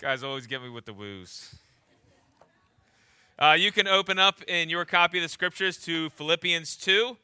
Guys 0.00 0.22
always 0.22 0.46
get 0.46 0.62
me 0.62 0.68
with 0.68 0.84
the 0.84 0.92
woos. 0.92 1.56
Uh, 3.36 3.56
you 3.58 3.72
can 3.72 3.88
open 3.88 4.16
up 4.16 4.40
in 4.44 4.68
your 4.68 4.84
copy 4.84 5.18
of 5.18 5.22
the 5.22 5.28
scriptures 5.28 5.76
to 5.76 6.08
Philippians 6.10 6.76
2. 6.76 7.16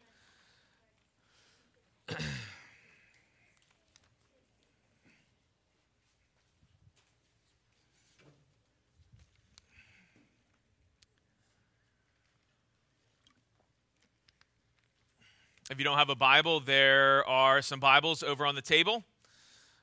If 15.71 15.79
you 15.79 15.85
don't 15.85 15.97
have 15.97 16.11
a 16.11 16.17
Bible, 16.17 16.59
there 16.59 17.25
are 17.29 17.63
some 17.63 17.79
Bibles 17.79 18.25
over 18.25 18.45
on 18.45 18.57
the 18.57 18.63
table. 18.63 19.05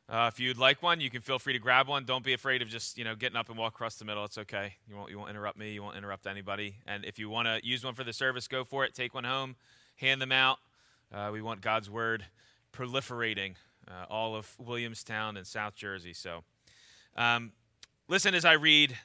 Uh, 0.10 0.30
if 0.32 0.42
you'd 0.42 0.58
like 0.58 0.84
one, 0.84 1.00
you 1.00 1.10
can 1.10 1.22
feel 1.22 1.40
free 1.40 1.54
to 1.54 1.60
grab 1.60 1.88
one. 1.88 2.04
Don't 2.04 2.24
be 2.24 2.34
afraid 2.34 2.62
of 2.62 2.68
just 2.68 2.98
you 2.98 3.04
know 3.04 3.16
getting 3.16 3.38
up 3.38 3.50
and 3.50 3.58
walk 3.58 3.74
across 3.74 3.96
the 3.96 4.04
middle. 4.04 4.26
It's 4.26 4.38
okay. 4.38 4.74
You 4.90 4.96
won't 4.98 5.10
you 5.10 5.18
won't 5.18 5.30
interrupt 5.30 5.58
me. 5.58 5.72
You 5.72 5.82
won't 5.84 5.96
interrupt 5.96 6.28
anybody. 6.28 6.76
And 6.86 7.06
if 7.06 7.18
you 7.18 7.30
want 7.30 7.48
to 7.48 7.62
use 7.64 7.86
one 7.86 7.94
for 7.94 8.04
the 8.04 8.12
service, 8.12 8.48
go 8.48 8.66
for 8.66 8.84
it. 8.84 8.94
Take 8.94 9.14
one 9.14 9.24
home, 9.24 9.56
hand 9.96 10.22
them 10.22 10.32
out. 10.34 10.58
Uh, 11.14 11.30
we 11.32 11.42
want 11.42 11.62
God's 11.62 11.90
word 11.90 12.26
proliferating 12.74 13.56
uh, 13.88 14.06
all 14.10 14.36
of 14.36 14.54
Williamstown 14.58 15.38
and 15.38 15.48
South 15.48 15.76
Jersey. 15.76 16.14
So, 16.14 16.44
um, 17.16 17.54
listen 18.08 18.36
as 18.36 18.44
I 18.44 18.54
read 18.54 18.98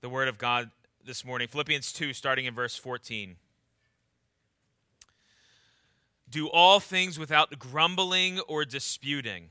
the 0.00 0.08
word 0.08 0.28
of 0.28 0.38
God 0.38 0.70
this 1.04 1.24
morning. 1.26 1.48
Philippians 1.48 1.92
two, 1.92 2.14
starting 2.14 2.46
in 2.46 2.54
verse 2.54 2.76
fourteen. 2.76 3.36
Do 6.30 6.48
all 6.48 6.80
things 6.80 7.18
without 7.18 7.58
grumbling 7.58 8.40
or 8.40 8.64
disputing, 8.64 9.50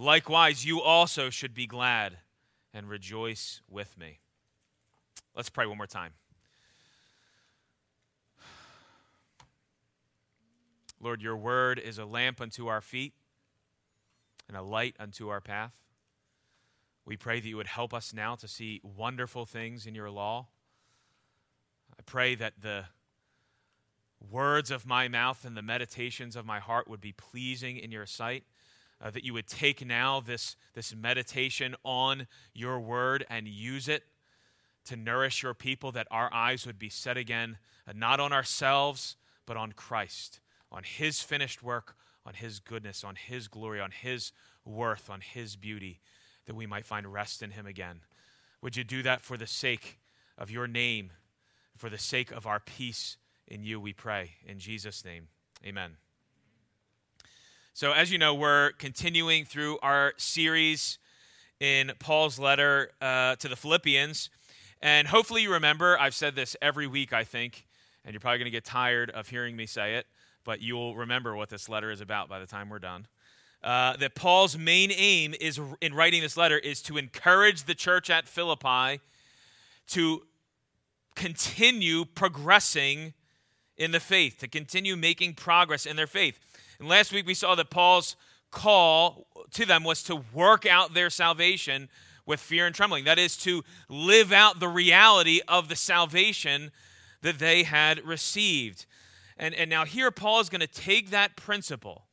Likewise, 0.00 0.64
you 0.64 0.80
also 0.80 1.28
should 1.28 1.52
be 1.52 1.66
glad 1.66 2.18
and 2.72 2.88
rejoice 2.88 3.62
with 3.68 3.98
me. 3.98 4.20
Let's 5.34 5.50
pray 5.50 5.66
one 5.66 5.76
more 5.76 5.88
time. 5.88 6.12
Lord, 11.00 11.20
your 11.20 11.36
word 11.36 11.80
is 11.80 11.98
a 11.98 12.04
lamp 12.04 12.40
unto 12.40 12.68
our 12.68 12.80
feet 12.80 13.12
and 14.46 14.56
a 14.56 14.62
light 14.62 14.94
unto 15.00 15.30
our 15.30 15.40
path. 15.40 15.72
We 17.04 17.16
pray 17.16 17.40
that 17.40 17.48
you 17.48 17.56
would 17.56 17.66
help 17.66 17.92
us 17.92 18.14
now 18.14 18.36
to 18.36 18.46
see 18.46 18.80
wonderful 18.84 19.46
things 19.46 19.84
in 19.84 19.96
your 19.96 20.10
law. 20.10 20.46
I 21.98 22.02
pray 22.06 22.36
that 22.36 22.60
the 22.60 22.84
words 24.30 24.70
of 24.70 24.86
my 24.86 25.08
mouth 25.08 25.44
and 25.44 25.56
the 25.56 25.62
meditations 25.62 26.36
of 26.36 26.46
my 26.46 26.60
heart 26.60 26.86
would 26.86 27.00
be 27.00 27.12
pleasing 27.12 27.78
in 27.78 27.90
your 27.90 28.06
sight. 28.06 28.44
Uh, 29.00 29.10
that 29.10 29.24
you 29.24 29.32
would 29.32 29.46
take 29.46 29.86
now 29.86 30.20
this, 30.20 30.56
this 30.74 30.94
meditation 30.94 31.76
on 31.84 32.26
your 32.52 32.80
word 32.80 33.24
and 33.30 33.46
use 33.46 33.86
it 33.86 34.02
to 34.84 34.96
nourish 34.96 35.42
your 35.42 35.54
people, 35.54 35.92
that 35.92 36.08
our 36.10 36.32
eyes 36.32 36.66
would 36.66 36.78
be 36.78 36.88
set 36.88 37.16
again, 37.16 37.58
uh, 37.86 37.92
not 37.94 38.18
on 38.18 38.32
ourselves, 38.32 39.16
but 39.46 39.56
on 39.56 39.70
Christ, 39.70 40.40
on 40.72 40.82
his 40.82 41.20
finished 41.20 41.62
work, 41.62 41.94
on 42.26 42.34
his 42.34 42.58
goodness, 42.58 43.04
on 43.04 43.14
his 43.14 43.46
glory, 43.46 43.80
on 43.80 43.92
his 43.92 44.32
worth, 44.64 45.08
on 45.08 45.20
his 45.20 45.54
beauty, 45.54 46.00
that 46.46 46.56
we 46.56 46.66
might 46.66 46.84
find 46.84 47.12
rest 47.12 47.40
in 47.40 47.52
him 47.52 47.66
again. 47.66 48.00
Would 48.62 48.76
you 48.76 48.82
do 48.82 49.02
that 49.04 49.22
for 49.22 49.36
the 49.36 49.46
sake 49.46 50.00
of 50.36 50.50
your 50.50 50.66
name, 50.66 51.12
for 51.76 51.88
the 51.88 51.98
sake 51.98 52.32
of 52.32 52.46
our 52.46 52.58
peace? 52.58 53.16
in 53.50 53.64
you, 53.64 53.80
we 53.80 53.92
pray. 53.92 54.32
In 54.46 54.58
Jesus' 54.58 55.04
name, 55.04 55.28
amen. 55.64 55.96
So, 57.78 57.92
as 57.92 58.10
you 58.10 58.18
know, 58.18 58.34
we're 58.34 58.72
continuing 58.72 59.44
through 59.44 59.78
our 59.82 60.12
series 60.16 60.98
in 61.60 61.92
Paul's 62.00 62.36
letter 62.36 62.90
uh, 63.00 63.36
to 63.36 63.46
the 63.46 63.54
Philippians. 63.54 64.30
And 64.82 65.06
hopefully, 65.06 65.42
you 65.42 65.52
remember, 65.52 65.96
I've 65.96 66.16
said 66.16 66.34
this 66.34 66.56
every 66.60 66.88
week, 66.88 67.12
I 67.12 67.22
think, 67.22 67.68
and 68.04 68.12
you're 68.12 68.18
probably 68.18 68.38
going 68.38 68.46
to 68.46 68.50
get 68.50 68.64
tired 68.64 69.10
of 69.10 69.28
hearing 69.28 69.54
me 69.54 69.64
say 69.64 69.94
it, 69.94 70.06
but 70.42 70.60
you'll 70.60 70.96
remember 70.96 71.36
what 71.36 71.50
this 71.50 71.68
letter 71.68 71.92
is 71.92 72.00
about 72.00 72.28
by 72.28 72.40
the 72.40 72.46
time 72.46 72.68
we're 72.68 72.80
done. 72.80 73.06
Uh, 73.62 73.96
that 73.98 74.16
Paul's 74.16 74.58
main 74.58 74.90
aim 74.90 75.32
is 75.40 75.60
in 75.80 75.94
writing 75.94 76.20
this 76.20 76.36
letter 76.36 76.58
is 76.58 76.82
to 76.82 76.98
encourage 76.98 77.62
the 77.62 77.76
church 77.76 78.10
at 78.10 78.26
Philippi 78.26 79.00
to 79.90 80.22
continue 81.14 82.06
progressing 82.06 83.14
in 83.76 83.92
the 83.92 84.00
faith, 84.00 84.38
to 84.40 84.48
continue 84.48 84.96
making 84.96 85.34
progress 85.34 85.86
in 85.86 85.94
their 85.94 86.08
faith. 86.08 86.40
And 86.78 86.88
last 86.88 87.12
week 87.12 87.26
we 87.26 87.34
saw 87.34 87.54
that 87.54 87.70
Paul's 87.70 88.16
call 88.50 89.26
to 89.52 89.66
them 89.66 89.84
was 89.84 90.02
to 90.04 90.22
work 90.32 90.66
out 90.66 90.94
their 90.94 91.10
salvation 91.10 91.88
with 92.26 92.40
fear 92.40 92.66
and 92.66 92.74
trembling. 92.74 93.04
That 93.04 93.18
is, 93.18 93.36
to 93.38 93.64
live 93.88 94.32
out 94.32 94.60
the 94.60 94.68
reality 94.68 95.40
of 95.48 95.68
the 95.68 95.76
salvation 95.76 96.70
that 97.22 97.38
they 97.38 97.62
had 97.62 98.04
received. 98.04 98.86
And, 99.36 99.54
and 99.54 99.70
now 99.70 99.84
here 99.84 100.10
Paul 100.10 100.40
is 100.40 100.48
going 100.48 100.60
to 100.60 100.66
take 100.66 101.10
that 101.10 101.36
principle 101.36 102.04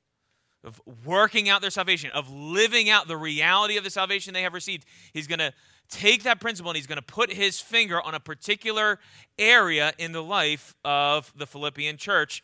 of 0.63 0.81
working 1.05 1.47
out 1.47 1.61
their 1.61 1.69
salvation, 1.69 2.09
of 2.11 2.29
living 2.29 2.89
out 2.89 3.07
the 3.07 3.17
reality 3.17 3.77
of 3.77 3.83
the 3.83 3.89
salvation 3.89 4.33
they 4.33 4.41
have 4.41 4.53
received. 4.53 4.85
He's 5.13 5.27
going 5.27 5.39
to 5.39 5.53
take 5.89 6.23
that 6.23 6.39
principle 6.39 6.71
and 6.71 6.75
he's 6.75 6.87
going 6.87 6.97
to 6.97 7.03
put 7.03 7.31
his 7.31 7.59
finger 7.59 8.01
on 8.01 8.15
a 8.15 8.19
particular 8.19 8.99
area 9.37 9.93
in 9.99 10.11
the 10.11 10.23
life 10.23 10.75
of 10.83 11.31
the 11.35 11.45
Philippian 11.45 11.97
church. 11.97 12.43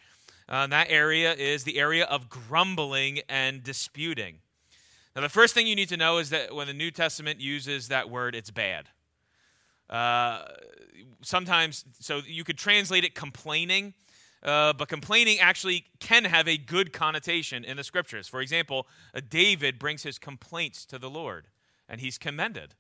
Uh, 0.52 0.68
that 0.68 0.88
area 0.92 1.34
is 1.34 1.64
the 1.64 1.80
area 1.80 2.06
of 2.06 2.30
grumbling 2.30 3.22
and 3.28 3.64
disputing. 3.64 4.38
Now, 5.16 5.24
the 5.24 5.30
first 5.30 5.56
thing 5.56 5.66
you 5.66 5.76
need 5.76 5.90
to 5.90 5.98
know 5.98 6.20
is 6.20 6.30
that 6.30 6.54
when 6.54 6.68
the 6.68 6.74
New 6.74 6.92
Testament 6.92 7.42
uses 7.42 7.88
that 7.88 8.10
word, 8.10 8.36
it's 8.36 8.52
bad. 8.52 8.90
Uh, 9.90 10.44
sometimes, 11.24 11.86
so 12.00 12.22
you 12.28 12.44
could 12.44 12.58
translate 12.58 13.04
it 13.04 13.16
complaining, 13.16 13.96
uh, 14.44 14.74
but 14.74 14.88
complaining 14.90 15.40
actually 15.40 15.86
can 16.00 16.26
have 16.26 16.48
a 16.48 16.58
good 16.58 16.94
connotation 16.94 17.64
in 17.64 17.78
the 17.78 17.84
scriptures. 17.84 18.28
For 18.28 18.42
example, 18.42 18.86
David 19.28 19.80
brings 19.80 20.04
his 20.04 20.20
complaints 20.20 20.86
to 20.86 21.00
the 21.00 21.10
Lord, 21.10 21.48
and 21.90 22.00
he's 22.00 22.20
commended 22.20 22.76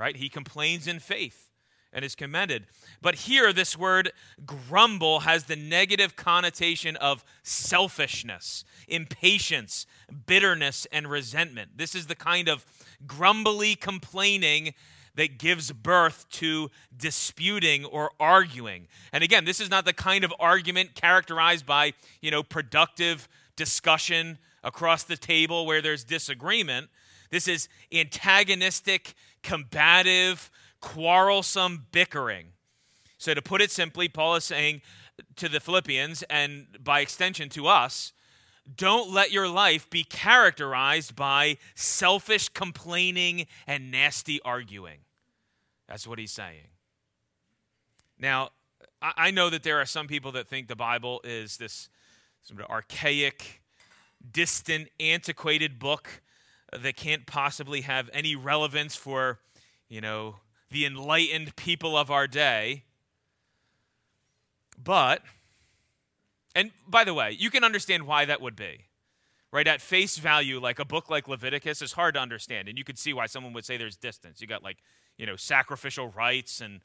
right? 0.00 0.16
He 0.16 0.30
complains 0.30 0.86
in 0.86 0.98
faith 0.98 1.49
and 1.92 2.04
is 2.04 2.14
commended. 2.14 2.66
But 3.02 3.14
here, 3.16 3.52
this 3.52 3.76
word 3.76 4.12
grumble 4.46 5.20
has 5.20 5.44
the 5.44 5.56
negative 5.56 6.16
connotation 6.16 6.96
of 6.96 7.24
selfishness, 7.42 8.64
impatience, 8.88 9.86
bitterness, 10.26 10.86
and 10.92 11.08
resentment. 11.08 11.72
This 11.76 11.94
is 11.94 12.06
the 12.06 12.14
kind 12.14 12.48
of 12.48 12.64
grumbly 13.06 13.74
complaining 13.74 14.74
that 15.16 15.38
gives 15.38 15.72
birth 15.72 16.26
to 16.30 16.70
disputing 16.96 17.84
or 17.84 18.12
arguing. 18.20 18.86
And 19.12 19.24
again, 19.24 19.44
this 19.44 19.60
is 19.60 19.68
not 19.68 19.84
the 19.84 19.92
kind 19.92 20.24
of 20.24 20.32
argument 20.38 20.94
characterized 20.94 21.66
by, 21.66 21.94
you 22.20 22.30
know, 22.30 22.42
productive 22.42 23.28
discussion 23.56 24.38
across 24.62 25.02
the 25.02 25.16
table 25.16 25.66
where 25.66 25.82
there's 25.82 26.04
disagreement. 26.04 26.88
This 27.30 27.48
is 27.48 27.68
antagonistic, 27.92 29.14
combative, 29.42 30.50
quarrelsome 30.80 31.86
bickering. 31.92 32.48
So, 33.18 33.34
to 33.34 33.42
put 33.42 33.60
it 33.60 33.70
simply, 33.70 34.08
Paul 34.08 34.36
is 34.36 34.44
saying 34.44 34.82
to 35.36 35.48
the 35.48 35.60
Philippians, 35.60 36.22
and 36.24 36.66
by 36.82 37.00
extension 37.00 37.48
to 37.50 37.66
us, 37.66 38.12
don't 38.76 39.12
let 39.12 39.32
your 39.32 39.48
life 39.48 39.88
be 39.90 40.04
characterized 40.04 41.16
by 41.16 41.56
selfish 41.74 42.48
complaining 42.48 43.46
and 43.66 43.90
nasty 43.90 44.40
arguing. 44.42 44.98
That's 45.88 46.06
what 46.06 46.18
he's 46.18 46.32
saying. 46.32 46.68
Now, 48.18 48.50
I 49.02 49.30
know 49.30 49.48
that 49.50 49.62
there 49.62 49.80
are 49.80 49.86
some 49.86 50.06
people 50.06 50.32
that 50.32 50.46
think 50.46 50.68
the 50.68 50.76
Bible 50.76 51.20
is 51.24 51.56
this 51.56 51.88
sort 52.42 52.60
of 52.60 52.70
archaic, 52.70 53.62
distant, 54.30 54.88
antiquated 55.00 55.78
book 55.78 56.22
that 56.72 56.96
can't 56.96 57.26
possibly 57.26 57.80
have 57.80 58.10
any 58.12 58.36
relevance 58.36 58.94
for, 58.94 59.40
you 59.88 60.00
know, 60.00 60.36
the 60.70 60.86
enlightened 60.86 61.56
people 61.56 61.96
of 61.96 62.10
our 62.10 62.26
day. 62.26 62.84
But, 64.82 65.22
and 66.54 66.70
by 66.88 67.04
the 67.04 67.14
way, 67.14 67.32
you 67.38 67.50
can 67.50 67.64
understand 67.64 68.06
why 68.06 68.24
that 68.24 68.40
would 68.40 68.56
be. 68.56 68.86
right? 69.52 69.66
At 69.66 69.80
face 69.80 70.18
value, 70.18 70.60
like 70.60 70.78
a 70.78 70.84
book 70.84 71.10
like 71.10 71.28
Leviticus 71.28 71.82
is 71.82 71.92
hard 71.92 72.14
to 72.14 72.20
understand. 72.20 72.68
And 72.68 72.78
you 72.78 72.84
could 72.84 72.98
see 72.98 73.12
why 73.12 73.26
someone 73.26 73.52
would 73.52 73.64
say 73.64 73.76
there's 73.76 73.96
distance. 73.96 74.40
You 74.40 74.46
got 74.46 74.62
like, 74.62 74.78
you 75.16 75.26
know, 75.26 75.36
sacrificial 75.36 76.08
rites 76.08 76.60
and 76.60 76.80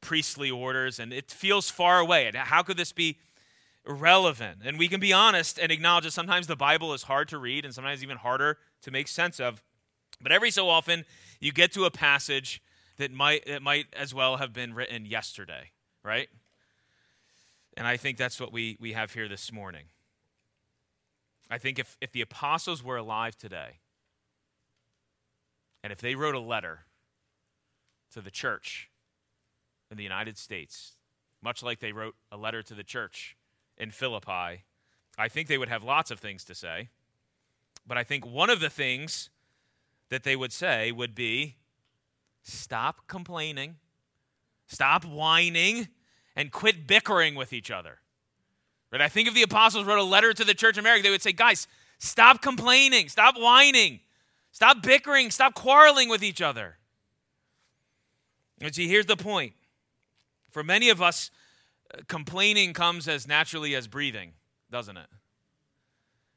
priestly 0.00 0.50
orders, 0.50 0.98
and 0.98 1.12
it 1.12 1.30
feels 1.30 1.70
far 1.70 1.98
away. 1.98 2.26
And 2.26 2.36
how 2.36 2.62
could 2.62 2.76
this 2.76 2.92
be 2.92 3.18
relevant? 3.84 4.58
And 4.64 4.78
we 4.78 4.88
can 4.88 5.00
be 5.00 5.12
honest 5.12 5.58
and 5.58 5.72
acknowledge 5.72 6.04
that 6.04 6.12
sometimes 6.12 6.46
the 6.46 6.56
Bible 6.56 6.92
is 6.92 7.04
hard 7.04 7.28
to 7.28 7.38
read 7.38 7.64
and 7.64 7.74
sometimes 7.74 8.02
even 8.02 8.16
harder 8.16 8.58
to 8.82 8.90
make 8.90 9.08
sense 9.08 9.40
of. 9.40 9.62
But 10.20 10.32
every 10.32 10.50
so 10.50 10.68
often, 10.68 11.04
you 11.40 11.52
get 11.52 11.72
to 11.72 11.84
a 11.84 11.90
passage 11.90 12.60
that 12.98 13.12
might, 13.12 13.46
that 13.46 13.62
might 13.62 13.86
as 13.92 14.12
well 14.12 14.36
have 14.36 14.52
been 14.52 14.74
written 14.74 15.06
yesterday, 15.06 15.70
right? 16.04 16.28
And 17.76 17.86
I 17.86 17.96
think 17.96 18.18
that's 18.18 18.40
what 18.40 18.52
we, 18.52 18.76
we 18.80 18.92
have 18.92 19.14
here 19.14 19.28
this 19.28 19.52
morning. 19.52 19.84
I 21.50 21.58
think 21.58 21.78
if, 21.78 21.96
if 22.00 22.12
the 22.12 22.20
apostles 22.20 22.82
were 22.82 22.96
alive 22.96 23.36
today, 23.36 23.78
and 25.82 25.92
if 25.92 26.00
they 26.00 26.14
wrote 26.14 26.34
a 26.34 26.40
letter 26.40 26.80
to 28.12 28.20
the 28.20 28.30
church 28.30 28.90
in 29.90 29.96
the 29.96 30.02
United 30.02 30.36
States, 30.36 30.92
much 31.40 31.62
like 31.62 31.78
they 31.78 31.92
wrote 31.92 32.16
a 32.32 32.36
letter 32.36 32.62
to 32.64 32.74
the 32.74 32.82
church 32.82 33.36
in 33.76 33.92
Philippi, 33.92 34.64
I 35.16 35.28
think 35.28 35.48
they 35.48 35.56
would 35.56 35.68
have 35.68 35.84
lots 35.84 36.10
of 36.10 36.18
things 36.18 36.44
to 36.44 36.54
say. 36.54 36.88
But 37.86 37.96
I 37.96 38.04
think 38.04 38.26
one 38.26 38.50
of 38.50 38.60
the 38.60 38.70
things 38.70 39.30
that 40.10 40.24
they 40.24 40.36
would 40.36 40.52
say 40.52 40.90
would 40.92 41.14
be 41.14 41.56
stop 42.48 43.06
complaining, 43.06 43.76
stop 44.66 45.04
whining, 45.04 45.88
and 46.34 46.50
quit 46.50 46.86
bickering 46.86 47.34
with 47.34 47.52
each 47.52 47.70
other. 47.70 47.98
Right? 48.90 49.00
I 49.00 49.08
think 49.08 49.28
if 49.28 49.34
the 49.34 49.42
apostles 49.42 49.84
wrote 49.86 49.98
a 49.98 50.04
letter 50.04 50.32
to 50.32 50.44
the 50.44 50.54
church 50.54 50.76
in 50.76 50.80
America, 50.80 51.02
they 51.02 51.10
would 51.10 51.22
say, 51.22 51.32
guys, 51.32 51.66
stop 51.98 52.40
complaining, 52.40 53.08
stop 53.08 53.36
whining, 53.38 54.00
stop 54.52 54.82
bickering, 54.82 55.30
stop 55.30 55.54
quarreling 55.54 56.08
with 56.08 56.22
each 56.22 56.40
other. 56.40 56.76
And 58.60 58.74
see, 58.74 58.88
here's 58.88 59.06
the 59.06 59.16
point. 59.16 59.52
For 60.50 60.64
many 60.64 60.88
of 60.88 61.02
us, 61.02 61.30
uh, 61.92 61.98
complaining 62.08 62.72
comes 62.72 63.06
as 63.06 63.28
naturally 63.28 63.74
as 63.74 63.86
breathing, 63.86 64.32
doesn't 64.70 64.96
it? 64.96 65.06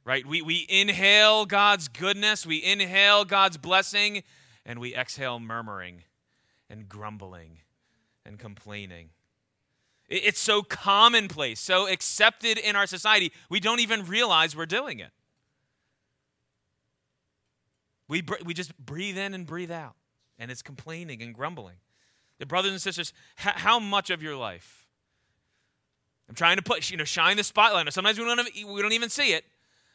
Right? 0.03 0.25
We, 0.25 0.41
we 0.41 0.65
inhale 0.67 1.45
God's 1.45 1.87
goodness, 1.87 2.45
we 2.45 2.61
inhale 2.63 3.23
God's 3.23 3.57
blessing, 3.57 4.23
and 4.65 4.79
we 4.79 4.95
exhale 4.95 5.39
murmuring 5.39 6.03
and 6.69 6.87
grumbling 6.87 7.59
and 8.25 8.39
complaining. 8.39 9.09
It's 10.07 10.39
so 10.39 10.61
commonplace, 10.61 11.59
so 11.59 11.87
accepted 11.87 12.57
in 12.57 12.75
our 12.75 12.85
society, 12.85 13.31
we 13.49 13.59
don't 13.59 13.79
even 13.79 14.05
realize 14.05 14.55
we're 14.55 14.65
doing 14.65 14.99
it. 14.99 15.11
We, 18.09 18.21
we 18.43 18.53
just 18.53 18.77
breathe 18.77 19.17
in 19.17 19.33
and 19.33 19.45
breathe 19.45 19.71
out, 19.71 19.95
and 20.37 20.51
it's 20.51 20.61
complaining 20.61 21.21
and 21.21 21.33
grumbling. 21.33 21.77
The 22.39 22.45
brothers 22.45 22.71
and 22.71 22.81
sisters, 22.81 23.13
how 23.35 23.79
much 23.79 24.09
of 24.09 24.21
your 24.21 24.35
life? 24.35 24.85
I'm 26.27 26.35
trying 26.35 26.57
to 26.57 26.61
put, 26.61 26.89
you 26.91 26.97
know, 26.97 27.05
shine 27.05 27.37
the 27.37 27.43
spotlight. 27.43 27.91
Sometimes 27.93 28.19
we 28.19 28.25
don't, 28.25 28.49
we 28.73 28.81
don't 28.81 28.93
even 28.93 29.09
see 29.09 29.33
it, 29.33 29.45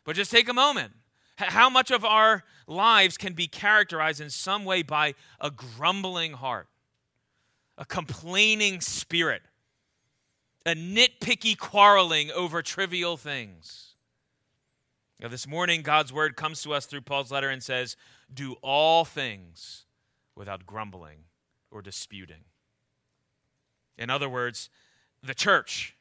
but 0.05 0.17
just 0.17 0.31
take 0.31 0.49
a 0.49 0.55
moment. 0.55 0.93
How 1.37 1.69
much 1.69 1.91
of 1.91 2.05
our 2.05 2.45
lives 2.67 3.17
can 3.17 3.35
be 3.35 3.47
characterized 3.47 4.21
in 4.21 4.31
some 4.31 4.65
way 4.65 4.83
by 4.83 5.15
a 5.41 5.51
grumbling 5.51 6.33
heart, 6.33 6.69
a 7.77 7.85
complaining 7.85 8.81
spirit, 8.81 9.43
a 10.65 10.75
nitpicky 10.75 11.57
quarreling 11.57 12.31
over 12.33 12.63
trivial 12.63 13.17
things. 13.17 13.95
Now, 15.21 15.29
this 15.29 15.47
morning, 15.47 15.83
God's 15.83 16.13
word 16.13 16.37
comes 16.37 16.63
to 16.63 16.75
us 16.75 16.87
through 16.87 17.03
Paul's 17.03 17.31
letter 17.31 17.49
and 17.49 17.63
says, 17.63 17.97
Do 18.33 18.57
all 18.63 19.05
things 19.05 19.85
without 20.35 20.67
grumbling 20.67 21.21
or 21.71 21.83
disputing. 21.83 22.45
In 23.97 24.11
other 24.11 24.29
words, 24.29 24.69
the 25.23 25.35
church, 25.35 25.97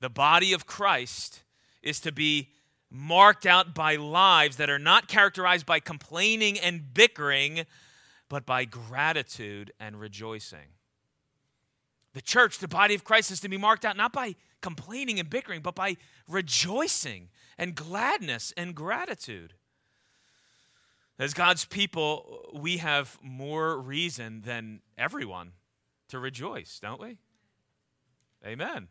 the 0.00 0.10
body 0.10 0.52
of 0.52 0.66
Christ, 0.66 1.42
is 1.82 2.00
to 2.00 2.10
be 2.10 2.50
marked 2.90 3.46
out 3.46 3.74
by 3.74 3.96
lives 3.96 4.56
that 4.56 4.68
are 4.68 4.78
not 4.78 5.08
characterized 5.08 5.64
by 5.64 5.80
complaining 5.80 6.58
and 6.58 6.92
bickering, 6.92 7.64
but 8.28 8.44
by 8.44 8.64
gratitude 8.64 9.72
and 9.78 10.00
rejoicing. 10.00 10.74
The 12.12 12.20
church, 12.20 12.58
the 12.58 12.68
body 12.68 12.94
of 12.94 13.04
Christ, 13.04 13.30
is 13.30 13.40
to 13.40 13.48
be 13.48 13.56
marked 13.56 13.84
out 13.84 13.96
not 13.96 14.12
by 14.12 14.34
complaining 14.60 15.20
and 15.20 15.30
bickering, 15.30 15.60
but 15.62 15.76
by 15.76 15.96
rejoicing 16.28 17.28
and 17.56 17.74
gladness 17.74 18.52
and 18.56 18.74
gratitude. 18.74 19.54
As 21.18 21.34
God's 21.34 21.64
people, 21.66 22.50
we 22.54 22.78
have 22.78 23.18
more 23.22 23.78
reason 23.78 24.40
than 24.40 24.80
everyone 24.98 25.52
to 26.08 26.18
rejoice, 26.18 26.80
don't 26.80 27.00
we? 27.00 27.18
Amen. 28.44 28.88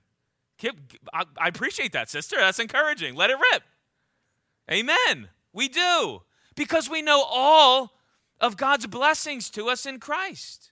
I 1.13 1.47
appreciate 1.47 1.91
that, 1.93 2.09
sister. 2.09 2.37
That's 2.37 2.59
encouraging. 2.59 3.15
Let 3.15 3.31
it 3.31 3.37
rip. 3.51 3.63
Amen. 4.71 5.29
We 5.53 5.67
do. 5.67 6.21
Because 6.55 6.89
we 6.89 7.01
know 7.01 7.23
all 7.27 7.93
of 8.39 8.57
God's 8.57 8.87
blessings 8.87 9.49
to 9.51 9.69
us 9.69 9.85
in 9.85 9.99
Christ. 9.99 10.71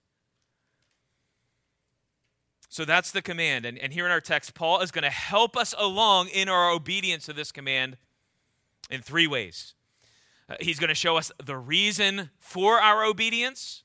So 2.69 2.85
that's 2.85 3.11
the 3.11 3.21
command. 3.21 3.65
And, 3.65 3.77
and 3.77 3.94
here 3.94 4.05
in 4.05 4.11
our 4.11 4.21
text, 4.21 4.53
Paul 4.53 4.81
is 4.81 4.91
going 4.91 5.03
to 5.03 5.09
help 5.09 5.57
us 5.57 5.73
along 5.77 6.27
in 6.27 6.49
our 6.49 6.69
obedience 6.69 7.25
to 7.25 7.33
this 7.33 7.51
command 7.51 7.97
in 8.89 9.01
three 9.01 9.27
ways. 9.27 9.73
Uh, 10.49 10.55
he's 10.59 10.79
going 10.79 10.89
to 10.89 10.95
show 10.95 11.17
us 11.17 11.31
the 11.44 11.57
reason 11.57 12.29
for 12.39 12.79
our 12.79 13.03
obedience, 13.03 13.83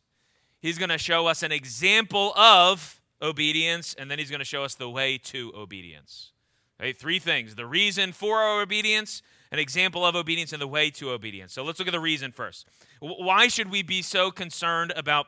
he's 0.60 0.78
going 0.78 0.90
to 0.90 0.98
show 0.98 1.26
us 1.26 1.42
an 1.42 1.52
example 1.52 2.32
of 2.36 3.00
obedience, 3.20 3.94
and 3.94 4.10
then 4.10 4.18
he's 4.18 4.30
going 4.30 4.40
to 4.40 4.44
show 4.44 4.62
us 4.62 4.74
the 4.74 4.90
way 4.90 5.18
to 5.18 5.52
obedience. 5.56 6.32
Okay, 6.80 6.92
three 6.92 7.18
things 7.18 7.54
the 7.54 7.66
reason 7.66 8.12
for 8.12 8.38
our 8.38 8.60
obedience, 8.60 9.22
an 9.52 9.60
example 9.60 10.04
of 10.04 10.16
obedience, 10.16 10.52
and 10.52 10.60
the 10.60 10.66
way 10.66 10.90
to 10.90 11.10
obedience. 11.10 11.52
So 11.52 11.62
let's 11.62 11.78
look 11.78 11.86
at 11.86 11.92
the 11.92 12.00
reason 12.00 12.32
first. 12.32 12.66
Why 13.00 13.46
should 13.46 13.70
we 13.70 13.82
be 13.82 14.02
so 14.02 14.32
concerned 14.32 14.92
about 14.96 15.26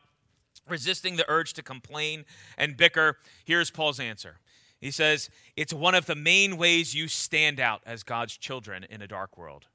resisting 0.68 1.16
the 1.16 1.24
urge 1.28 1.52
to 1.54 1.62
complain 1.62 2.24
and 2.56 2.76
bicker, 2.76 3.18
here's 3.44 3.70
Paul's 3.70 4.00
answer. 4.00 4.36
He 4.80 4.90
says, 4.90 5.30
It's 5.56 5.72
one 5.72 5.94
of 5.94 6.06
the 6.06 6.14
main 6.14 6.56
ways 6.56 6.94
you 6.94 7.08
stand 7.08 7.60
out 7.60 7.82
as 7.86 8.02
God's 8.02 8.36
children 8.36 8.84
in 8.88 9.02
a 9.02 9.06
dark 9.06 9.36
world. 9.36 9.66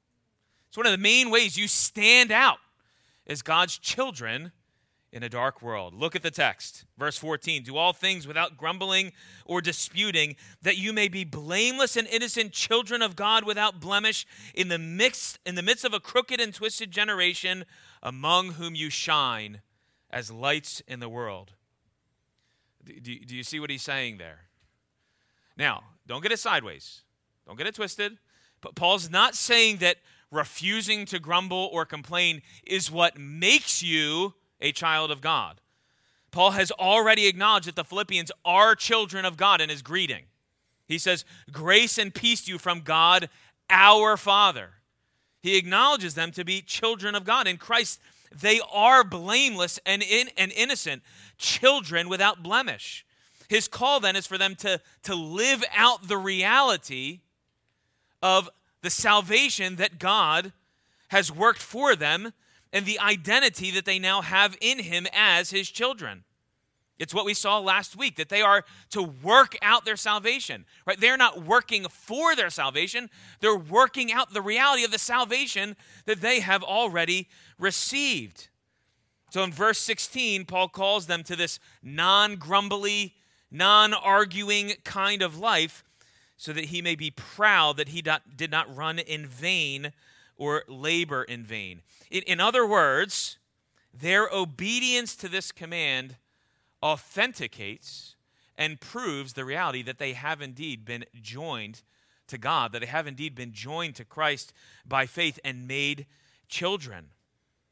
It's 0.68 0.76
one 0.76 0.86
of 0.86 0.92
the 0.92 0.98
main 0.98 1.30
ways 1.30 1.56
you 1.56 1.68
stand 1.68 2.30
out 2.30 2.58
as 3.26 3.42
God's 3.42 3.78
children 3.78 4.52
in 5.12 5.22
a 5.22 5.28
dark 5.28 5.60
world. 5.60 5.92
Look 5.92 6.14
at 6.14 6.22
the 6.22 6.30
text, 6.30 6.84
verse 6.96 7.16
14. 7.16 7.62
Do 7.62 7.76
all 7.76 7.92
things 7.92 8.26
without 8.26 8.56
grumbling 8.56 9.12
or 9.44 9.60
disputing, 9.60 10.36
that 10.62 10.78
you 10.78 10.92
may 10.92 11.08
be 11.08 11.24
blameless 11.24 11.96
and 11.96 12.06
innocent 12.08 12.52
children 12.52 13.02
of 13.02 13.16
God 13.16 13.44
without 13.44 13.80
blemish 13.80 14.26
in 14.54 14.68
the 14.68 14.78
midst, 14.78 15.38
in 15.44 15.56
the 15.56 15.62
midst 15.62 15.84
of 15.84 15.92
a 15.92 16.00
crooked 16.00 16.40
and 16.40 16.54
twisted 16.54 16.90
generation, 16.90 17.64
among 18.02 18.52
whom 18.52 18.74
you 18.74 18.88
shine 18.88 19.62
as 20.10 20.30
lights 20.30 20.80
in 20.86 21.00
the 21.00 21.08
world. 21.08 21.52
Do, 22.84 22.98
do, 23.00 23.18
do 23.18 23.36
you 23.36 23.42
see 23.42 23.60
what 23.60 23.70
he's 23.70 23.82
saying 23.82 24.18
there? 24.18 24.42
Now, 25.56 25.84
don't 26.06 26.22
get 26.22 26.32
it 26.32 26.38
sideways, 26.38 27.02
don't 27.46 27.58
get 27.58 27.66
it 27.66 27.74
twisted. 27.74 28.18
But 28.60 28.74
Paul's 28.74 29.10
not 29.10 29.34
saying 29.34 29.78
that 29.78 29.96
refusing 30.30 31.06
to 31.06 31.18
grumble 31.18 31.70
or 31.72 31.86
complain 31.86 32.42
is 32.66 32.90
what 32.90 33.18
makes 33.18 33.82
you 33.82 34.34
a 34.60 34.72
child 34.72 35.10
of 35.10 35.20
God. 35.20 35.60
Paul 36.30 36.52
has 36.52 36.70
already 36.70 37.26
acknowledged 37.26 37.66
that 37.66 37.76
the 37.76 37.84
Philippians 37.84 38.30
are 38.44 38.74
children 38.74 39.24
of 39.24 39.36
God 39.36 39.60
in 39.60 39.68
his 39.68 39.82
greeting. 39.82 40.24
He 40.86 40.98
says, 40.98 41.24
Grace 41.50 41.98
and 41.98 42.14
peace 42.14 42.42
to 42.42 42.52
you 42.52 42.58
from 42.58 42.80
God, 42.80 43.28
our 43.68 44.16
Father. 44.16 44.70
He 45.42 45.56
acknowledges 45.56 46.14
them 46.14 46.30
to 46.32 46.44
be 46.44 46.60
children 46.60 47.14
of 47.14 47.24
God. 47.24 47.46
In 47.46 47.56
Christ, 47.56 48.00
they 48.32 48.60
are 48.72 49.02
blameless 49.02 49.80
and, 49.86 50.02
in, 50.02 50.28
and 50.36 50.52
innocent, 50.52 51.02
children 51.38 52.08
without 52.08 52.42
blemish. 52.42 53.04
His 53.48 53.66
call 53.66 53.98
then 53.98 54.14
is 54.14 54.26
for 54.26 54.38
them 54.38 54.54
to, 54.56 54.80
to 55.04 55.14
live 55.14 55.64
out 55.74 56.06
the 56.06 56.18
reality 56.18 57.20
of 58.22 58.48
the 58.82 58.90
salvation 58.90 59.76
that 59.76 59.98
God 59.98 60.52
has 61.08 61.32
worked 61.32 61.60
for 61.60 61.96
them 61.96 62.32
and 62.72 62.86
the 62.86 62.98
identity 63.00 63.70
that 63.72 63.84
they 63.84 63.98
now 63.98 64.22
have 64.22 64.56
in 64.60 64.78
Him 64.78 65.06
as 65.12 65.50
His 65.50 65.68
children. 65.68 66.24
It's 67.00 67.14
what 67.14 67.24
we 67.24 67.32
saw 67.32 67.58
last 67.58 67.96
week 67.96 68.16
that 68.16 68.28
they 68.28 68.42
are 68.42 68.62
to 68.90 69.02
work 69.02 69.56
out 69.62 69.86
their 69.86 69.96
salvation. 69.96 70.66
Right? 70.86 71.00
They're 71.00 71.16
not 71.16 71.44
working 71.44 71.84
for 71.88 72.36
their 72.36 72.50
salvation. 72.50 73.08
They're 73.40 73.56
working 73.56 74.12
out 74.12 74.34
the 74.34 74.42
reality 74.42 74.84
of 74.84 74.90
the 74.90 74.98
salvation 74.98 75.76
that 76.04 76.20
they 76.20 76.40
have 76.40 76.62
already 76.62 77.28
received. 77.58 78.48
So 79.30 79.42
in 79.42 79.50
verse 79.50 79.78
16, 79.78 80.44
Paul 80.44 80.68
calls 80.68 81.06
them 81.06 81.22
to 81.22 81.36
this 81.36 81.58
non-grumbly, 81.82 83.14
non-arguing 83.50 84.74
kind 84.84 85.22
of 85.22 85.38
life 85.38 85.82
so 86.36 86.52
that 86.52 86.66
he 86.66 86.82
may 86.82 86.96
be 86.96 87.10
proud 87.10 87.78
that 87.78 87.88
he 87.88 88.02
did 88.02 88.50
not 88.50 88.74
run 88.76 88.98
in 88.98 89.26
vain 89.26 89.92
or 90.40 90.64
labor 90.66 91.22
in 91.22 91.44
vain. 91.44 91.82
In, 92.10 92.22
in 92.22 92.40
other 92.40 92.66
words, 92.66 93.36
their 93.92 94.26
obedience 94.32 95.14
to 95.16 95.28
this 95.28 95.52
command 95.52 96.16
authenticates 96.82 98.16
and 98.56 98.80
proves 98.80 99.34
the 99.34 99.44
reality 99.44 99.82
that 99.82 99.98
they 99.98 100.14
have 100.14 100.40
indeed 100.40 100.86
been 100.86 101.04
joined 101.20 101.82
to 102.28 102.38
God, 102.38 102.72
that 102.72 102.80
they 102.80 102.86
have 102.86 103.06
indeed 103.06 103.34
been 103.34 103.52
joined 103.52 103.96
to 103.96 104.04
Christ 104.04 104.54
by 104.86 105.04
faith 105.04 105.38
and 105.44 105.68
made 105.68 106.06
children. 106.48 107.08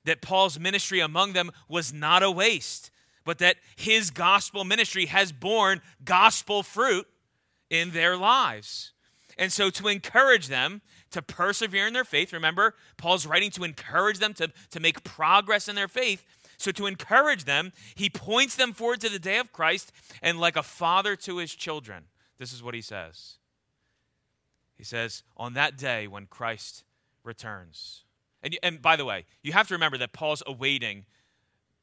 That 0.05 0.21
Paul's 0.21 0.59
ministry 0.61 1.01
among 1.01 1.33
them 1.33 1.51
was 1.69 1.93
not 1.93 2.23
a 2.23 2.31
waste, 2.31 2.91
but 3.25 3.39
that 3.39 3.57
his 3.77 4.11
gospel 4.11 4.65
ministry 4.65 5.07
has 5.07 5.33
borne 5.33 5.81
gospel 6.05 6.63
fruit 6.63 7.07
in 7.71 7.93
their 7.93 8.17
lives. 8.17 8.93
And 9.39 9.53
so, 9.53 9.71
to 9.71 9.89
encourage 9.89 10.49
them 10.49 10.83
to 11.11 11.23
persevere 11.23 11.87
in 11.87 11.93
their 11.93 12.05
faith, 12.05 12.33
remember, 12.33 12.75
Paul's 12.97 13.27
writing 13.27 13.51
to 13.53 13.65
encourage 13.65 14.19
them 14.19 14.35
to, 14.35 14.51
to 14.71 14.81
make 14.81 15.05
progress 15.05 15.69
in 15.69 15.75
their 15.75 15.89
faith. 15.89 16.25
So, 16.59 16.73
to 16.73 16.87
encourage 16.87 17.45
them, 17.45 17.73
he 17.95 18.11
points 18.11 18.57
them 18.57 18.73
forward 18.73 19.01
to 19.03 19.09
the 19.09 19.21
day 19.21 19.39
of 19.39 19.53
Christ 19.53 19.93
and, 20.23 20.41
like 20.41 20.57
a 20.57 20.63
father 20.63 21.15
to 21.17 21.37
his 21.37 21.55
children, 21.55 22.05
this 22.39 22.53
is 22.53 22.63
what 22.63 22.75
he 22.75 22.81
says. 22.81 23.35
He 24.77 24.85
says, 24.85 25.23
On 25.37 25.55
that 25.55 25.77
day 25.77 26.07
when 26.09 26.27
Christ 26.27 26.85
returns. 27.23 28.05
And, 28.43 28.57
and 28.63 28.81
by 28.81 28.97
the 28.97 29.05
way, 29.05 29.25
you 29.43 29.53
have 29.53 29.69
to 29.69 29.75
remember 29.75 29.99
that 29.99 30.13
Paul's 30.13 30.43
awaiting 30.47 31.05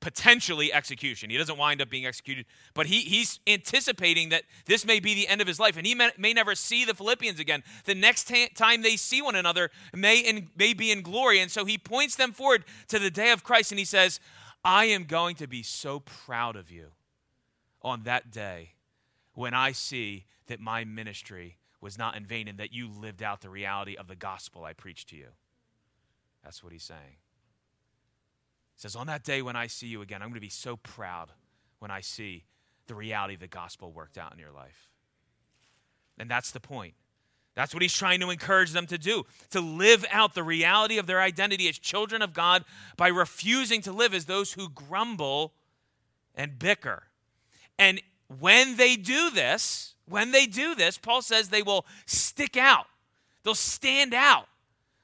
potentially 0.05 0.71
execution. 0.71 1.31
He 1.31 1.38
doesn't 1.39 1.57
wind 1.57 1.81
up 1.81 1.89
being 1.89 2.05
executed, 2.05 2.45
but 2.75 2.85
he, 2.85 3.00
he's 3.00 3.39
anticipating 3.47 4.29
that 4.29 4.43
this 4.67 4.85
may 4.85 5.00
be 5.00 5.15
the 5.15 5.27
end 5.27 5.41
of 5.41 5.47
his 5.47 5.59
life, 5.59 5.77
and 5.77 5.88
he 5.88 5.95
may, 5.95 6.12
may 6.15 6.31
never 6.31 6.53
see 6.53 6.85
the 6.85 6.93
Philippians 6.93 7.39
again. 7.39 7.63
The 7.85 7.95
next 7.95 8.27
ta- 8.27 8.50
time 8.53 8.83
they 8.83 8.97
see 8.97 9.24
one 9.24 9.33
another 9.33 9.71
may, 9.95 10.19
in, 10.19 10.50
may 10.55 10.75
be 10.75 10.91
in 10.91 11.01
glory. 11.01 11.39
And 11.39 11.50
so 11.50 11.65
he 11.65 11.79
points 11.79 12.17
them 12.17 12.33
forward 12.33 12.65
to 12.89 13.00
the 13.00 13.09
day 13.09 13.31
of 13.31 13.43
Christ, 13.43 13.71
and 13.71 13.79
he 13.79 13.85
says, 13.85 14.19
I 14.63 14.85
am 14.85 15.05
going 15.05 15.38
to 15.38 15.47
be 15.47 15.63
so 15.63 16.01
proud 16.01 16.55
of 16.55 16.69
you 16.69 16.91
on 17.81 18.03
that 18.03 18.29
day 18.29 18.74
when 19.33 19.55
I 19.55 19.71
see 19.71 20.25
that 20.45 20.59
my 20.59 20.83
ministry 20.83 21.57
was 21.81 21.97
not 21.97 22.15
in 22.15 22.27
vain 22.27 22.47
and 22.47 22.59
that 22.59 22.71
you 22.71 22.88
lived 22.88 23.24
out 23.24 23.41
the 23.41 23.50
reality 23.50 23.95
of 23.95 24.07
the 24.07 24.15
gospel 24.15 24.65
I 24.65 24.74
preached 24.74 25.09
to 25.09 25.15
you. 25.15 25.29
That's 26.43 26.63
what 26.63 26.74
he's 26.74 26.83
saying. 26.83 27.17
Says, 28.75 28.96
On 28.96 29.08
that 29.08 29.24
day 29.24 29.41
when 29.41 29.55
I 29.55 29.67
see 29.67 29.88
you 29.88 30.01
again, 30.01 30.22
I'm 30.22 30.29
going 30.29 30.36
to 30.36 30.41
be 30.41 30.50
so 30.50 30.75
proud 30.75 31.29
when 31.79 31.91
I 31.91 32.01
see 32.01 32.44
the 32.88 32.96
reality 32.96 33.36
of 33.36 33.39
the 33.39 33.48
gospel 33.48 33.91
worked 33.91 34.17
out 34.17 34.34
in 34.34 34.39
your 34.39 34.51
life. 34.51 34.89
And 36.17 36.29
that's 36.29 36.51
the 36.51 36.60
point. 36.60 36.94
That's 37.55 37.74
what 37.74 37.82
he's 37.82 37.94
trying 37.94 38.20
to 38.20 38.29
encourage 38.29 38.72
them 38.72 38.86
to 38.88 38.98
do 38.98 39.24
to 39.51 39.62
live 39.62 40.05
out 40.12 40.34
the 40.34 40.44
reality 40.44 40.98
of 40.98 41.08
their 41.08 41.22
identity 41.22 41.70
as 41.70 41.79
children 41.79 42.22
of 42.22 42.34
God 42.34 42.65
by 42.98 43.08
refusing 43.08 43.82
to 43.84 43.94
live 43.94 44.13
as 44.13 44.25
those 44.25 44.53
who 44.53 44.70
grumble 44.70 45.53
and 46.36 46.60
bicker. 46.60 47.03
And 47.79 48.01
when 48.39 48.75
they 48.75 48.98
do 48.98 49.29
this, 49.29 49.96
when 50.05 50.32
they 50.32 50.46
do 50.46 50.75
this, 50.75 50.98
Paul 50.98 51.22
says 51.22 51.48
they 51.48 51.63
will 51.63 51.86
stick 52.05 52.58
out, 52.58 52.88
they'll 53.44 53.55
stand 53.55 54.13
out 54.13 54.48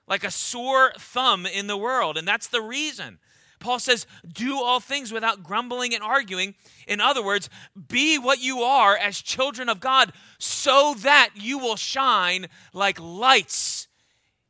like 0.08 0.26
a 0.26 0.32
sore 0.32 0.92
thumb 1.00 1.46
in 1.46 1.68
the 1.68 1.78
world. 1.78 2.18
And 2.18 2.28
that's 2.28 2.48
the 2.48 2.62
reason 2.62 3.20
Paul 3.62 3.80
says, 3.80 4.06
do 4.28 4.58
all 4.58 4.80
things 4.80 5.14
without 5.14 5.44
grumbling 5.44 5.94
and 5.94 6.04
arguing. 6.04 6.56
In 6.88 7.00
other 7.00 7.24
words, 7.24 7.50
be 7.88 8.18
what 8.18 8.42
you 8.42 8.62
are 8.62 8.98
as 8.98 9.22
children 9.22 9.70
of 9.70 9.80
God 9.80 10.12
so 10.38 10.96
that 11.00 11.30
you 11.36 11.58
will 11.58 11.78
shine 11.78 12.48
like 12.74 13.00
lights 13.00 13.88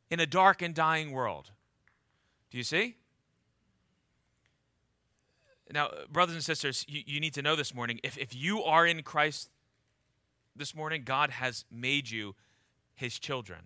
in 0.10 0.20
a 0.20 0.26
dark 0.26 0.62
and 0.62 0.74
dying 0.74 1.12
world. 1.12 1.52
Do 2.50 2.58
you 2.58 2.64
see? 2.64 2.96
Now, 5.72 5.90
brothers 6.12 6.36
and 6.36 6.44
sisters, 6.44 6.86
you, 6.88 7.02
you 7.06 7.20
need 7.20 7.34
to 7.36 7.42
know 7.42 7.56
this 7.56 7.74
morning 7.74 8.00
if, 8.04 8.18
if 8.18 8.36
you 8.36 8.64
are 8.64 8.86
in 8.86 9.04
Christ 9.04 9.50
this 10.56 10.76
morning, 10.76 11.04
God 11.06 11.30
has 11.30 11.66
made 11.72 12.10
you 12.10 12.36
his 12.94 13.18
children. 13.20 13.60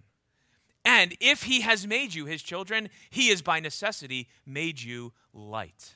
And 0.86 1.16
if 1.20 1.44
he 1.44 1.62
has 1.62 1.88
made 1.88 2.14
you 2.14 2.26
his 2.26 2.44
children, 2.44 2.90
he 3.10 3.30
has 3.30 3.42
by 3.42 3.60
necessity 3.60 4.30
made 4.46 4.82
you 4.82 5.14
light. 5.34 5.96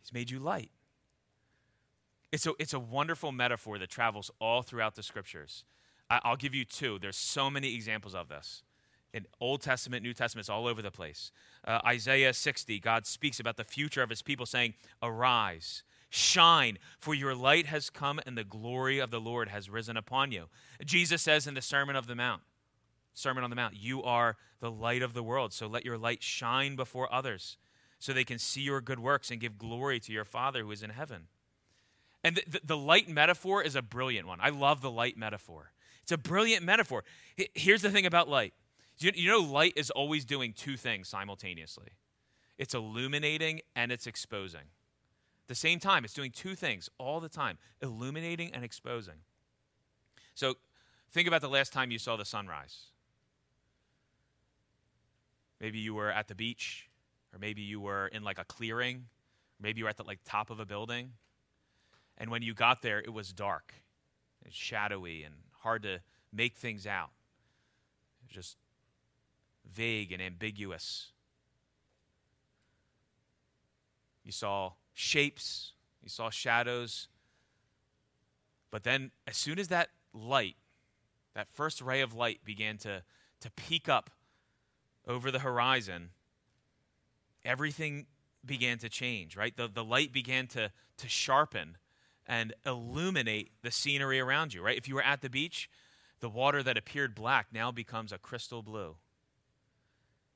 He's 0.00 0.12
made 0.12 0.30
you 0.30 0.40
light. 0.40 0.70
It's 2.32 2.46
a, 2.46 2.52
it's 2.58 2.74
a 2.74 2.80
wonderful 2.80 3.30
metaphor 3.30 3.78
that 3.78 3.88
travels 3.88 4.30
all 4.40 4.62
throughout 4.62 4.96
the 4.96 5.02
scriptures. 5.02 5.64
I, 6.10 6.20
I'll 6.24 6.36
give 6.36 6.54
you 6.54 6.64
two. 6.64 6.98
There's 6.98 7.16
so 7.16 7.50
many 7.50 7.74
examples 7.74 8.14
of 8.14 8.28
this. 8.28 8.62
In 9.14 9.26
Old 9.40 9.60
Testament, 9.60 10.02
New 10.02 10.14
Testament, 10.14 10.44
it's 10.44 10.48
all 10.48 10.66
over 10.66 10.80
the 10.80 10.90
place. 10.90 11.30
Uh, 11.66 11.80
Isaiah 11.86 12.32
60, 12.32 12.80
God 12.80 13.06
speaks 13.06 13.38
about 13.38 13.58
the 13.58 13.64
future 13.64 14.02
of 14.02 14.08
his 14.08 14.22
people, 14.22 14.46
saying, 14.46 14.72
Arise, 15.02 15.82
shine, 16.08 16.78
for 16.98 17.14
your 17.14 17.34
light 17.34 17.66
has 17.66 17.90
come, 17.90 18.18
and 18.24 18.38
the 18.38 18.44
glory 18.44 18.98
of 18.98 19.10
the 19.10 19.20
Lord 19.20 19.50
has 19.50 19.68
risen 19.68 19.98
upon 19.98 20.32
you. 20.32 20.46
Jesus 20.82 21.20
says 21.20 21.46
in 21.46 21.52
the 21.52 21.60
Sermon 21.60 21.94
of 21.94 22.06
the 22.06 22.14
Mount, 22.14 22.40
Sermon 23.14 23.44
on 23.44 23.50
the 23.50 23.56
Mount. 23.56 23.76
You 23.76 24.02
are 24.02 24.36
the 24.60 24.70
light 24.70 25.02
of 25.02 25.14
the 25.14 25.22
world, 25.22 25.52
so 25.52 25.66
let 25.66 25.84
your 25.84 25.98
light 25.98 26.22
shine 26.22 26.76
before 26.76 27.12
others 27.12 27.56
so 27.98 28.12
they 28.12 28.24
can 28.24 28.38
see 28.38 28.62
your 28.62 28.80
good 28.80 28.98
works 28.98 29.30
and 29.30 29.40
give 29.40 29.58
glory 29.58 30.00
to 30.00 30.12
your 30.12 30.24
Father 30.24 30.62
who 30.62 30.70
is 30.70 30.82
in 30.82 30.90
heaven. 30.90 31.28
And 32.24 32.36
the, 32.36 32.42
the, 32.46 32.60
the 32.64 32.76
light 32.76 33.08
metaphor 33.08 33.62
is 33.62 33.76
a 33.76 33.82
brilliant 33.82 34.26
one. 34.26 34.38
I 34.40 34.50
love 34.50 34.80
the 34.80 34.90
light 34.90 35.16
metaphor. 35.16 35.72
It's 36.02 36.12
a 36.12 36.18
brilliant 36.18 36.64
metaphor. 36.64 37.04
Here's 37.54 37.82
the 37.82 37.90
thing 37.90 38.06
about 38.06 38.28
light 38.28 38.54
you, 38.98 39.10
you 39.14 39.28
know, 39.28 39.40
light 39.40 39.72
is 39.76 39.90
always 39.90 40.24
doing 40.24 40.52
two 40.52 40.76
things 40.76 41.08
simultaneously 41.08 41.88
it's 42.58 42.74
illuminating 42.74 43.60
and 43.74 43.90
it's 43.90 44.06
exposing. 44.06 44.60
At 44.60 45.48
the 45.48 45.54
same 45.56 45.80
time, 45.80 46.04
it's 46.04 46.14
doing 46.14 46.30
two 46.30 46.54
things 46.54 46.88
all 46.98 47.18
the 47.18 47.28
time 47.28 47.58
illuminating 47.80 48.54
and 48.54 48.64
exposing. 48.64 49.16
So 50.34 50.54
think 51.10 51.26
about 51.26 51.40
the 51.40 51.48
last 51.48 51.72
time 51.72 51.90
you 51.90 51.98
saw 51.98 52.16
the 52.16 52.24
sunrise. 52.24 52.91
Maybe 55.62 55.78
you 55.78 55.94
were 55.94 56.10
at 56.10 56.26
the 56.26 56.34
beach, 56.34 56.90
or 57.32 57.38
maybe 57.38 57.62
you 57.62 57.80
were 57.80 58.08
in 58.08 58.24
like 58.24 58.38
a 58.38 58.44
clearing, 58.44 59.06
maybe 59.60 59.78
you 59.78 59.84
were 59.84 59.90
at 59.90 59.96
the 59.96 60.02
like 60.02 60.18
top 60.24 60.50
of 60.50 60.58
a 60.58 60.66
building. 60.66 61.12
And 62.18 62.30
when 62.30 62.42
you 62.42 62.52
got 62.52 62.82
there, 62.82 62.98
it 62.98 63.12
was 63.12 63.32
dark, 63.32 63.72
and 64.44 64.52
shadowy, 64.52 65.22
and 65.22 65.36
hard 65.60 65.84
to 65.84 66.00
make 66.32 66.56
things 66.56 66.84
out. 66.84 67.10
It 68.24 68.34
just 68.34 68.56
vague 69.72 70.10
and 70.10 70.20
ambiguous. 70.20 71.12
You 74.24 74.32
saw 74.32 74.72
shapes, 74.92 75.74
you 76.02 76.08
saw 76.08 76.28
shadows. 76.28 77.06
But 78.72 78.82
then, 78.82 79.12
as 79.28 79.36
soon 79.36 79.60
as 79.60 79.68
that 79.68 79.90
light, 80.12 80.56
that 81.34 81.48
first 81.48 81.80
ray 81.80 82.00
of 82.00 82.14
light 82.14 82.44
began 82.44 82.78
to, 82.78 83.02
to 83.40 83.50
peek 83.52 83.88
up 83.88 84.10
over 85.06 85.30
the 85.30 85.40
horizon, 85.40 86.10
everything 87.44 88.06
began 88.44 88.78
to 88.78 88.88
change, 88.88 89.36
right? 89.36 89.56
The, 89.56 89.68
the 89.68 89.84
light 89.84 90.12
began 90.12 90.46
to, 90.48 90.70
to 90.98 91.08
sharpen 91.08 91.76
and 92.26 92.54
illuminate 92.64 93.52
the 93.62 93.70
scenery 93.70 94.20
around 94.20 94.54
you, 94.54 94.62
right? 94.62 94.76
If 94.76 94.88
you 94.88 94.94
were 94.94 95.02
at 95.02 95.20
the 95.20 95.30
beach, 95.30 95.68
the 96.20 96.28
water 96.28 96.62
that 96.62 96.78
appeared 96.78 97.14
black 97.14 97.48
now 97.52 97.70
becomes 97.70 98.12
a 98.12 98.18
crystal 98.18 98.62
blue. 98.62 98.96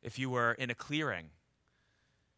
If 0.03 0.19
you 0.19 0.31
were 0.31 0.53
in 0.53 0.71
a 0.71 0.75
clearing, 0.75 1.31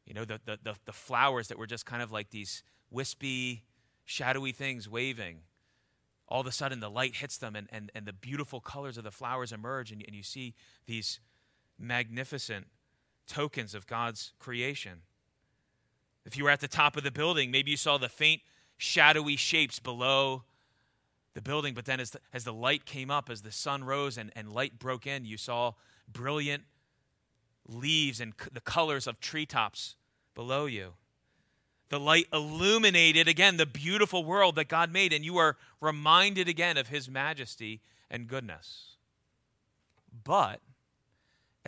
you 0.06 0.14
know, 0.14 0.25
the, 0.25 0.40
the, 0.44 0.58
the, 0.62 0.75
the 0.87 0.92
flowers 0.92 1.49
that 1.49 1.58
were 1.58 1.66
just 1.66 1.87
kind 1.87 2.02
of 2.02 2.12
like 2.12 2.30
these 2.30 2.62
wispy, 2.90 3.64
shadowy 4.04 4.52
things 4.52 4.88
waving, 4.88 5.40
all 6.28 6.40
of 6.40 6.47
a 6.47 6.52
sudden 6.52 6.80
the 6.80 6.90
light 6.90 7.16
hits 7.16 7.38
them 7.38 7.56
and, 7.56 7.68
and, 7.70 7.90
and 7.94 8.06
the 8.06 8.12
beautiful 8.12 8.61
colors 8.61 8.99
of 8.99 9.04
the 9.04 9.11
flowers 9.11 9.52
emerge, 9.52 9.92
and, 9.92 10.02
and 10.06 10.14
you 10.14 10.23
see 10.23 10.54
these 10.87 11.20
magnificent 11.78 12.66
tokens 13.26 13.75
of 13.75 13.87
God's 13.87 14.32
creation. 14.38 15.02
If 16.25 16.37
you 16.37 16.44
were 16.44 16.50
at 16.50 16.61
the 16.61 16.68
top 16.68 16.97
of 16.97 17.04
the 17.04 17.11
building, 17.11 17.50
maybe 17.50 17.70
you 17.70 17.76
saw 17.76 17.99
the 17.99 18.08
faint, 18.08 18.42
shadowy 18.76 19.37
shapes 19.37 19.78
below 19.78 20.44
the 21.35 21.42
building, 21.42 21.75
but 21.75 21.85
then 21.85 22.00
as 22.00 22.11
the, 22.11 22.20
as 22.32 22.44
the 22.44 22.52
light 22.52 22.85
came 22.85 23.11
up, 23.11 23.30
as 23.30 23.42
the 23.42 23.52
sun 23.52 23.85
rose 23.85 24.18
and, 24.18 24.32
and 24.35 24.52
light 24.52 24.78
broke 24.78 25.06
in, 25.06 25.25
you 25.25 25.37
saw 25.37 25.73
brilliant 26.11 26.64
leaves 27.68 28.20
and 28.20 28.32
c- 28.40 28.49
the 28.52 28.61
colors 28.61 29.06
of 29.06 29.20
treetops 29.20 29.94
below 30.35 30.66
you. 30.66 30.94
The 31.90 32.00
light 32.00 32.26
illuminated 32.32 33.28
again 33.28 33.56
the 33.56 33.66
beautiful 33.66 34.25
world 34.25 34.56
that 34.56 34.68
God 34.68 34.92
made, 34.92 35.12
and 35.12 35.25
you 35.25 35.38
are 35.38 35.56
reminded 35.80 36.49
again 36.49 36.76
of 36.76 36.88
His 36.88 37.08
majesty 37.08 37.80
and 38.11 38.26
goodness. 38.26 38.97
But 40.25 40.61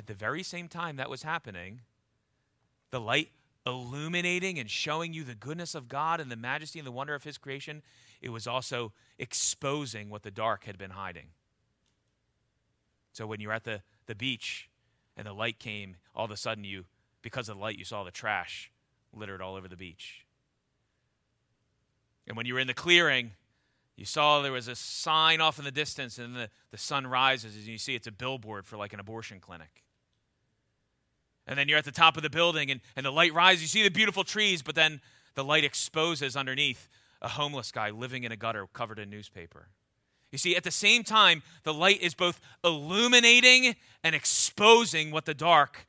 at 0.01 0.07
the 0.07 0.15
very 0.15 0.43
same 0.43 0.67
time 0.67 0.97
that 0.97 1.11
was 1.11 1.23
happening, 1.23 1.83
the 2.91 2.99
light 2.99 3.29
illuminating 3.67 4.59
and 4.59 4.71
showing 4.71 5.13
you 5.13 5.25
the 5.25 5.35
goodness 5.35 5.75
of 5.75 5.89
God 5.89 6.21
and 6.21 6.31
the 6.31 6.37
majesty 6.37 6.79
and 6.79 6.87
the 6.87 6.93
wonder 6.93 7.15
of 7.15 7.23
His 7.23 7.37
creation, 7.37 7.83
it 8.23 8.31
was 8.31 8.47
also 8.47 8.95
exposing 9.19 10.09
what 10.09 10.23
the 10.23 10.31
dark 10.31 10.65
had 10.65 10.79
been 10.79 10.93
hiding. 10.93 11.27
So 13.13 13.27
when 13.27 13.41
you're 13.41 13.53
at 13.53 13.65
the, 13.65 13.83
the 14.07 14.15
beach 14.15 14.71
and 15.19 15.27
the 15.27 15.35
light 15.35 15.59
came, 15.59 15.97
all 16.15 16.25
of 16.25 16.31
a 16.31 16.37
sudden 16.39 16.65
you, 16.65 16.87
because 17.21 17.51
of 17.51 17.57
the 17.57 17.63
light, 17.63 17.79
you 17.79 17.85
saw 17.85 18.03
the 18.03 18.11
trash 18.11 18.73
littered 19.13 19.43
all 19.43 19.55
over 19.55 19.69
the 19.69 19.77
beach. 19.77 20.25
And 22.27 22.39
when 22.39 22.47
you 22.47 22.55
were 22.55 22.61
in 22.61 22.69
the 22.69 22.73
clearing, 22.73 23.33
you 23.97 24.07
saw 24.07 24.41
there 24.41 24.51
was 24.51 24.67
a 24.67 24.77
sign 24.77 25.43
off 25.43 25.59
in 25.59 25.67
the 25.67 25.71
distance, 25.71 26.17
and 26.17 26.35
the, 26.35 26.49
the 26.71 26.79
sun 26.79 27.07
rises, 27.07 27.55
and 27.55 27.67
you 27.67 27.77
see 27.77 27.95
it's 27.95 28.07
a 28.07 28.13
billboard 28.13 28.65
for 28.65 28.79
like 28.79 28.95
an 28.95 29.01
abortion 29.01 29.41
clinic. 29.41 29.85
And 31.47 31.59
then 31.59 31.69
you're 31.69 31.79
at 31.79 31.85
the 31.85 31.91
top 31.91 32.17
of 32.17 32.23
the 32.23 32.31
building, 32.31 32.71
and, 32.71 32.81
and 32.97 33.05
the 33.05 33.11
light 33.11 33.35
rises. 33.35 33.63
You 33.63 33.69
see 33.69 33.83
the 33.83 33.91
beautiful 33.91 34.25
trees, 34.25 34.63
but 34.63 34.75
then 34.75 35.01
the 35.35 35.45
light 35.45 35.65
exposes 35.65 36.37
underneath 36.37 36.89
a 37.23 37.29
homeless 37.29 37.73
guy 37.73 37.91
living 37.91 38.25
in 38.25 38.33
a 38.33 38.37
gutter 38.37 38.67
covered 38.73 38.99
in 38.99 39.11
newspaper. 39.11 39.69
You 40.33 40.39
see, 40.39 40.55
at 40.55 40.65
the 40.65 40.71
same 40.71 41.03
time, 41.03 41.43
the 41.65 41.75
light 41.75 42.01
is 42.01 42.15
both 42.15 42.41
illuminating 42.63 43.75
and 44.05 44.15
exposing 44.15 45.11
what 45.11 45.25
the 45.25 45.35
dark 45.35 45.87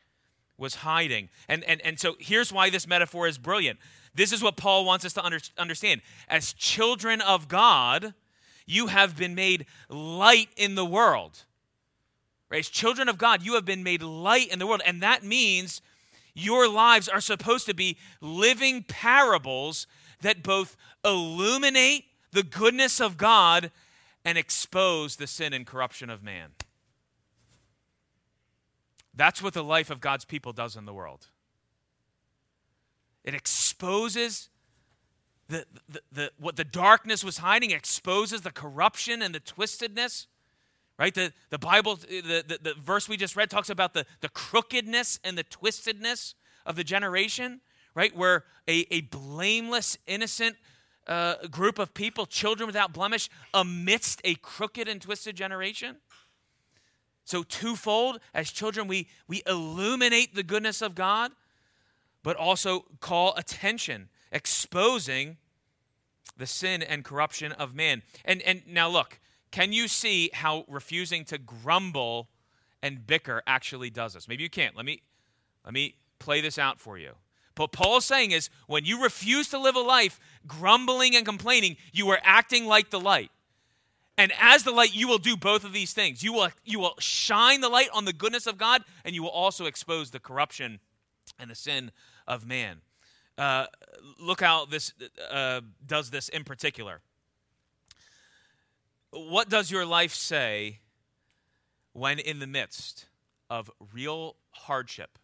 was 0.57 0.75
hiding. 0.75 1.29
And, 1.47 1.63
and, 1.65 1.81
and 1.81 1.99
so 1.99 2.15
here's 2.19 2.51
why 2.51 2.69
this 2.69 2.87
metaphor 2.87 3.27
is 3.27 3.37
brilliant. 3.37 3.79
This 4.13 4.31
is 4.31 4.43
what 4.43 4.57
Paul 4.57 4.85
wants 4.85 5.05
us 5.05 5.13
to 5.13 5.23
under, 5.23 5.39
understand. 5.57 6.01
As 6.27 6.53
children 6.53 7.21
of 7.21 7.47
God, 7.47 8.13
you 8.65 8.87
have 8.87 9.15
been 9.15 9.35
made 9.35 9.65
light 9.89 10.49
in 10.57 10.75
the 10.75 10.85
world. 10.85 11.45
Right? 12.51 12.59
As 12.59 12.69
children 12.69 13.07
of 13.07 13.17
God, 13.17 13.41
you 13.43 13.55
have 13.55 13.63
been 13.63 13.81
made 13.81 14.03
light 14.03 14.49
in 14.49 14.59
the 14.59 14.67
world. 14.67 14.81
And 14.85 15.01
that 15.01 15.23
means 15.23 15.81
your 16.33 16.67
lives 16.67 17.07
are 17.07 17.21
supposed 17.21 17.65
to 17.67 17.73
be 17.73 17.97
living 18.19 18.83
parables 18.83 19.87
that 20.21 20.43
both 20.43 20.75
illuminate 21.05 22.05
the 22.31 22.43
goodness 22.43 22.99
of 22.99 23.17
God 23.17 23.71
and 24.25 24.37
expose 24.37 25.15
the 25.15 25.27
sin 25.27 25.53
and 25.53 25.65
corruption 25.65 26.09
of 26.09 26.21
man. 26.21 26.49
That's 29.13 29.41
what 29.41 29.53
the 29.53 29.63
life 29.63 29.89
of 29.89 30.01
God's 30.01 30.25
people 30.25 30.53
does 30.53 30.75
in 30.75 30.85
the 30.85 30.93
world. 30.93 31.27
It 33.23 33.33
exposes 33.33 34.49
the, 35.47 35.65
the, 35.89 36.01
the, 36.11 36.31
what 36.39 36.55
the 36.55 36.63
darkness 36.63 37.23
was 37.23 37.37
hiding, 37.37 37.71
exposes 37.71 38.41
the 38.41 38.51
corruption 38.51 39.21
and 39.21 39.35
the 39.35 39.39
twistedness. 39.39 40.27
Right? 41.01 41.15
The, 41.15 41.33
the 41.49 41.57
Bible, 41.57 41.95
the, 41.95 42.43
the, 42.47 42.59
the 42.61 42.73
verse 42.79 43.09
we 43.09 43.17
just 43.17 43.35
read 43.35 43.49
talks 43.49 43.71
about 43.71 43.95
the, 43.95 44.05
the 44.19 44.29
crookedness 44.29 45.19
and 45.23 45.35
the 45.35 45.43
twistedness 45.43 46.35
of 46.63 46.75
the 46.75 46.83
generation, 46.83 47.61
right? 47.95 48.15
Where 48.15 48.43
a, 48.67 48.85
a 48.91 49.01
blameless, 49.01 49.97
innocent 50.05 50.57
uh, 51.07 51.47
group 51.47 51.79
of 51.79 51.95
people, 51.95 52.27
children 52.27 52.67
without 52.67 52.93
blemish, 52.93 53.31
amidst 53.51 54.21
a 54.23 54.35
crooked 54.35 54.87
and 54.87 55.01
twisted 55.01 55.35
generation. 55.35 55.95
So, 57.25 57.41
twofold, 57.41 58.19
as 58.31 58.51
children, 58.51 58.87
we, 58.87 59.07
we 59.27 59.41
illuminate 59.47 60.35
the 60.35 60.43
goodness 60.43 60.83
of 60.83 60.93
God, 60.93 61.31
but 62.21 62.35
also 62.35 62.85
call 62.99 63.33
attention, 63.37 64.09
exposing 64.31 65.37
the 66.37 66.45
sin 66.45 66.83
and 66.83 67.03
corruption 67.03 67.53
of 67.53 67.73
man. 67.73 68.03
And, 68.23 68.43
and 68.43 68.61
now, 68.67 68.87
look, 68.87 69.19
can 69.51 69.73
you 69.73 69.87
see 69.87 70.29
how 70.33 70.65
refusing 70.67 71.25
to 71.25 71.37
grumble 71.37 72.29
and 72.81 73.05
bicker 73.05 73.43
actually 73.45 73.89
does 73.89 74.13
this? 74.13 74.27
Maybe 74.27 74.43
you 74.43 74.49
can't. 74.49 74.75
Let 74.75 74.85
me, 74.85 75.01
let 75.65 75.73
me 75.73 75.95
play 76.19 76.41
this 76.41 76.57
out 76.57 76.79
for 76.79 76.97
you. 76.97 77.13
What 77.57 77.73
Paul's 77.73 78.05
saying 78.05 78.31
is 78.31 78.49
when 78.65 78.85
you 78.85 79.03
refuse 79.03 79.49
to 79.49 79.59
live 79.59 79.75
a 79.75 79.81
life 79.81 80.19
grumbling 80.47 81.15
and 81.15 81.25
complaining, 81.25 81.77
you 81.91 82.09
are 82.09 82.19
acting 82.23 82.65
like 82.65 82.89
the 82.89 82.99
light. 82.99 83.29
And 84.17 84.31
as 84.39 84.63
the 84.63 84.71
light, 84.71 84.95
you 84.95 85.07
will 85.07 85.17
do 85.17 85.35
both 85.35 85.63
of 85.63 85.73
these 85.73 85.93
things. 85.93 86.23
You 86.23 86.33
will, 86.33 86.49
you 86.65 86.79
will 86.79 86.95
shine 86.99 87.61
the 87.61 87.69
light 87.69 87.89
on 87.93 88.05
the 88.05 88.13
goodness 88.13 88.47
of 88.47 88.57
God, 88.57 88.83
and 89.03 89.13
you 89.15 89.23
will 89.23 89.29
also 89.29 89.65
expose 89.65 90.11
the 90.11 90.19
corruption 90.19 90.79
and 91.39 91.51
the 91.51 91.55
sin 91.55 91.91
of 92.27 92.45
man. 92.45 92.81
Uh, 93.37 93.65
look 94.19 94.41
how 94.41 94.65
this 94.65 94.93
uh, 95.31 95.61
does 95.85 96.09
this 96.09 96.29
in 96.29 96.43
particular. 96.43 97.01
What 99.11 99.49
does 99.49 99.69
your 99.69 99.85
life 99.85 100.13
say 100.13 100.79
when 101.93 102.19
in 102.19 102.39
the 102.39 102.47
midst 102.47 103.07
of 103.49 103.69
real 103.93 104.37
hardship, 104.51 105.19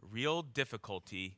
real 0.00 0.42
difficulty, 0.42 1.36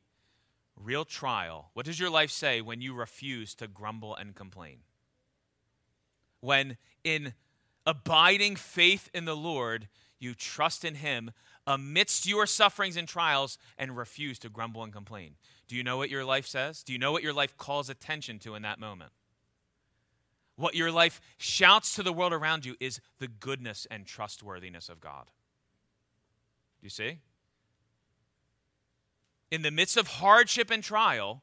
real 0.77 1.05
trial, 1.05 1.71
what 1.75 1.87
does 1.87 1.99
your 1.99 2.11
life 2.11 2.31
say 2.31 2.61
when 2.61 2.81
you 2.81 2.95
refuse 2.95 3.55
to 3.57 3.67
grumble 3.67 4.15
and 4.15 4.35
complain? 4.35 4.79
When 6.41 6.77
in 7.03 7.35
abiding 7.85 8.57
faith 8.57 9.11
in 9.13 9.25
the 9.25 9.37
Lord, 9.37 9.89
you 10.21 10.35
trust 10.35 10.85
in 10.85 10.97
Him 10.97 11.33
amidst 11.67 12.27
your 12.27 12.47
sufferings 12.47 12.97
and 12.97 13.09
trials 13.09 13.59
and 13.77 13.97
refuse 13.97 14.39
to 14.41 14.49
grumble 14.49 14.85
and 14.85 14.93
complain. 14.93 15.35
Do 15.67 15.77
you 15.77 15.83
know 15.83 15.97
what 15.97 16.11
your 16.11 16.25
life 16.25 16.47
says? 16.47 16.83
Do 16.85 16.93
you 16.93 16.99
know 16.99 17.11
what 17.11 17.23
your 17.25 17.33
life 17.33 17.57
calls 17.57 17.89
attention 17.89 18.39
to 18.41 18.55
in 18.55 18.63
that 18.63 18.79
moment? 18.79 19.13
What 20.57 20.75
your 20.75 20.93
life 20.93 21.21
shouts 21.39 21.95
to 21.97 22.03
the 22.03 22.13
world 22.13 22.33
around 22.33 22.65
you 22.65 22.77
is 22.79 23.01
the 23.19 23.29
goodness 23.29 23.87
and 23.91 24.07
trustworthiness 24.07 24.89
of 24.89 25.01
God. 25.01 25.25
Do 26.81 26.87
you 26.87 26.91
see? 26.91 27.19
in 29.53 29.61
the 29.61 29.71
midst 29.71 29.99
of 29.99 30.07
hardship 30.09 30.71
and 30.71 30.83
trial, 30.83 31.43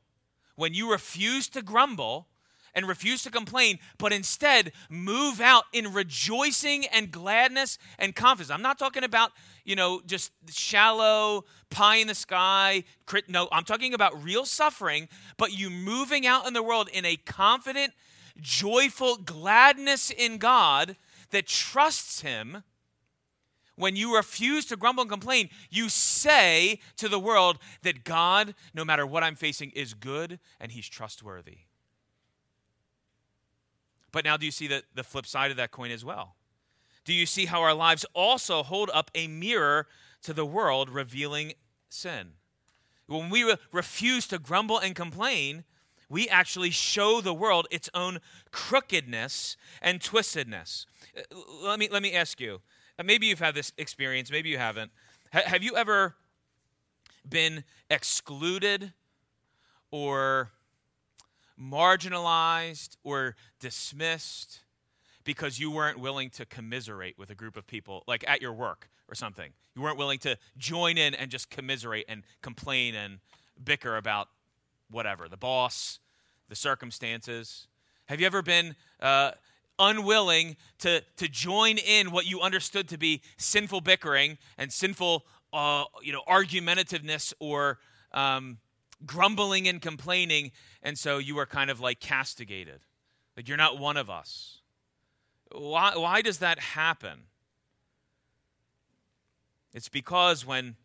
when 0.55 0.73
you 0.73 0.91
refuse 0.91 1.47
to 1.47 1.61
grumble 1.61 2.27
and 2.73 2.87
refuse 2.87 3.21
to 3.23 3.29
complain, 3.29 3.77
but 3.99 4.11
instead 4.11 4.71
move 4.89 5.39
out 5.39 5.65
in 5.73 5.93
rejoicing 5.93 6.85
and 6.87 7.11
gladness 7.11 7.77
and 7.99 8.15
confidence. 8.15 8.49
I'm 8.49 8.63
not 8.63 8.79
talking 8.79 9.03
about, 9.03 9.31
you 9.63 9.75
know, 9.75 10.01
just 10.07 10.31
shallow 10.49 11.45
pie 11.69 11.97
in 11.97 12.07
the 12.07 12.15
sky. 12.15 12.83
No, 13.27 13.47
I'm 13.51 13.63
talking 13.63 13.93
about 13.93 14.23
real 14.23 14.45
suffering, 14.45 15.07
but 15.37 15.53
you 15.57 15.69
moving 15.69 16.25
out 16.25 16.47
in 16.47 16.53
the 16.53 16.63
world 16.63 16.89
in 16.91 17.05
a 17.05 17.15
confident, 17.15 17.93
joyful 18.41 19.17
gladness 19.17 20.11
in 20.11 20.37
God 20.37 20.95
that 21.31 21.47
trusts 21.47 22.21
Him 22.21 22.63
when 23.79 23.95
you 23.95 24.13
refuse 24.13 24.65
to 24.65 24.75
grumble 24.75 25.03
and 25.03 25.09
complain, 25.09 25.49
you 25.69 25.87
say 25.87 26.79
to 26.97 27.07
the 27.07 27.17
world 27.17 27.59
that 27.83 28.03
God, 28.03 28.53
no 28.73 28.83
matter 28.83 29.07
what 29.07 29.23
I'm 29.23 29.35
facing, 29.35 29.71
is 29.71 29.93
good 29.93 30.37
and 30.59 30.73
he's 30.73 30.87
trustworthy. 30.89 31.59
But 34.11 34.25
now, 34.25 34.35
do 34.35 34.45
you 34.45 34.51
see 34.51 34.67
the, 34.67 34.83
the 34.95 35.03
flip 35.03 35.25
side 35.25 35.49
of 35.49 35.57
that 35.57 35.71
coin 35.71 35.91
as 35.91 36.03
well? 36.03 36.35
Do 37.05 37.13
you 37.13 37.25
see 37.25 37.45
how 37.45 37.61
our 37.61 37.73
lives 37.73 38.05
also 38.13 38.63
hold 38.63 38.91
up 38.93 39.11
a 39.15 39.27
mirror 39.27 39.87
to 40.23 40.33
the 40.33 40.45
world 40.45 40.89
revealing 40.89 41.53
sin? 41.87 42.33
When 43.07 43.29
we 43.29 43.43
re- 43.43 43.55
refuse 43.71 44.27
to 44.27 44.39
grumble 44.39 44.77
and 44.77 44.93
complain, 44.93 45.63
we 46.09 46.27
actually 46.27 46.71
show 46.71 47.21
the 47.21 47.33
world 47.33 47.67
its 47.71 47.89
own 47.93 48.19
crookedness 48.51 49.55
and 49.81 49.99
twistedness. 49.99 50.85
Uh, 51.15 51.21
let 51.63 51.79
me, 51.79 51.87
let 51.89 52.01
me 52.01 52.13
ask 52.13 52.39
you 52.39 52.61
maybe 53.03 53.27
you've 53.27 53.39
had 53.39 53.55
this 53.55 53.71
experience, 53.77 54.31
maybe 54.31 54.49
you 54.49 54.57
haven't. 54.57 54.91
H- 55.33 55.45
have 55.45 55.63
you 55.63 55.75
ever 55.75 56.15
been 57.27 57.63
excluded 57.89 58.93
or 59.91 60.51
marginalized 61.59 62.97
or 63.03 63.35
dismissed 63.59 64.61
because 65.23 65.59
you 65.59 65.69
weren't 65.69 65.99
willing 65.99 66.29
to 66.31 66.45
commiserate 66.45 67.17
with 67.17 67.29
a 67.29 67.35
group 67.35 67.55
of 67.55 67.67
people, 67.67 68.03
like 68.07 68.23
at 68.27 68.41
your 68.41 68.53
work 68.53 68.89
or 69.07 69.15
something? 69.15 69.51
You 69.75 69.81
weren't 69.81 69.97
willing 69.97 70.19
to 70.19 70.37
join 70.57 70.97
in 70.97 71.13
and 71.13 71.29
just 71.29 71.49
commiserate 71.49 72.05
and 72.09 72.23
complain 72.41 72.95
and 72.95 73.19
bicker 73.63 73.97
about 73.97 74.29
whatever 74.89 75.27
the 75.29 75.37
boss, 75.37 75.99
the 76.47 76.55
circumstances. 76.55 77.67
Have 78.05 78.19
you 78.19 78.25
ever 78.25 78.41
been 78.41 78.75
uh, 78.99 79.31
unwilling 79.77 80.57
to, 80.79 81.01
to 81.17 81.27
join 81.27 81.77
in 81.77 82.11
what 82.11 82.25
you 82.25 82.41
understood 82.41 82.87
to 82.89 82.97
be 82.97 83.21
sinful 83.37 83.81
bickering 83.81 84.37
and 84.57 84.71
sinful 84.71 85.25
uh, 85.53 85.85
you 86.01 86.11
know, 86.11 86.21
argumentativeness 86.27 87.33
or 87.39 87.79
um, 88.13 88.57
grumbling 89.05 89.67
and 89.67 89.81
complaining, 89.81 90.51
and 90.83 90.97
so 90.97 91.17
you 91.17 91.37
are 91.39 91.45
kind 91.45 91.69
of 91.69 91.79
like 91.79 91.99
castigated. 91.99 92.81
Like 93.35 93.47
you're 93.47 93.57
not 93.57 93.79
one 93.79 93.97
of 93.97 94.09
us. 94.09 94.59
Why, 95.51 95.93
why 95.95 96.21
does 96.21 96.39
that 96.39 96.59
happen? 96.59 97.23
It's 99.73 99.89
because 99.89 100.45
when 100.45 100.75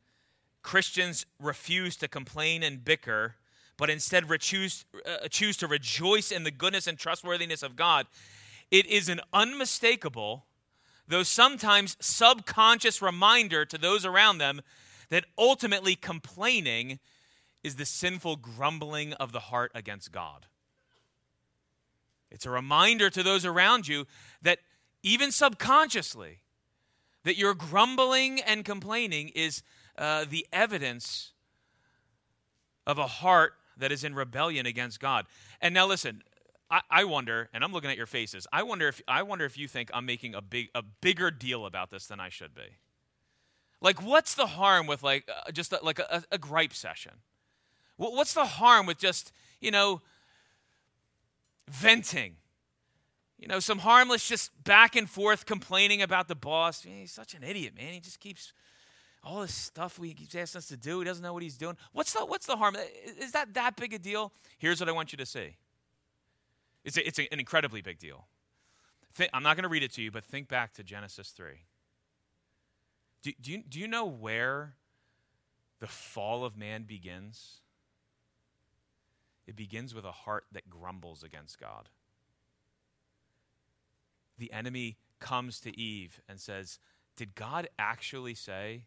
Christians 0.63 1.27
refuse 1.41 1.97
to 1.97 2.09
complain 2.09 2.63
and 2.63 2.85
bicker, 2.85 3.35
but 3.77 3.91
instead 3.91 4.29
choose, 4.39 4.85
uh, 5.07 5.29
choose 5.29 5.57
to 5.59 5.67
rejoice 5.67 6.31
in 6.31 6.45
the 6.45 6.51
goodness 6.51 6.87
and 6.87 6.99
trustworthiness 6.99 7.63
of 7.63 7.77
God, 7.77 8.07
it 8.71 8.87
is 8.87 9.09
an 9.09 9.21
unmistakable, 9.33 10.47
though 11.07 11.23
sometimes 11.23 11.97
subconscious 12.01 13.03
reminder 13.03 13.65
to 13.65 13.79
those 13.79 14.05
around 14.05 14.39
them 14.39 14.63
that 15.11 15.25
ultimately 15.37 15.97
complaining 15.97 16.99
is 17.63 17.77
the 17.77 17.85
sinful 17.85 18.37
grumbling 18.37 19.13
of 19.15 19.33
the 19.33 19.41
heart 19.41 19.71
against 19.75 20.13
God. 20.13 20.47
It's 22.31 22.47
a 22.47 22.51
reminder 22.51 23.11
to 23.11 23.23
those 23.23 23.45
around 23.45 23.87
you 23.87 24.07
that 24.43 24.59
even 25.03 25.31
subconsciously, 25.31 26.41
That 27.25 27.39
your 27.39 27.55
grumbling 27.55 28.41
and 28.41 28.65
complaining 28.65 29.31
is 29.35 29.63
uh, 29.97 30.27
the 30.29 30.47
evidence 30.53 31.33
of 32.87 32.99
a 32.99 33.07
heart 33.07 33.55
that 33.79 33.93
is 33.93 34.05
in 34.05 34.15
rebellion 34.15 34.67
against 34.67 35.01
God. 35.01 35.27
And 35.61 35.75
now 35.75 35.87
listen, 35.87 36.23
I, 36.71 36.81
I, 36.91 37.05
wonder, 37.05 37.49
and 37.53 37.63
I'm 37.63 37.73
looking 37.73 37.91
at 37.91 37.97
your 37.97 38.07
faces. 38.07 38.47
I 38.53 38.63
wonder 38.63 38.89
if 38.89 39.01
I 39.07 39.23
wonder 39.23 39.45
if 39.45 39.59
you 39.59 39.69
think 39.69 39.91
I'm 39.93 40.07
making 40.07 40.35
a 40.35 40.43
big 40.43 40.69
a 40.75 40.83
bigger 40.83 41.31
deal 41.31 41.67
about 41.67 41.91
this 41.91 42.07
than 42.07 42.21
I 42.21 42.29
should 42.29 42.55
be. 42.55 42.79
Like, 43.81 44.03
what's 44.03 44.35
the 44.35 44.47
harm 44.47 44.87
with 44.87 45.03
like 45.03 45.29
uh, 45.29 45.53
just 45.53 45.73
a, 45.73 45.79
like 45.83 45.99
a, 45.99 46.25
a 46.33 46.39
gripe 46.39 46.73
session? 46.73 47.13
What's 47.97 48.35
the 48.35 48.45
harm 48.45 48.87
with 48.87 48.99
just 48.99 49.33
you 49.61 49.71
know 49.71 50.03
venting? 51.69 52.37
You 53.39 53.49
know, 53.49 53.61
some 53.61 53.81
harmless, 53.81 54.27
just 54.27 54.51
back 54.65 54.97
and 54.97 55.09
forth 55.09 55.45
complaining 55.45 56.01
about 56.01 56.29
the 56.29 56.35
boss. 56.35 56.83
He's 56.83 57.13
such 57.13 57.35
an 57.35 57.43
idiot, 57.43 57.75
man. 57.77 57.93
He 57.93 58.01
just 58.01 58.21
keeps 58.21 58.55
all 59.25 59.41
this 59.41 59.55
stuff 59.55 59.99
we 59.99 60.13
keeps 60.13 60.35
asking 60.35 60.59
us 60.59 60.69
to 60.69 60.77
do. 60.77 60.99
He 61.01 61.05
doesn't 61.05 61.23
know 61.23 61.33
what 61.33 61.43
he's 61.43 61.57
doing. 61.57 61.77
What's 61.93 62.13
the 62.13 62.25
what's 62.25 62.47
the 62.47 62.57
harm? 62.57 62.77
Is 63.19 63.33
that 63.33 63.55
that 63.55 63.77
big 63.77 63.93
a 63.95 63.99
deal? 63.99 64.33
Here's 64.59 64.81
what 64.81 64.89
I 64.89 64.93
want 64.93 65.13
you 65.13 65.19
to 65.19 65.27
see. 65.27 65.57
It's, 66.85 66.99
a, 66.99 67.07
it's 67.07 67.19
an 67.19 67.27
incredibly 67.41 67.81
big 67.81 67.99
deal. 67.99 68.27
I'm 69.33 69.43
not 69.43 69.57
going 69.57 69.63
to 69.63 69.69
read 69.69 69.83
it 69.83 69.93
to 69.93 70.03
you, 70.03 70.11
but 70.11 70.25
think 70.25 70.49
back 70.49 70.75
to 70.75 70.83
Genesis 70.83 71.31
3. 71.31 71.47
Do, 73.23 73.33
do, 73.41 73.53
you, 73.53 73.63
do 73.67 73.79
you 73.79 73.89
know 73.89 74.05
where 74.05 74.75
the 75.81 75.87
fall 75.87 76.45
of 76.45 76.57
man 76.57 76.83
begins? 76.83 77.61
It 79.47 79.57
begins 79.57 79.95
with 79.95 80.05
a 80.05 80.13
heart 80.13 80.45
that 80.53 80.69
grumbles 80.69 81.23
against 81.23 81.61
God. 81.61 81.89
The 84.37 84.53
enemy 84.53 84.97
comes 85.21 85.61
to 85.61 85.79
Eve 85.79 86.21
and 86.29 86.41
says, 86.41 86.79
Did 87.17 87.35
God 87.35 87.69
actually 87.79 88.35
say 88.35 88.87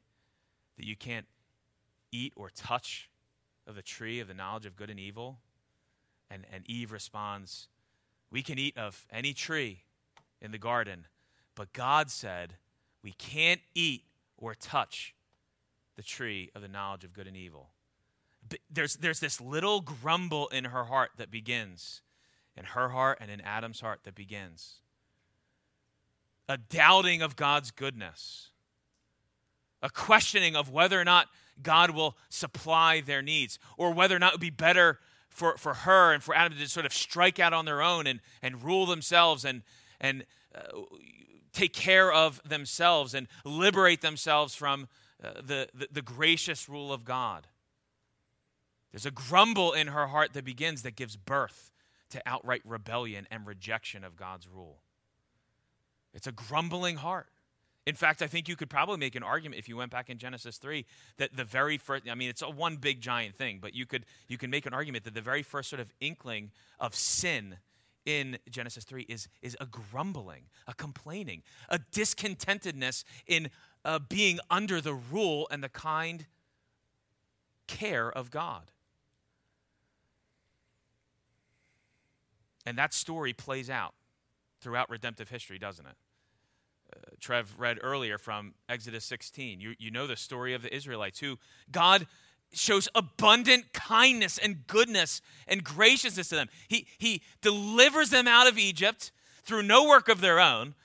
that 0.78 0.86
you 0.86 0.96
can't 0.96 1.26
eat 2.12 2.34
or 2.36 2.50
touch 2.50 3.10
of 3.66 3.76
the 3.76 3.82
tree 3.82 4.20
of 4.20 4.28
the 4.28 4.34
knowledge 4.34 4.66
of 4.66 4.76
good 4.76 4.90
and 4.90 5.00
evil? 5.00 5.40
And, 6.30 6.46
and 6.52 6.64
Eve 6.70 6.92
responds, 6.92 7.68
we 8.30 8.42
can 8.42 8.60
eat 8.60 8.78
of 8.78 9.06
any 9.12 9.34
tree 9.34 9.84
in 10.42 10.52
the 10.52 10.58
garden, 10.58 11.06
but 11.56 11.74
God 11.74 12.12
said 12.12 12.56
we 13.02 13.12
can't 13.12 13.62
eat 13.74 14.04
or 14.38 14.54
touch 14.54 15.16
the 15.96 16.04
tree 16.04 16.52
of 16.54 16.62
the 16.62 16.68
knowledge 16.68 17.04
of 17.04 17.14
good 17.14 17.28
and 17.28 17.36
evil. 17.36 17.70
There's, 18.72 18.96
there's 18.96 19.20
this 19.20 19.42
little 19.42 19.82
grumble 19.82 20.48
in 20.50 20.66
her 20.66 20.86
heart 20.86 21.12
that 21.18 21.32
begins, 21.32 22.02
in 22.56 22.66
her 22.66 22.90
heart 22.90 23.18
and 23.20 23.32
in 23.32 23.42
Adam's 23.42 23.82
heart 23.82 24.02
that 24.04 24.16
begins. 24.16 24.76
A 26.48 26.58
doubting 26.58 27.22
of 27.22 27.36
God's 27.36 27.72
goodness, 27.72 28.52
a 29.82 29.90
questioning 29.90 30.56
of 30.56 30.70
whether 30.70 31.00
or 31.00 31.06
not 31.06 31.28
God 31.62 31.92
will 31.92 32.16
supply 32.30 33.02
their 33.02 33.22
needs, 33.22 33.60
or 33.78 33.92
whether 33.92 34.16
or 34.16 34.20
not 34.20 34.34
it 34.34 34.36
would 34.36 34.42
be 34.42 34.50
better 34.50 35.00
for, 35.30 35.58
for 35.58 35.74
her 35.74 36.14
and 36.14 36.24
for 36.24 36.36
Adam 36.36 36.58
to 36.58 36.68
sort 36.68 36.86
of 36.86 36.94
strike 36.94 37.40
out 37.40 37.54
on 37.54 37.66
their 37.66 37.82
own 37.82 38.08
and, 38.08 38.22
and 38.42 38.64
rule 38.64 38.86
themselves 38.86 39.46
and, 39.46 39.64
and 40.00 40.26
uh, 40.56 40.60
take 41.54 41.74
care 41.74 42.12
of 42.12 42.42
themselves 42.48 43.14
and 43.14 43.28
liberate 43.44 44.02
themselves 44.02 44.56
from 44.56 44.88
uh, 45.24 45.34
the, 45.36 45.68
the, 45.74 45.88
the 45.92 46.02
gracious 46.02 46.70
rule 46.70 46.92
of 46.94 47.06
God. 47.06 47.48
There's 48.92 49.06
a 49.06 49.12
grumble 49.12 49.74
in 49.74 49.88
her 49.88 50.08
heart 50.08 50.34
that 50.34 50.46
begins 50.46 50.84
that 50.84 50.96
gives 50.96 51.16
birth 51.16 51.72
to 52.10 52.22
outright 52.26 52.62
rebellion 52.66 53.28
and 53.30 53.46
rejection 53.46 54.04
of 54.04 54.16
God's 54.16 54.48
rule. 54.48 54.80
It's 56.14 56.28
a 56.28 56.32
grumbling 56.32 56.98
heart. 56.98 57.28
In 57.88 57.96
fact, 57.96 58.22
I 58.22 58.28
think 58.28 58.50
you 58.50 58.58
could 58.58 58.70
probably 58.70 58.98
make 58.98 59.16
an 59.16 59.24
argument 59.24 59.60
if 59.60 59.70
you 59.70 59.78
went 59.78 59.92
back 59.92 60.10
in 60.10 60.18
Genesis 60.18 60.58
3 60.58 60.86
that 61.20 61.34
the 61.38 61.46
very 61.46 61.78
first 61.78 62.04
I 62.12 62.16
mean 62.16 62.30
it's 62.30 62.42
a 62.42 62.50
one 62.50 62.76
big 62.76 63.00
giant 63.00 63.36
thing, 63.36 63.60
but 63.62 63.74
you 63.74 63.86
could 63.86 64.06
you 64.28 64.38
can 64.38 64.50
make 64.50 64.66
an 64.66 64.74
argument 64.74 65.06
that 65.06 65.14
the 65.14 65.22
very 65.22 65.42
first 65.42 65.70
sort 65.70 65.80
of 65.80 65.94
inkling 66.02 66.52
of 66.82 66.94
sin 66.94 67.56
in 68.06 68.40
Genesis 68.50 68.84
3 68.84 69.04
is 69.04 69.30
is 69.42 69.56
a 69.62 69.66
grumbling, 69.66 70.44
a 70.68 70.74
complaining, 70.74 71.44
a 71.70 71.80
discontentedness 71.80 73.06
in 73.26 73.50
uh, 73.86 74.00
being 74.00 74.40
under 74.50 74.82
the 74.82 74.94
rule 74.94 75.48
and 75.50 75.64
the 75.64 75.70
kind 75.70 76.26
care 77.68 78.12
of 78.12 78.30
God. 78.32 78.70
And 82.66 82.78
that 82.78 82.94
story 82.94 83.32
plays 83.32 83.70
out 83.70 83.94
throughout 84.60 84.90
redemptive 84.90 85.30
history, 85.30 85.58
doesn't 85.58 85.86
it? 85.86 85.96
Trev 87.20 87.56
read 87.58 87.80
earlier 87.82 88.18
from 88.18 88.54
Exodus 88.70 89.06
16. 89.06 89.60
You, 89.60 89.74
you 89.80 89.92
know 89.92 90.08
the 90.08 90.16
story 90.16 90.54
of 90.54 90.62
the 90.62 90.74
Israelites 90.74 91.20
who 91.20 91.38
God 91.72 92.08
shows 92.54 92.88
abundant 92.96 93.74
kindness 93.74 94.38
and 94.38 94.66
goodness 94.68 95.22
and 95.48 95.64
graciousness 95.64 96.30
to 96.30 96.36
them. 96.36 96.50
He, 96.68 96.88
he 96.98 97.22
delivers 97.42 98.10
them 98.10 98.28
out 98.28 98.48
of 98.48 98.58
Egypt 98.58 99.12
through 99.44 99.64
no 99.64 99.88
work 99.88 100.10
of 100.10 100.22
their 100.22 100.40
own, 100.40 100.76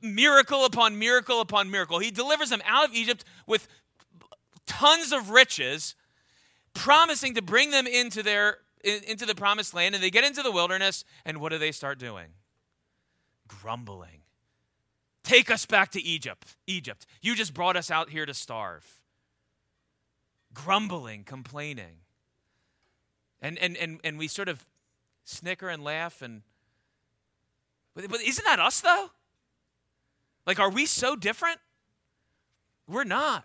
miracle 0.00 0.64
upon 0.64 0.98
miracle 0.98 1.40
upon 1.40 1.70
miracle. 1.70 1.98
He 1.98 2.10
delivers 2.10 2.50
them 2.50 2.62
out 2.64 2.88
of 2.88 2.94
Egypt 2.94 3.24
with 3.46 3.68
tons 4.66 5.12
of 5.12 5.30
riches, 5.30 5.94
promising 6.74 7.34
to 7.34 7.42
bring 7.42 7.70
them 7.70 7.86
into 7.86 8.22
their 8.22 8.58
into 8.84 9.26
the 9.26 9.34
promised 9.34 9.74
land 9.74 9.96
and 9.96 10.04
they 10.04 10.10
get 10.10 10.22
into 10.22 10.40
the 10.40 10.52
wilderness 10.52 11.04
and 11.24 11.38
what 11.38 11.50
do 11.50 11.58
they 11.58 11.72
start 11.72 11.98
doing? 11.98 12.28
Grumbling 13.48 14.20
Take 15.28 15.50
us 15.50 15.66
back 15.66 15.90
to 15.90 16.02
Egypt. 16.02 16.56
Egypt. 16.66 17.04
You 17.20 17.34
just 17.34 17.52
brought 17.52 17.76
us 17.76 17.90
out 17.90 18.08
here 18.08 18.24
to 18.24 18.32
starve. 18.32 18.98
Grumbling, 20.54 21.22
complaining. 21.24 21.98
And 23.42 23.58
and 23.58 23.76
and 23.76 24.00
and 24.02 24.18
we 24.18 24.26
sort 24.26 24.48
of 24.48 24.64
snicker 25.26 25.68
and 25.68 25.84
laugh 25.84 26.22
and 26.22 26.40
but, 27.94 28.04
isn't 28.22 28.44
that 28.46 28.58
us 28.58 28.80
though? 28.80 29.10
Like 30.46 30.58
are 30.58 30.70
we 30.70 30.86
so 30.86 31.14
different? 31.14 31.58
We're 32.86 33.04
not. 33.04 33.44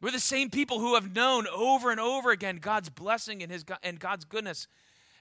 We're 0.00 0.12
the 0.12 0.20
same 0.20 0.48
people 0.48 0.78
who 0.78 0.94
have 0.94 1.12
known 1.12 1.48
over 1.48 1.90
and 1.90 1.98
over 1.98 2.30
again 2.30 2.58
God's 2.58 2.88
blessing 2.88 3.42
and 3.42 3.50
his 3.50 3.64
and 3.82 3.98
God's 3.98 4.24
goodness. 4.24 4.68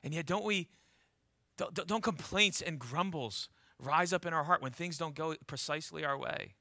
And 0.03 0.13
yet 0.13 0.27
don't 0.27 0.45
we 0.45 0.67
don't, 1.57 1.73
don't 1.87 2.03
complaints 2.03 2.61
and 2.61 2.77
grumbles 2.77 3.49
rise 3.83 4.13
up 4.13 4.25
in 4.25 4.33
our 4.33 4.43
heart 4.43 4.61
when 4.61 4.71
things 4.71 4.97
don't 4.97 5.15
go 5.15 5.35
precisely 5.47 6.05
our 6.05 6.17
way. 6.17 6.53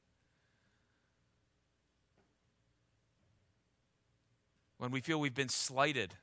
When 4.78 4.90
we 4.90 5.00
feel 5.00 5.20
we've 5.20 5.35
been 5.35 5.48
slighted 5.48 6.14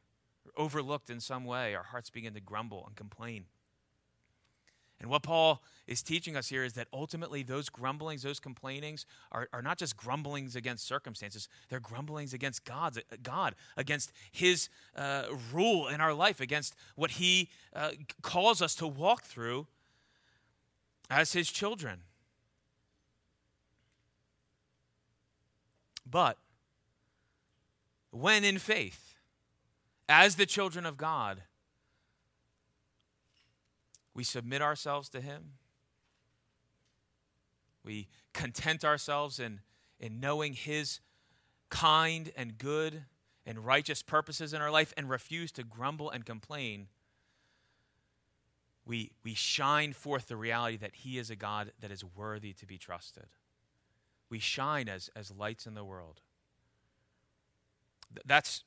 or 0.45 0.63
overlooked 0.63 1.09
in 1.09 1.19
some 1.19 1.45
way, 1.45 1.75
our 1.75 1.83
hearts 1.83 2.09
begin 2.09 2.33
to 2.33 2.41
grumble 2.41 2.83
and 2.85 2.95
complain. 2.95 3.45
And 5.01 5.09
what 5.09 5.23
Paul 5.23 5.63
is 5.87 6.03
teaching 6.03 6.35
us 6.35 6.49
here 6.49 6.65
is 6.65 6.73
that 6.73 6.87
ultimately 6.91 7.41
those 7.41 7.69
grumblings, 7.69 8.21
those 8.21 8.39
complainings 8.39 9.05
are, 9.31 9.47
are 9.53 9.61
not 9.61 9.77
just 9.77 9.95
grumblings 9.95 10.57
against 10.57 10.85
circumstances, 10.85 11.47
they're 11.69 11.79
grumblings 11.79 12.33
against 12.33 12.65
God's, 12.65 12.99
God, 13.23 13.55
against 13.77 14.11
his 14.31 14.67
uh, 14.97 15.23
rule 15.53 15.87
in 15.87 16.01
our 16.01 16.13
life, 16.13 16.41
against 16.41 16.75
what 16.95 17.11
he 17.11 17.49
uh, 17.73 17.91
calls 18.21 18.61
us 18.61 18.75
to 18.75 18.87
walk 18.87 19.23
through 19.23 19.67
as 21.09 21.33
his 21.33 21.49
children. 21.49 22.01
But 26.09 26.37
when 28.11 28.43
in 28.43 28.57
faith, 28.57 29.15
as 30.07 30.35
the 30.35 30.45
children 30.45 30.85
of 30.85 30.97
God, 30.97 31.43
we 34.13 34.23
submit 34.23 34.61
ourselves 34.61 35.09
to 35.09 35.21
him, 35.21 35.53
we 37.83 38.07
content 38.33 38.83
ourselves 38.83 39.39
in, 39.39 39.61
in 39.99 40.19
knowing 40.19 40.53
his 40.53 40.99
kind 41.69 42.31
and 42.35 42.57
good 42.57 43.05
and 43.45 43.65
righteous 43.65 44.01
purposes 44.01 44.53
in 44.53 44.61
our 44.61 44.71
life 44.71 44.93
and 44.97 45.09
refuse 45.09 45.51
to 45.53 45.63
grumble 45.63 46.09
and 46.09 46.25
complain 46.25 46.87
we, 48.89 49.11
we 49.23 49.35
shine 49.35 49.93
forth 49.93 50.27
the 50.27 50.35
reality 50.35 50.75
that 50.77 50.95
He 50.95 51.19
is 51.19 51.29
a 51.29 51.35
God 51.35 51.71
that 51.79 51.91
is 51.91 52.03
worthy 52.03 52.53
to 52.53 52.65
be 52.65 52.79
trusted. 52.79 53.27
We 54.31 54.39
shine 54.39 54.89
as, 54.89 55.11
as 55.15 55.31
lights 55.31 55.67
in 55.67 55.75
the 55.75 55.83
world. 55.83 56.21
That's 58.25 58.63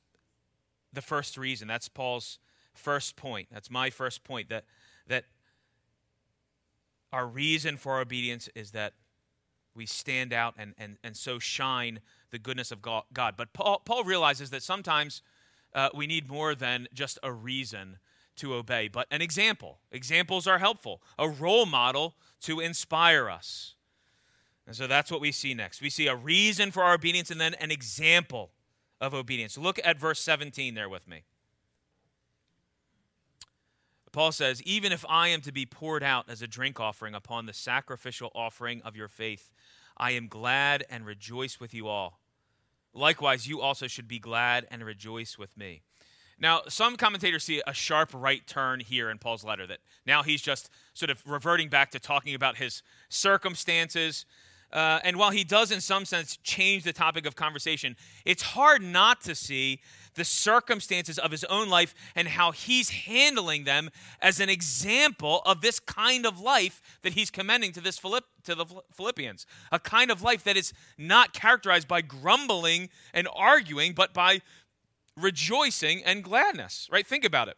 the 0.93 1.01
first 1.01 1.37
reason. 1.37 1.67
That's 1.67 1.89
Paul's 1.89 2.39
first 2.73 3.17
point. 3.17 3.49
That's 3.51 3.69
my 3.69 3.89
first 3.89 4.23
point 4.23 4.47
that, 4.47 4.63
that 5.07 5.25
our 7.11 7.27
reason 7.27 7.75
for 7.75 7.99
obedience 7.99 8.47
is 8.55 8.71
that 8.71 8.93
we 9.75 9.85
stand 9.85 10.31
out 10.31 10.53
and, 10.57 10.73
and, 10.77 10.95
and 11.03 11.17
so 11.17 11.37
shine 11.37 11.99
the 12.31 12.39
goodness 12.39 12.71
of 12.71 12.81
God. 12.81 13.33
But 13.35 13.51
Paul, 13.51 13.81
Paul 13.83 14.05
realizes 14.05 14.51
that 14.51 14.63
sometimes 14.63 15.21
uh, 15.75 15.89
we 15.93 16.07
need 16.07 16.29
more 16.29 16.55
than 16.55 16.87
just 16.93 17.19
a 17.23 17.31
reason 17.33 17.97
to 18.37 18.53
obey, 18.53 18.87
but 18.87 19.07
an 19.11 19.21
example. 19.21 19.79
Examples 19.91 20.47
are 20.47 20.59
helpful, 20.59 21.01
a 21.17 21.29
role 21.29 21.65
model 21.65 22.15
to 22.41 22.59
inspire 22.59 23.29
us. 23.29 23.75
And 24.65 24.75
so 24.75 24.87
that's 24.87 25.11
what 25.11 25.21
we 25.21 25.31
see 25.31 25.53
next. 25.53 25.81
We 25.81 25.89
see 25.89 26.07
a 26.07 26.15
reason 26.15 26.71
for 26.71 26.83
our 26.83 26.93
obedience 26.93 27.29
and 27.31 27.39
then 27.39 27.53
an 27.55 27.71
example 27.71 28.51
of 29.01 29.13
obedience. 29.13 29.57
Look 29.57 29.79
at 29.83 29.99
verse 29.99 30.19
17 30.19 30.73
there 30.73 30.89
with 30.89 31.07
me. 31.07 31.23
Paul 34.13 34.31
says, 34.31 34.61
Even 34.63 34.91
if 34.91 35.03
I 35.09 35.27
am 35.29 35.41
to 35.41 35.51
be 35.51 35.65
poured 35.65 36.03
out 36.03 36.29
as 36.29 36.41
a 36.41 36.47
drink 36.47 36.79
offering 36.79 37.13
upon 37.15 37.45
the 37.45 37.53
sacrificial 37.53 38.31
offering 38.33 38.81
of 38.83 38.95
your 38.95 39.09
faith, 39.09 39.49
I 39.97 40.11
am 40.11 40.27
glad 40.27 40.85
and 40.89 41.05
rejoice 41.05 41.59
with 41.59 41.73
you 41.73 41.87
all. 41.87 42.19
Likewise, 42.93 43.47
you 43.47 43.59
also 43.59 43.87
should 43.87 44.07
be 44.07 44.19
glad 44.19 44.67
and 44.69 44.85
rejoice 44.85 45.37
with 45.37 45.57
me. 45.57 45.81
Now, 46.39 46.61
some 46.67 46.95
commentators 46.95 47.43
see 47.43 47.61
a 47.65 47.73
sharp 47.73 48.11
right 48.13 48.45
turn 48.47 48.79
here 48.79 49.09
in 49.09 49.17
Paul's 49.17 49.43
letter 49.43 49.67
that 49.67 49.79
now 50.05 50.23
he's 50.23 50.41
just 50.41 50.69
sort 50.93 51.09
of 51.09 51.21
reverting 51.25 51.69
back 51.69 51.91
to 51.91 51.99
talking 51.99 52.35
about 52.35 52.57
his 52.57 52.81
circumstances. 53.09 54.25
Uh, 54.71 54.99
and 55.03 55.17
while 55.17 55.29
he 55.29 55.43
does, 55.43 55.71
in 55.71 55.79
some 55.79 56.03
sense, 56.03 56.37
change 56.37 56.83
the 56.83 56.91
topic 56.91 57.27
of 57.27 57.35
conversation, 57.35 57.95
it's 58.25 58.41
hard 58.41 58.81
not 58.81 59.21
to 59.21 59.35
see 59.35 59.79
the 60.15 60.25
circumstances 60.25 61.19
of 61.19 61.29
his 61.31 61.43
own 61.45 61.69
life 61.69 61.93
and 62.15 62.27
how 62.27 62.51
he's 62.51 62.89
handling 62.89 63.63
them 63.65 63.89
as 64.19 64.39
an 64.39 64.49
example 64.49 65.41
of 65.45 65.61
this 65.61 65.79
kind 65.79 66.25
of 66.25 66.39
life 66.39 66.81
that 67.03 67.13
he's 67.13 67.29
commending 67.29 67.71
to 67.71 67.81
this 67.81 67.99
Philipp, 67.99 68.25
to 68.45 68.55
the 68.55 68.65
Philippians. 68.91 69.45
A 69.71 69.79
kind 69.79 70.09
of 70.09 70.23
life 70.23 70.43
that 70.43 70.57
is 70.57 70.73
not 70.97 71.33
characterized 71.33 71.87
by 71.87 72.01
grumbling 72.01 72.89
and 73.13 73.27
arguing, 73.35 73.93
but 73.93 74.11
by 74.11 74.41
rejoicing 75.17 76.03
and 76.03 76.23
gladness, 76.23 76.87
right? 76.91 77.05
Think 77.05 77.25
about 77.25 77.47
it. 77.47 77.57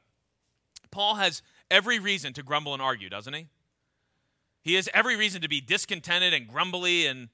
Paul 0.92 1.16
has 1.16 1.42
every 1.70 2.00
reason 2.00 2.34
to 2.34 2.44
grumble 2.44 2.74
and 2.74 2.82
argue, 2.82 3.10
doesn't 3.10 3.34
he? 3.34 3.48
He 4.62 4.76
has 4.76 4.90
every 4.94 5.16
reason 5.16 5.42
to 5.42 5.50
be 5.50 5.62
discontented 5.62 6.34
and 6.34 6.48
grumbly 6.48 7.06
and 7.06 7.30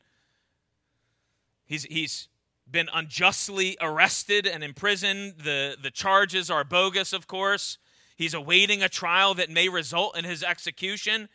he's 1.65 1.83
he's 1.85 2.27
been 2.69 2.89
unjustly 2.93 3.77
arrested 3.81 4.47
and 4.47 4.63
imprisoned. 4.63 5.35
The, 5.43 5.75
the 5.81 5.91
charges 5.91 6.49
are 6.49 6.63
bogus, 6.63 7.13
of 7.13 7.27
course. 7.27 7.77
He's 8.15 8.33
awaiting 8.33 8.81
a 8.81 8.89
trial 8.89 9.33
that 9.35 9.49
may 9.49 9.67
result 9.67 10.17
in 10.17 10.25
his 10.25 10.43
execution. 10.43 11.27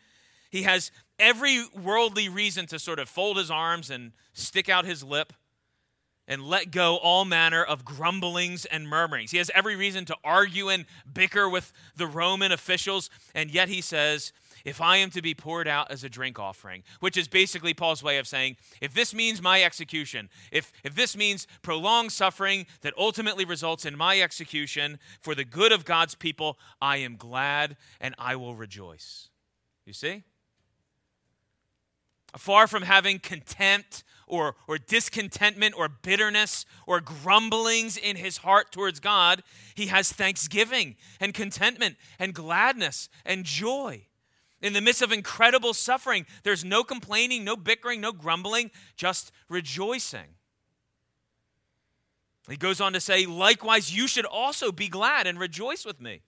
He 0.49 0.63
has 0.63 0.91
every 1.19 1.65
worldly 1.75 2.29
reason 2.29 2.65
to 2.67 2.79
sort 2.79 2.99
of 2.99 3.09
fold 3.09 3.37
his 3.37 3.51
arms 3.51 3.89
and 3.89 4.13
stick 4.33 4.69
out 4.69 4.85
his 4.85 5.03
lip 5.03 5.33
and 6.27 6.43
let 6.43 6.71
go 6.71 6.97
all 6.97 7.25
manner 7.25 7.63
of 7.63 7.85
grumblings 7.85 8.65
and 8.65 8.87
murmurings. 8.87 9.31
He 9.31 9.37
has 9.37 9.51
every 9.55 9.75
reason 9.75 10.05
to 10.05 10.15
argue 10.23 10.69
and 10.69 10.85
bicker 11.11 11.47
with 11.47 11.71
the 11.95 12.07
Roman 12.07 12.51
officials, 12.51 13.09
and 13.33 13.49
yet 13.49 13.69
he 13.69 13.81
says, 13.81 14.33
if 14.65 14.81
I 14.81 14.97
am 14.97 15.09
to 15.11 15.21
be 15.21 15.33
poured 15.33 15.67
out 15.67 15.91
as 15.91 16.03
a 16.03 16.09
drink 16.09 16.39
offering, 16.39 16.83
which 16.99 17.15
is 17.15 17.29
basically 17.29 17.73
Paul's 17.73 18.03
way 18.03 18.17
of 18.17 18.27
saying, 18.27 18.57
if 18.81 18.93
this 18.93 19.13
means 19.13 19.41
my 19.41 19.63
execution, 19.63 20.29
if, 20.51 20.73
if 20.83 20.93
this 20.93 21.15
means 21.15 21.47
prolonged 21.61 22.11
suffering 22.11 22.65
that 22.81 22.93
ultimately 22.97 23.45
results 23.45 23.85
in 23.85 23.95
my 23.95 24.19
execution 24.19 24.99
for 25.21 25.33
the 25.35 25.45
good 25.45 25.71
of 25.71 25.85
God's 25.85 26.15
people, 26.15 26.59
I 26.81 26.97
am 26.97 27.15
glad 27.15 27.77
and 28.01 28.13
I 28.17 28.35
will 28.35 28.55
rejoice. 28.55 29.29
You 29.85 29.93
see? 29.93 30.23
Far 32.35 32.67
from 32.67 32.83
having 32.83 33.19
contempt 33.19 34.03
or, 34.27 34.55
or 34.67 34.77
discontentment 34.77 35.75
or 35.77 35.89
bitterness 35.89 36.65
or 36.85 37.01
grumblings 37.01 37.97
in 37.97 38.17
his 38.17 38.37
heart 38.37 38.71
towards 38.71 38.99
God, 38.99 39.41
he 39.73 39.87
has 39.87 40.11
thanksgiving 40.11 40.95
and 41.19 41.33
contentment 41.33 41.95
and 42.19 42.33
gladness 42.33 43.09
and 43.25 43.45
joy. 43.45 44.03
In 44.61 44.73
the 44.73 44.81
midst 44.81 45.01
of 45.01 45.11
incredible 45.11 45.73
suffering, 45.73 46.25
there's 46.43 46.65
no 46.65 46.83
complaining, 46.83 47.43
no 47.43 47.55
bickering, 47.55 48.01
no 48.01 48.11
grumbling, 48.11 48.71
just 48.95 49.31
rejoicing. 49.49 50.35
He 52.49 52.57
goes 52.57 52.79
on 52.79 52.93
to 52.93 52.99
say, 52.99 53.25
likewise, 53.25 53.95
you 53.95 54.07
should 54.07 54.25
also 54.25 54.71
be 54.71 54.87
glad 54.87 55.27
and 55.27 55.39
rejoice 55.39 55.85
with 55.85 56.01
me. 56.01 56.21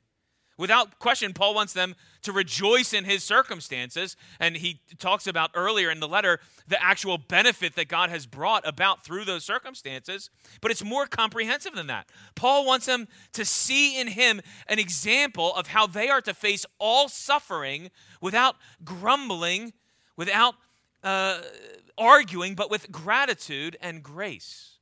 Without 0.59 0.99
question, 0.99 1.31
Paul 1.31 1.55
wants 1.55 1.71
them 1.71 1.95
to 2.23 2.33
rejoice 2.33 2.93
in 2.93 3.05
his 3.05 3.23
circumstances. 3.23 4.17
And 4.41 4.57
he 4.57 4.81
talks 4.99 5.25
about 5.25 5.51
earlier 5.55 5.89
in 5.89 6.01
the 6.01 6.07
letter 6.07 6.41
the 6.67 6.83
actual 6.83 7.17
benefit 7.17 7.75
that 7.75 7.87
God 7.87 8.09
has 8.09 8.25
brought 8.25 8.67
about 8.67 9.05
through 9.05 9.23
those 9.23 9.45
circumstances. 9.45 10.29
But 10.59 10.71
it's 10.71 10.83
more 10.83 11.07
comprehensive 11.07 11.75
than 11.75 11.87
that. 11.87 12.09
Paul 12.35 12.65
wants 12.65 12.87
them 12.87 13.07
to 13.33 13.45
see 13.45 13.97
in 13.97 14.07
him 14.09 14.41
an 14.67 14.79
example 14.79 15.55
of 15.55 15.67
how 15.67 15.87
they 15.87 16.09
are 16.09 16.21
to 16.21 16.33
face 16.33 16.65
all 16.77 17.07
suffering 17.07 17.89
without 18.19 18.57
grumbling, 18.83 19.71
without 20.17 20.55
uh, 21.05 21.39
arguing, 21.97 22.53
but 22.53 22.69
with 22.69 22.91
gratitude 22.91 23.77
and 23.81 24.03
grace. 24.03 24.78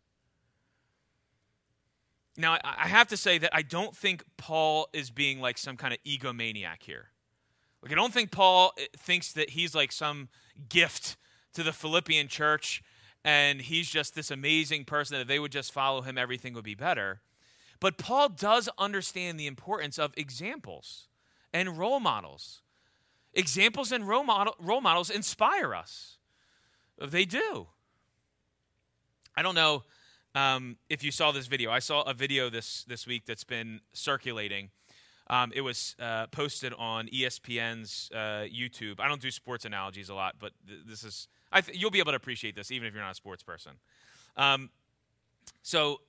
Now, 2.38 2.60
I 2.64 2.88
have 2.88 3.08
to 3.08 3.18
say 3.18 3.40
that 3.40 3.50
I 3.54 3.64
don't 3.64 3.96
think 3.96 4.24
Paul 4.38 4.90
is 4.94 5.10
being 5.10 5.42
like 5.42 5.58
some 5.58 5.76
kind 5.76 5.92
of 5.92 6.00
egomaniac 6.06 6.84
here. 6.84 7.10
Like, 7.82 7.92
I 7.92 7.96
don't 7.96 8.14
think 8.14 8.32
Paul 8.32 8.74
eh, 8.78 8.86
thinks 8.96 9.34
that 9.34 9.52
he's 9.52 9.74
like 9.74 9.92
some 9.92 10.30
gift 10.70 11.18
to 11.54 11.64
the 11.64 11.74
Philippian 11.74 12.28
church 12.28 12.84
and 13.26 13.60
he's 13.60 13.90
just 13.90 14.14
this 14.14 14.30
amazing 14.30 14.86
person 14.86 15.16
that 15.16 15.22
if 15.22 15.28
they 15.28 15.40
would 15.40 15.52
just 15.52 15.74
follow 15.74 16.02
him, 16.02 16.18
everything 16.18 16.54
would 16.54 16.64
be 16.64 16.76
better. 16.76 17.22
But 17.80 17.98
Paul 17.98 18.30
does 18.30 18.70
understand 18.78 19.40
the 19.40 19.48
importance 19.48 19.98
of 19.98 20.14
examples 20.16 21.08
and 21.54 21.78
role 21.78 22.00
models. 22.00 22.62
Examples 23.34 23.92
and 23.92 24.08
role, 24.08 24.24
model, 24.24 24.56
role 24.60 24.82
models 24.82 25.10
inspire 25.10 25.74
us. 25.74 26.18
They 27.00 27.26
do. 27.26 27.68
I 29.36 29.42
don't 29.42 29.56
know 29.56 29.84
um, 30.36 30.78
if 30.90 31.04
you 31.04 31.12
saw 31.12 31.32
this 31.32 31.48
video, 31.48 31.72
I 31.72 31.80
saw 31.80 32.02
a 32.04 32.14
video 32.14 32.50
this 32.50 32.84
this 32.86 33.08
week 33.08 33.26
that's 33.26 33.44
been 33.44 33.82
circulating. 33.94 34.70
Um, 35.30 35.52
it 35.54 35.62
was 35.62 35.96
uh, 36.00 36.28
posted 36.28 36.74
on 36.78 37.08
ESPN's 37.08 38.10
uh, 38.14 38.48
YouTube. 38.48 39.00
I 39.00 39.10
don't 39.10 39.22
do 39.22 39.30
sports 39.30 39.66
analogies 39.66 40.10
a 40.10 40.16
lot, 40.16 40.36
but 40.40 40.54
th- 40.66 40.80
this 40.88 41.04
is 41.04 41.28
th- 41.54 41.78
you'll 41.78 41.92
be 41.92 42.00
able 42.00 42.14
to 42.14 42.18
appreciate 42.18 42.56
this 42.56 42.72
even 42.72 42.88
if 42.88 42.94
you're 42.94 43.04
not 43.04 43.12
a 43.12 43.16
sports 43.16 43.44
person. 43.44 43.74
Um, 44.38 44.70
so, 45.64 46.00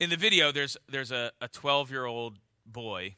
in 0.00 0.10
the 0.10 0.16
video, 0.16 0.50
there's 0.50 0.76
there's 0.88 1.12
a 1.12 1.30
12 1.52 1.90
year 1.90 2.06
old 2.06 2.38
boy 2.66 3.16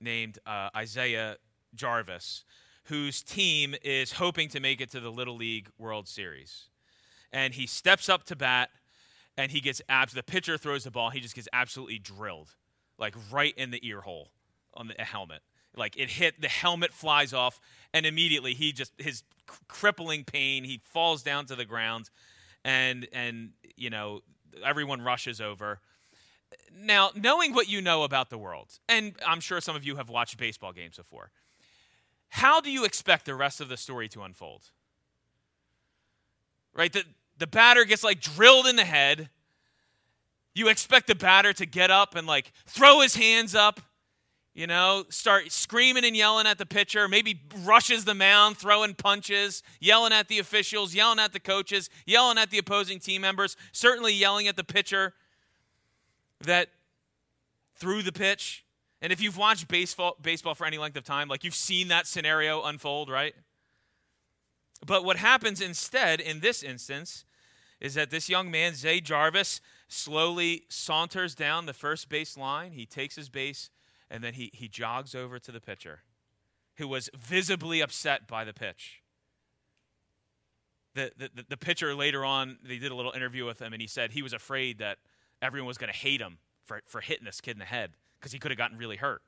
named 0.00 0.38
uh, 0.46 0.70
Isaiah 0.74 1.36
Jarvis 1.74 2.44
whose 2.84 3.22
team 3.22 3.74
is 3.82 4.12
hoping 4.12 4.48
to 4.50 4.60
make 4.60 4.80
it 4.80 4.90
to 4.90 5.00
the 5.00 5.10
Little 5.10 5.36
League 5.36 5.68
World 5.78 6.06
Series, 6.06 6.68
and 7.32 7.54
he 7.54 7.66
steps 7.66 8.08
up 8.08 8.24
to 8.24 8.36
bat 8.36 8.70
and 9.36 9.50
he 9.50 9.60
gets 9.60 9.82
abs. 9.88 10.12
The 10.12 10.22
pitcher 10.22 10.56
throws 10.58 10.84
the 10.84 10.90
ball, 10.90 11.10
he 11.10 11.20
just 11.20 11.34
gets 11.34 11.48
absolutely 11.52 11.98
drilled, 11.98 12.54
like 12.98 13.14
right 13.30 13.54
in 13.56 13.70
the 13.70 13.86
ear 13.86 14.00
hole 14.00 14.30
on 14.74 14.88
the 14.88 15.02
helmet. 15.02 15.40
Like 15.76 15.96
it 15.96 16.10
hit, 16.10 16.40
the 16.40 16.48
helmet 16.48 16.92
flies 16.92 17.32
off, 17.32 17.60
and 17.92 18.06
immediately 18.06 18.54
he 18.54 18.72
just 18.72 18.92
his 18.98 19.24
crippling 19.68 20.24
pain. 20.24 20.64
He 20.64 20.80
falls 20.84 21.22
down 21.22 21.46
to 21.46 21.56
the 21.56 21.64
ground, 21.64 22.10
and 22.64 23.08
and 23.12 23.50
you 23.76 23.90
know 23.90 24.20
everyone 24.64 25.02
rushes 25.02 25.40
over. 25.40 25.80
Now, 26.76 27.10
knowing 27.16 27.54
what 27.54 27.68
you 27.68 27.80
know 27.80 28.04
about 28.04 28.30
the 28.30 28.38
world, 28.38 28.78
and 28.88 29.14
I'm 29.26 29.40
sure 29.40 29.60
some 29.60 29.74
of 29.74 29.84
you 29.84 29.96
have 29.96 30.08
watched 30.08 30.38
baseball 30.38 30.72
games 30.72 30.96
before, 30.96 31.30
how 32.28 32.60
do 32.60 32.70
you 32.70 32.84
expect 32.84 33.26
the 33.26 33.34
rest 33.34 33.60
of 33.60 33.68
the 33.68 33.76
story 33.76 34.08
to 34.10 34.22
unfold? 34.22 34.70
Right? 36.72 36.92
The, 36.92 37.04
the 37.38 37.46
batter 37.46 37.84
gets 37.84 38.04
like 38.04 38.20
drilled 38.20 38.66
in 38.66 38.76
the 38.76 38.84
head. 38.84 39.28
You 40.54 40.68
expect 40.68 41.08
the 41.08 41.14
batter 41.14 41.52
to 41.52 41.66
get 41.66 41.90
up 41.90 42.14
and 42.14 42.26
like 42.26 42.52
throw 42.66 43.00
his 43.00 43.16
hands 43.16 43.54
up, 43.54 43.80
you 44.54 44.68
know, 44.68 45.04
start 45.08 45.50
screaming 45.50 46.04
and 46.04 46.16
yelling 46.16 46.46
at 46.46 46.58
the 46.58 46.66
pitcher, 46.66 47.08
maybe 47.08 47.40
rushes 47.64 48.04
the 48.04 48.14
mound, 48.14 48.56
throwing 48.56 48.94
punches, 48.94 49.64
yelling 49.80 50.12
at 50.12 50.28
the 50.28 50.38
officials, 50.38 50.94
yelling 50.94 51.18
at 51.18 51.32
the 51.32 51.40
coaches, 51.40 51.90
yelling 52.06 52.38
at 52.38 52.50
the 52.50 52.58
opposing 52.58 53.00
team 53.00 53.22
members, 53.22 53.56
certainly 53.72 54.12
yelling 54.12 54.46
at 54.46 54.54
the 54.54 54.62
pitcher 54.62 55.14
that 56.40 56.68
threw 57.74 58.02
the 58.02 58.12
pitch. 58.12 58.64
And 59.02 59.12
if 59.12 59.20
you've 59.20 59.36
watched 59.36 59.66
baseball, 59.66 60.16
baseball 60.22 60.54
for 60.54 60.66
any 60.66 60.78
length 60.78 60.96
of 60.96 61.04
time, 61.04 61.28
like 61.28 61.42
you've 61.42 61.54
seen 61.54 61.88
that 61.88 62.06
scenario 62.06 62.62
unfold, 62.62 63.10
right? 63.10 63.34
But 64.84 65.04
what 65.04 65.16
happens 65.16 65.60
instead 65.60 66.20
in 66.20 66.40
this 66.40 66.62
instance 66.62 67.24
is 67.80 67.94
that 67.94 68.10
this 68.10 68.28
young 68.28 68.50
man, 68.50 68.74
Zay 68.74 69.00
Jarvis, 69.00 69.60
slowly 69.88 70.64
saunters 70.68 71.34
down 71.34 71.66
the 71.66 71.72
first 71.72 72.08
base 72.08 72.36
line. 72.36 72.72
He 72.72 72.86
takes 72.86 73.16
his 73.16 73.28
base 73.28 73.70
and 74.10 74.22
then 74.22 74.34
he, 74.34 74.50
he 74.52 74.68
jogs 74.68 75.14
over 75.14 75.38
to 75.38 75.52
the 75.52 75.60
pitcher, 75.60 76.02
who 76.76 76.86
was 76.86 77.10
visibly 77.18 77.80
upset 77.80 78.28
by 78.28 78.44
the 78.44 78.52
pitch. 78.52 79.02
The, 80.94 81.10
the, 81.16 81.44
the 81.48 81.56
pitcher 81.56 81.94
later 81.94 82.24
on, 82.24 82.58
they 82.62 82.78
did 82.78 82.92
a 82.92 82.94
little 82.94 83.10
interview 83.10 83.44
with 83.44 83.60
him, 83.60 83.72
and 83.72 83.82
he 83.82 83.88
said 83.88 84.12
he 84.12 84.22
was 84.22 84.32
afraid 84.32 84.78
that 84.78 84.98
everyone 85.42 85.66
was 85.66 85.78
going 85.78 85.92
to 85.92 85.98
hate 85.98 86.20
him 86.20 86.38
for, 86.64 86.82
for 86.86 87.00
hitting 87.00 87.24
this 87.24 87.40
kid 87.40 87.52
in 87.52 87.58
the 87.58 87.64
head 87.64 87.90
because 88.20 88.30
he 88.30 88.38
could 88.38 88.52
have 88.52 88.58
gotten 88.58 88.78
really 88.78 88.96
hurt. 88.96 89.22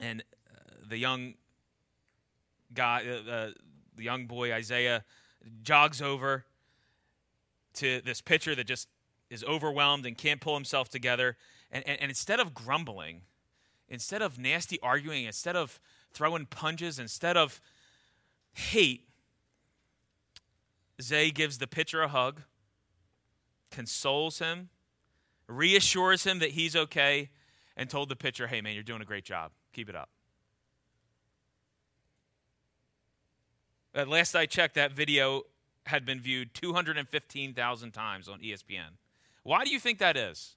And 0.00 0.24
uh, 0.50 0.58
the 0.88 0.96
young 0.96 1.34
guy, 2.76 3.02
uh, 3.08 3.30
uh, 3.30 3.50
the 3.96 4.04
young 4.04 4.26
boy 4.26 4.52
Isaiah 4.52 5.04
jogs 5.62 6.00
over 6.00 6.44
to 7.74 8.00
this 8.02 8.20
pitcher 8.20 8.54
that 8.54 8.66
just 8.66 8.88
is 9.30 9.42
overwhelmed 9.44 10.06
and 10.06 10.16
can't 10.16 10.40
pull 10.40 10.54
himself 10.54 10.88
together. 10.88 11.36
And, 11.70 11.86
and, 11.86 12.00
and 12.00 12.10
instead 12.10 12.40
of 12.40 12.54
grumbling, 12.54 13.22
instead 13.88 14.22
of 14.22 14.38
nasty 14.38 14.78
arguing, 14.80 15.24
instead 15.24 15.56
of 15.56 15.80
throwing 16.12 16.46
punches, 16.46 16.98
instead 16.98 17.36
of 17.36 17.60
hate, 18.52 19.08
Zay 21.02 21.30
gives 21.30 21.58
the 21.58 21.66
pitcher 21.66 22.02
a 22.02 22.08
hug, 22.08 22.42
consoles 23.70 24.38
him, 24.38 24.70
reassures 25.48 26.24
him 26.24 26.38
that 26.38 26.50
he's 26.50 26.74
okay, 26.74 27.30
and 27.76 27.90
told 27.90 28.08
the 28.08 28.16
pitcher, 28.16 28.46
hey, 28.46 28.60
man, 28.60 28.74
you're 28.74 28.82
doing 28.82 29.02
a 29.02 29.04
great 29.04 29.24
job. 29.24 29.50
Keep 29.72 29.90
it 29.90 29.96
up. 29.96 30.08
Uh, 33.96 34.04
last 34.04 34.34
I 34.34 34.44
checked, 34.44 34.74
that 34.74 34.92
video 34.92 35.42
had 35.86 36.04
been 36.04 36.20
viewed 36.20 36.52
215,000 36.52 37.92
times 37.92 38.28
on 38.28 38.40
ESPN. 38.40 38.98
Why 39.42 39.64
do 39.64 39.70
you 39.70 39.80
think 39.80 40.00
that 40.00 40.16
is? 40.16 40.56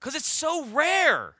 Because 0.00 0.16
it's 0.16 0.26
so 0.26 0.64
rare. 0.66 1.36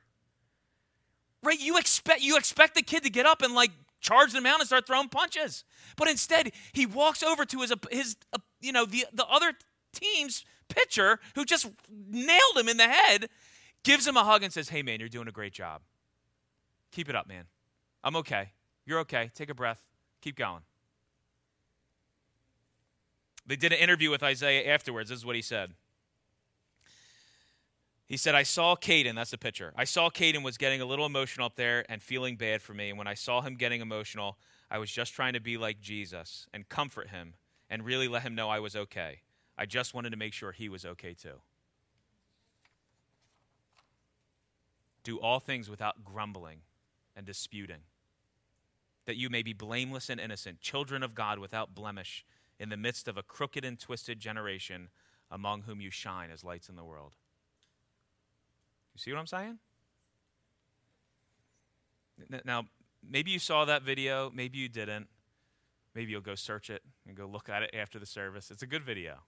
Right? 1.42 1.58
You 1.58 1.76
expect 1.76 2.22
you 2.22 2.36
expect 2.36 2.76
the 2.76 2.82
kid 2.82 3.02
to 3.02 3.10
get 3.10 3.26
up 3.26 3.42
and 3.42 3.52
like 3.52 3.72
charge 4.00 4.32
them 4.32 4.46
out 4.46 4.60
and 4.60 4.66
start 4.66 4.86
throwing 4.86 5.08
punches. 5.08 5.64
But 5.96 6.08
instead, 6.08 6.52
he 6.72 6.86
walks 6.86 7.24
over 7.24 7.44
to 7.44 7.60
his 7.60 7.72
uh, 7.72 7.76
his 7.90 8.16
uh, 8.32 8.38
you 8.60 8.70
know 8.70 8.84
the 8.84 9.06
the 9.12 9.26
other 9.26 9.54
team's 9.92 10.44
pitcher 10.68 11.18
who 11.34 11.44
just 11.44 11.68
nailed 11.90 12.56
him 12.56 12.68
in 12.68 12.76
the 12.76 12.86
head, 12.86 13.28
gives 13.82 14.06
him 14.06 14.16
a 14.16 14.22
hug 14.22 14.44
and 14.44 14.52
says, 14.52 14.68
"Hey 14.68 14.82
man, 14.82 15.00
you're 15.00 15.08
doing 15.08 15.26
a 15.26 15.32
great 15.32 15.52
job. 15.52 15.80
Keep 16.92 17.08
it 17.08 17.16
up, 17.16 17.26
man. 17.26 17.46
I'm 18.04 18.14
okay. 18.16 18.50
You're 18.86 19.00
okay. 19.00 19.32
Take 19.34 19.50
a 19.50 19.54
breath. 19.54 19.82
Keep 20.22 20.36
going." 20.36 20.62
They 23.44 23.56
did 23.56 23.72
an 23.72 23.78
interview 23.78 24.10
with 24.10 24.22
Isaiah 24.22 24.72
afterwards. 24.72 25.10
This 25.10 25.18
is 25.18 25.26
what 25.26 25.36
he 25.36 25.42
said. 25.42 25.74
He 28.06 28.16
said, 28.16 28.34
I 28.34 28.42
saw 28.42 28.76
Caden, 28.76 29.14
that's 29.14 29.30
the 29.30 29.38
picture. 29.38 29.72
I 29.74 29.84
saw 29.84 30.10
Caden 30.10 30.42
was 30.42 30.58
getting 30.58 30.80
a 30.80 30.84
little 30.84 31.06
emotional 31.06 31.46
up 31.46 31.56
there 31.56 31.84
and 31.90 32.02
feeling 32.02 32.36
bad 32.36 32.60
for 32.60 32.74
me. 32.74 32.90
And 32.90 32.98
when 32.98 33.06
I 33.06 33.14
saw 33.14 33.40
him 33.40 33.54
getting 33.54 33.80
emotional, 33.80 34.36
I 34.70 34.78
was 34.78 34.90
just 34.90 35.14
trying 35.14 35.32
to 35.32 35.40
be 35.40 35.56
like 35.56 35.80
Jesus 35.80 36.46
and 36.52 36.68
comfort 36.68 37.08
him 37.08 37.34
and 37.70 37.84
really 37.84 38.08
let 38.08 38.22
him 38.22 38.34
know 38.34 38.50
I 38.50 38.58
was 38.58 38.76
okay. 38.76 39.20
I 39.56 39.66
just 39.66 39.94
wanted 39.94 40.10
to 40.10 40.16
make 40.16 40.34
sure 40.34 40.52
he 40.52 40.68
was 40.68 40.84
okay 40.84 41.14
too. 41.14 41.40
Do 45.04 45.18
all 45.18 45.40
things 45.40 45.70
without 45.70 46.04
grumbling 46.04 46.58
and 47.16 47.24
disputing, 47.24 47.80
that 49.06 49.16
you 49.16 49.28
may 49.28 49.42
be 49.42 49.52
blameless 49.52 50.08
and 50.08 50.20
innocent, 50.20 50.60
children 50.60 51.02
of 51.02 51.14
God 51.14 51.38
without 51.38 51.74
blemish 51.74 52.24
in 52.58 52.68
the 52.68 52.76
midst 52.76 53.08
of 53.08 53.16
a 53.16 53.22
crooked 53.22 53.64
and 53.64 53.78
twisted 53.78 54.20
generation 54.20 54.88
among 55.30 55.62
whom 55.62 55.80
you 55.80 55.90
shine 55.90 56.30
as 56.30 56.44
lights 56.44 56.68
in 56.68 56.76
the 56.76 56.84
world. 56.84 57.14
You 58.94 58.98
see 58.98 59.12
what 59.12 59.18
I'm 59.18 59.26
saying? 59.26 59.58
Now, 62.44 62.66
maybe 63.08 63.30
you 63.30 63.38
saw 63.38 63.64
that 63.64 63.82
video, 63.82 64.30
maybe 64.32 64.58
you 64.58 64.68
didn't. 64.68 65.08
Maybe 65.94 66.12
you'll 66.12 66.20
go 66.20 66.34
search 66.34 66.70
it 66.70 66.82
and 67.06 67.16
go 67.16 67.26
look 67.26 67.48
at 67.48 67.62
it 67.62 67.74
after 67.74 67.98
the 67.98 68.06
service. 68.06 68.50
It's 68.50 68.62
a 68.62 68.66
good 68.66 68.82
video. 68.82 69.18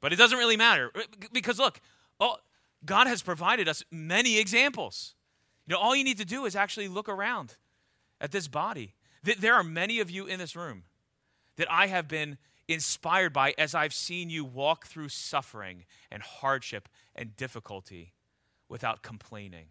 But 0.00 0.12
it 0.12 0.16
doesn't 0.16 0.38
really 0.38 0.56
matter 0.56 0.90
uh, 0.94 1.02
because 1.32 1.58
look, 1.58 1.80
all, 2.20 2.38
God 2.84 3.06
has 3.06 3.22
provided 3.22 3.68
us 3.68 3.82
many 3.90 4.38
examples. 4.38 5.14
You 5.66 5.74
know, 5.74 5.80
all 5.80 5.96
you 5.96 6.04
need 6.04 6.18
to 6.18 6.24
do 6.24 6.46
is 6.46 6.54
actually 6.54 6.88
look 6.88 7.08
around 7.08 7.56
at 8.20 8.32
this 8.32 8.48
body. 8.48 8.94
That 9.22 9.40
there 9.40 9.54
are 9.54 9.64
many 9.64 10.00
of 10.00 10.10
you 10.10 10.26
in 10.26 10.38
this 10.38 10.54
room 10.54 10.84
that 11.56 11.70
I 11.70 11.86
have 11.86 12.08
been 12.08 12.38
inspired 12.68 13.32
by 13.32 13.54
as 13.58 13.74
I've 13.74 13.94
seen 13.94 14.30
you 14.30 14.44
walk 14.44 14.86
through 14.86 15.08
suffering 15.08 15.84
and 16.10 16.22
hardship 16.22 16.88
and 17.14 17.36
difficulty 17.36 18.12
without 18.68 19.02
complaining, 19.02 19.66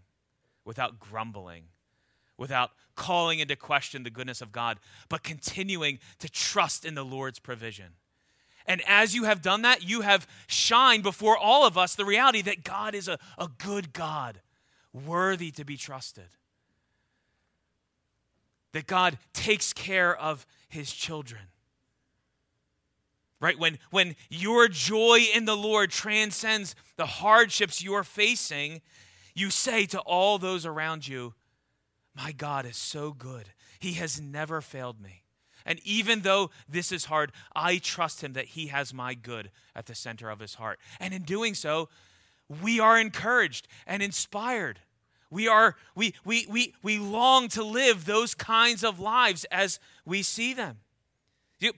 without 0.64 1.00
grumbling, 1.00 1.66
without 2.38 2.72
calling 2.96 3.40
into 3.40 3.56
question 3.56 4.04
the 4.04 4.10
goodness 4.10 4.42
of 4.42 4.52
God, 4.52 4.80
but 5.10 5.24
continuing 5.24 6.00
to 6.20 6.30
trust 6.30 6.86
in 6.86 6.96
the 6.96 7.06
Lord's 7.06 7.40
provision. 7.40 7.94
And 8.66 8.82
as 8.88 9.14
you 9.14 9.26
have 9.26 9.42
done 9.42 9.62
that, 9.62 9.88
you 9.88 10.02
have 10.02 10.28
shined 10.48 11.04
before 11.04 11.38
all 11.38 11.68
of 11.68 11.78
us 11.78 11.96
the 11.96 12.06
reality 12.06 12.42
that 12.44 12.64
God 12.64 12.96
is 12.96 13.08
a, 13.08 13.20
a 13.38 13.48
good 13.58 13.94
God, 13.94 14.42
worthy 14.92 15.52
to 15.52 15.64
be 15.64 15.78
trusted. 15.78 16.30
That 18.76 18.88
God 18.88 19.18
takes 19.32 19.72
care 19.72 20.14
of 20.14 20.46
his 20.68 20.92
children. 20.92 21.44
Right? 23.40 23.58
When 23.58 23.78
when 23.90 24.18
your 24.30 24.68
joy 24.68 25.22
in 25.34 25.46
the 25.46 25.56
lord 25.56 25.92
transcends 25.92 26.76
the 26.98 27.06
hardships 27.06 27.82
you're 27.82 28.04
facing 28.04 28.82
you 29.34 29.50
say 29.50 29.86
to 29.86 30.00
all 30.02 30.38
those 30.38 30.66
around 30.66 31.08
you 31.08 31.36
my 32.18 32.34
god 32.34 32.66
is 32.66 32.76
so 32.76 33.14
good. 33.14 33.46
He 33.80 33.94
has 33.94 34.20
never 34.20 34.60
failed 34.60 35.00
me. 35.00 35.24
And 35.66 35.80
even 35.86 36.22
though 36.22 36.52
this 36.68 36.92
is 36.92 37.06
hard 37.06 37.32
i 37.56 37.78
trust 37.78 38.22
him 38.22 38.34
that 38.34 38.46
he 38.46 38.68
has 38.68 38.94
my 38.94 39.14
good 39.14 39.52
at 39.74 39.86
the 39.86 39.96
center 39.96 40.30
of 40.30 40.42
his 40.42 40.56
heart. 40.56 40.82
And 41.00 41.14
in 41.14 41.22
doing 41.22 41.54
so 41.54 41.88
we 42.50 42.82
are 42.82 43.00
encouraged 43.00 43.70
and 43.88 44.04
inspired 44.04 44.82
we 45.36 45.48
are 45.48 45.76
we 45.96 46.14
we 46.24 46.48
we, 46.50 46.74
we 46.82 46.98
long 46.98 47.50
to 47.50 47.64
live 47.64 48.06
those 48.06 48.34
kinds 48.34 48.84
of 48.84 49.00
lives 49.00 49.46
as 49.52 49.80
we 50.06 50.24
see 50.24 50.54
them 50.54 50.80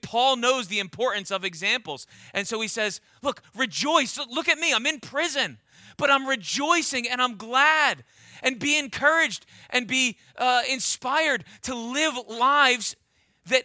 Paul 0.01 0.37
knows 0.37 0.67
the 0.67 0.79
importance 0.79 1.31
of 1.31 1.43
examples. 1.43 2.07
And 2.33 2.47
so 2.47 2.59
he 2.61 2.67
says, 2.67 2.99
Look, 3.21 3.41
rejoice. 3.55 4.17
Look 4.17 4.49
at 4.49 4.57
me. 4.57 4.73
I'm 4.73 4.85
in 4.85 4.99
prison, 4.99 5.59
but 5.97 6.09
I'm 6.09 6.27
rejoicing 6.27 7.07
and 7.07 7.21
I'm 7.21 7.37
glad. 7.37 8.03
And 8.43 8.59
be 8.59 8.77
encouraged 8.77 9.45
and 9.69 9.87
be 9.87 10.17
uh, 10.35 10.61
inspired 10.69 11.43
to 11.63 11.75
live 11.75 12.15
lives 12.27 12.95
that 13.47 13.63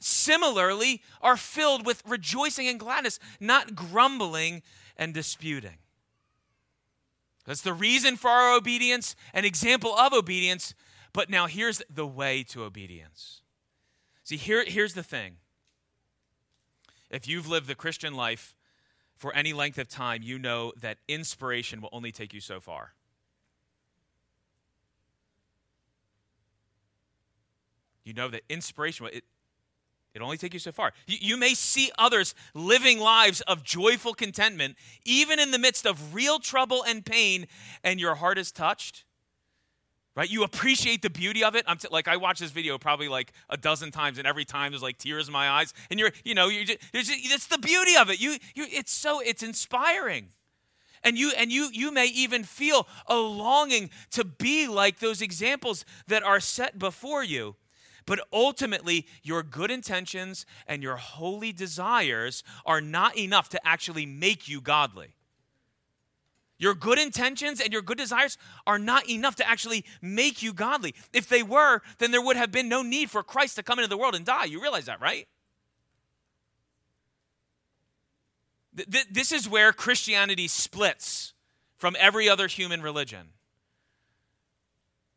similarly 0.00 1.02
are 1.20 1.36
filled 1.36 1.86
with 1.86 2.02
rejoicing 2.06 2.68
and 2.68 2.78
gladness, 2.78 3.18
not 3.40 3.74
grumbling 3.74 4.62
and 4.96 5.14
disputing. 5.14 5.78
That's 7.44 7.62
the 7.62 7.72
reason 7.72 8.16
for 8.16 8.28
our 8.28 8.56
obedience, 8.56 9.16
an 9.34 9.44
example 9.44 9.96
of 9.96 10.12
obedience. 10.12 10.74
But 11.12 11.28
now 11.28 11.46
here's 11.46 11.82
the 11.90 12.06
way 12.06 12.42
to 12.44 12.62
obedience. 12.64 13.42
See, 14.24 14.36
here, 14.36 14.64
here's 14.66 14.94
the 14.94 15.02
thing 15.02 15.36
if 17.10 17.28
you've 17.28 17.48
lived 17.48 17.66
the 17.66 17.74
Christian 17.74 18.14
life 18.14 18.54
for 19.16 19.34
any 19.34 19.52
length 19.52 19.78
of 19.78 19.88
time, 19.88 20.22
you 20.22 20.38
know 20.38 20.72
that 20.80 20.98
inspiration 21.06 21.80
will 21.80 21.90
only 21.92 22.10
take 22.10 22.32
you 22.32 22.40
so 22.40 22.58
far. 22.58 22.94
You 28.04 28.14
know 28.14 28.28
that 28.28 28.42
inspiration, 28.48 29.06
it, 29.12 29.24
it 30.14 30.20
only 30.20 30.36
take 30.36 30.52
you 30.52 30.60
so 30.60 30.72
far. 30.72 30.92
You, 31.06 31.36
may 31.38 31.54
see 31.54 31.90
others 31.98 32.34
living 32.54 33.00
lives 33.00 33.40
of 33.42 33.64
joyful 33.64 34.12
contentment, 34.12 34.76
even 35.04 35.40
in 35.40 35.52
the 35.52 35.58
midst 35.58 35.86
of 35.86 36.14
real 36.14 36.38
trouble 36.38 36.84
and 36.86 37.04
pain, 37.04 37.46
and 37.82 37.98
your 37.98 38.16
heart 38.16 38.38
is 38.38 38.52
touched 38.52 39.04
right? 40.14 40.30
You 40.30 40.42
appreciate 40.44 41.02
the 41.02 41.10
beauty 41.10 41.42
of 41.42 41.54
it. 41.54 41.64
I'm 41.66 41.78
t- 41.78 41.88
like 41.90 42.08
i 42.08 42.16
watched 42.16 42.40
this 42.40 42.50
video 42.50 42.78
probably 42.78 43.08
like 43.08 43.32
a 43.48 43.56
dozen 43.56 43.90
times 43.90 44.18
and 44.18 44.26
every 44.26 44.44
time 44.44 44.72
there's 44.72 44.82
like 44.82 44.98
tears 44.98 45.26
in 45.26 45.32
my 45.32 45.48
eyes 45.48 45.72
and 45.90 45.98
you're 45.98 46.12
you 46.24 46.34
know 46.34 46.48
you're 46.48 46.64
just, 46.64 46.80
it's 46.92 47.46
the 47.46 47.58
beauty 47.58 47.96
of 47.96 48.10
it. 48.10 48.20
You, 48.20 48.32
you 48.54 48.66
it's 48.70 48.92
so 48.92 49.20
it's 49.20 49.42
inspiring. 49.42 50.28
And 51.04 51.18
you 51.18 51.32
and 51.36 51.50
you 51.50 51.70
you 51.72 51.90
may 51.92 52.06
even 52.06 52.44
feel 52.44 52.86
a 53.06 53.16
longing 53.16 53.90
to 54.10 54.24
be 54.24 54.68
like 54.68 54.98
those 54.98 55.20
examples 55.20 55.84
that 56.06 56.22
are 56.22 56.40
set 56.40 56.78
before 56.78 57.24
you 57.24 57.56
but 58.06 58.20
ultimately 58.32 59.06
your 59.22 59.42
good 59.42 59.70
intentions 59.70 60.46
and 60.66 60.82
your 60.82 60.96
holy 60.96 61.52
desires 61.52 62.42
are 62.66 62.80
not 62.80 63.16
enough 63.16 63.48
to 63.50 63.66
actually 63.66 64.06
make 64.06 64.48
you 64.48 64.60
godly 64.60 65.14
your 66.62 66.74
good 66.76 67.00
intentions 67.00 67.60
and 67.60 67.72
your 67.72 67.82
good 67.82 67.98
desires 67.98 68.38
are 68.68 68.78
not 68.78 69.10
enough 69.10 69.34
to 69.34 69.48
actually 69.48 69.84
make 70.00 70.44
you 70.44 70.52
godly. 70.52 70.94
If 71.12 71.28
they 71.28 71.42
were, 71.42 71.82
then 71.98 72.12
there 72.12 72.22
would 72.22 72.36
have 72.36 72.52
been 72.52 72.68
no 72.68 72.82
need 72.82 73.10
for 73.10 73.24
Christ 73.24 73.56
to 73.56 73.64
come 73.64 73.80
into 73.80 73.88
the 73.88 73.96
world 73.96 74.14
and 74.14 74.24
die. 74.24 74.44
You 74.44 74.62
realize 74.62 74.84
that, 74.86 75.00
right? 75.00 75.26
This 78.72 79.32
is 79.32 79.48
where 79.48 79.72
Christianity 79.72 80.46
splits 80.46 81.34
from 81.78 81.96
every 81.98 82.28
other 82.28 82.46
human 82.46 82.80
religion. 82.80 83.30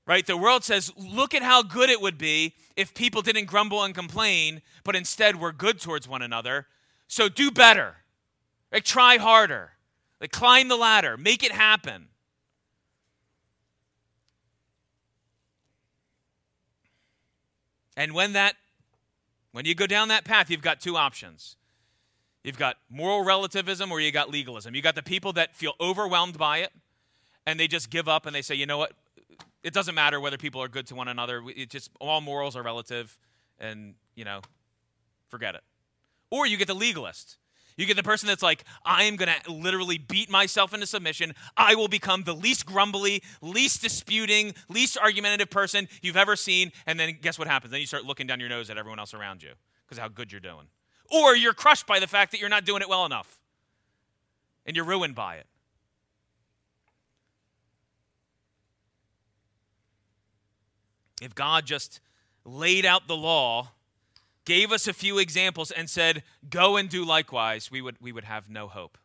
Right? 0.07 0.25
The 0.25 0.37
world 0.37 0.63
says, 0.63 0.91
look 0.97 1.33
at 1.33 1.41
how 1.41 1.63
good 1.63 1.89
it 1.89 1.99
would 1.99 2.17
be 2.17 2.53
if 2.75 2.93
people 2.93 3.21
didn't 3.21 3.45
grumble 3.45 3.83
and 3.83 3.95
complain, 3.95 4.61
but 4.83 4.95
instead 4.95 5.37
were 5.37 5.51
good 5.51 5.79
towards 5.79 6.07
one 6.07 6.21
another. 6.21 6.67
So 7.07 7.27
do 7.29 7.49
better. 7.49 7.95
Like, 8.71 8.83
try 8.83 9.17
harder. 9.17 9.71
Like 10.21 10.31
climb 10.31 10.69
the 10.69 10.77
ladder, 10.77 11.17
make 11.17 11.43
it 11.43 11.51
happen. 11.51 12.07
And 17.97 18.13
when 18.13 18.33
that 18.33 18.55
When 19.51 19.65
you 19.65 19.73
go 19.73 19.87
down 19.87 20.09
that 20.09 20.25
path, 20.25 20.49
you've 20.49 20.61
got 20.61 20.81
two 20.81 20.97
options. 20.97 21.55
You've 22.43 22.57
got 22.57 22.77
moral 22.89 23.23
relativism 23.23 23.91
or 23.91 24.01
you 24.01 24.11
got 24.11 24.29
legalism. 24.29 24.75
You 24.75 24.81
got 24.81 24.95
the 24.95 25.03
people 25.03 25.33
that 25.33 25.55
feel 25.55 25.73
overwhelmed 25.79 26.37
by 26.37 26.59
it 26.59 26.71
and 27.45 27.59
they 27.59 27.67
just 27.67 27.89
give 27.89 28.07
up 28.07 28.25
and 28.25 28.35
they 28.35 28.41
say, 28.41 28.55
you 28.55 28.65
know 28.65 28.77
what? 28.77 28.91
It 29.65 29.73
doesn't 29.73 29.95
matter 29.95 30.19
whether 30.19 30.37
people 30.37 30.61
are 30.61 30.67
good 30.67 30.85
to 30.87 30.95
one 30.95 31.07
another. 31.07 31.41
It 31.47 31.71
just 31.71 31.89
all 31.99 32.21
morals 32.21 32.55
are 32.55 32.61
relative 32.61 33.17
and, 33.57 33.95
you 34.13 34.23
know, 34.23 34.41
forget 35.27 35.55
it. 35.55 35.61
Or 36.29 36.45
you 36.45 36.55
get 36.55 36.67
the 36.67 36.75
legalist. 36.75 37.37
You 37.75 37.87
get 37.87 37.97
the 37.97 38.03
person 38.03 38.27
that's 38.27 38.43
like, 38.43 38.63
I 38.85 39.05
am 39.05 39.15
going 39.15 39.31
to 39.43 39.51
literally 39.51 39.97
beat 39.97 40.29
myself 40.29 40.75
into 40.75 40.85
submission. 40.85 41.33
I 41.57 41.73
will 41.73 41.87
become 41.87 42.25
the 42.25 42.35
least 42.35 42.67
grumbly, 42.67 43.23
least 43.41 43.81
disputing, 43.81 44.53
least 44.69 44.99
argumentative 44.99 45.49
person 45.49 45.87
you've 46.03 46.15
ever 46.15 46.35
seen. 46.35 46.71
And 46.85 46.99
then 46.99 47.17
guess 47.19 47.39
what 47.39 47.47
happens? 47.47 47.71
Then 47.71 47.81
you 47.81 47.87
start 47.87 48.05
looking 48.05 48.27
down 48.27 48.39
your 48.39 48.49
nose 48.49 48.69
at 48.69 48.77
everyone 48.77 48.99
else 48.99 49.15
around 49.15 49.41
you 49.41 49.53
because 49.83 49.97
how 49.97 50.09
good 50.09 50.31
you're 50.31 50.39
doing. 50.41 50.67
Or 51.11 51.35
you're 51.35 51.55
crushed 51.55 51.87
by 51.87 51.99
the 51.99 52.07
fact 52.07 52.31
that 52.33 52.39
you're 52.39 52.49
not 52.49 52.65
doing 52.65 52.83
it 52.83 52.87
well 52.87 53.03
enough 53.03 53.39
and 54.63 54.75
you're 54.75 54.85
ruined 54.85 55.15
by 55.15 55.37
it. 55.37 55.47
If 61.25 61.33
God 61.33 61.65
just 61.65 62.01
laid 62.45 62.85
out 62.85 63.07
the 63.07 63.17
law 63.17 63.71
gave 64.45 64.71
us 64.71 64.87
a 64.87 64.93
few 64.93 65.17
examples, 65.17 65.71
and 65.71 65.89
said, 65.89 66.21
Go 66.47 66.77
and 66.77 66.87
do 66.87 67.03
likewise, 67.03 67.71
we 67.71 67.81
would, 67.81 67.95
we 67.99 68.11
would 68.11 68.25
have 68.25 68.47
no 68.47 68.67
hope. 68.67 68.99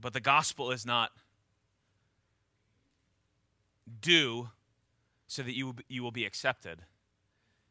But 0.00 0.12
the 0.12 0.20
gospel 0.20 0.70
is 0.70 0.86
not 0.86 1.10
do 4.00 4.50
so 5.26 5.42
that 5.42 5.56
you, 5.56 5.74
you 5.88 6.04
will 6.04 6.12
be 6.12 6.24
accepted. 6.24 6.82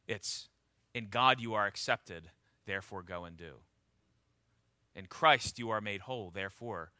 It's 0.09 0.49
in 0.93 1.07
God 1.09 1.39
you 1.39 1.53
are 1.53 1.65
accepted, 1.65 2.29
therefore 2.65 3.03
go 3.03 3.23
and 3.23 3.38
do. 3.38 3.53
In 4.93 5.05
Christ 5.05 5.59
you 5.59 5.69
are 5.69 5.79
made 5.79 6.01
whole, 6.01 6.29
therefore 6.29 6.91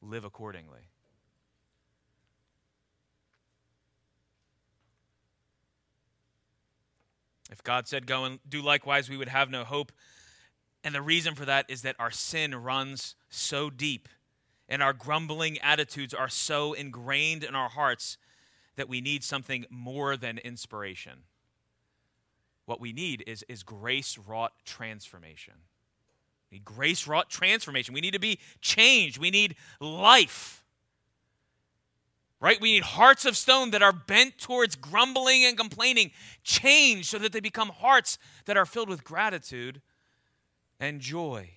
live 0.00 0.24
accordingly. 0.24 0.88
If 7.50 7.62
God 7.62 7.88
said, 7.88 8.06
Go 8.06 8.24
and 8.24 8.38
do 8.48 8.62
likewise, 8.62 9.08
we 9.08 9.16
would 9.16 9.28
have 9.28 9.50
no 9.50 9.64
hope. 9.64 9.92
And 10.84 10.94
the 10.94 11.02
reason 11.02 11.34
for 11.34 11.44
that 11.44 11.66
is 11.68 11.82
that 11.82 11.96
our 11.98 12.10
sin 12.10 12.54
runs 12.54 13.14
so 13.30 13.68
deep 13.70 14.08
and 14.68 14.82
our 14.82 14.92
grumbling 14.92 15.58
attitudes 15.58 16.14
are 16.14 16.28
so 16.28 16.72
ingrained 16.72 17.42
in 17.42 17.54
our 17.54 17.68
hearts 17.68 18.18
that 18.76 18.88
we 18.88 19.00
need 19.00 19.24
something 19.24 19.64
more 19.70 20.16
than 20.16 20.38
inspiration. 20.38 21.24
What 22.66 22.80
we 22.80 22.92
need 22.92 23.24
is, 23.26 23.44
is 23.48 23.62
grace 23.62 24.18
wrought 24.18 24.52
transformation. 24.64 25.54
We 26.52 26.60
grace 26.60 27.06
wrought 27.06 27.28
transformation. 27.30 27.94
We 27.94 28.00
need 28.00 28.12
to 28.12 28.20
be 28.20 28.38
changed. 28.60 29.18
We 29.18 29.30
need 29.30 29.56
life 29.80 30.57
right? 32.40 32.60
We 32.60 32.72
need 32.72 32.82
hearts 32.82 33.24
of 33.24 33.36
stone 33.36 33.70
that 33.70 33.82
are 33.82 33.92
bent 33.92 34.38
towards 34.38 34.76
grumbling 34.76 35.44
and 35.44 35.56
complaining, 35.56 36.12
change 36.42 37.06
so 37.06 37.18
that 37.18 37.32
they 37.32 37.40
become 37.40 37.68
hearts 37.68 38.18
that 38.46 38.56
are 38.56 38.66
filled 38.66 38.88
with 38.88 39.04
gratitude 39.04 39.80
and 40.78 41.00
joy. 41.00 41.50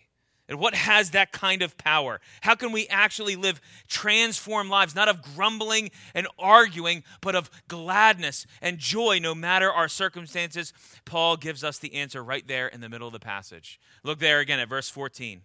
And 0.52 0.60
what 0.60 0.76
has 0.76 1.12
that 1.12 1.32
kind 1.32 1.62
of 1.62 1.78
power? 1.78 2.20
How 2.42 2.56
can 2.56 2.74
we 2.74 2.86
actually 2.88 3.38
live 3.38 3.62
transformed 3.88 4.70
lives, 4.70 4.94
not 4.94 5.08
of 5.08 5.22
grumbling 5.22 5.92
and 6.14 6.28
arguing, 6.38 7.04
but 7.22 7.36
of 7.36 7.50
gladness 7.70 8.46
and 8.62 8.78
joy 8.78 9.20
no 9.22 9.34
matter 9.34 9.72
our 9.72 9.88
circumstances? 9.88 10.74
Paul 11.06 11.38
gives 11.38 11.64
us 11.64 11.78
the 11.78 11.94
answer 11.96 12.22
right 12.22 12.46
there 12.46 12.68
in 12.68 12.82
the 12.82 12.90
middle 12.90 13.08
of 13.08 13.14
the 13.14 13.20
passage. 13.20 13.80
Look 14.04 14.20
there 14.20 14.40
again 14.42 14.60
at 14.60 14.68
verse 14.68 14.90
14. 14.90 15.44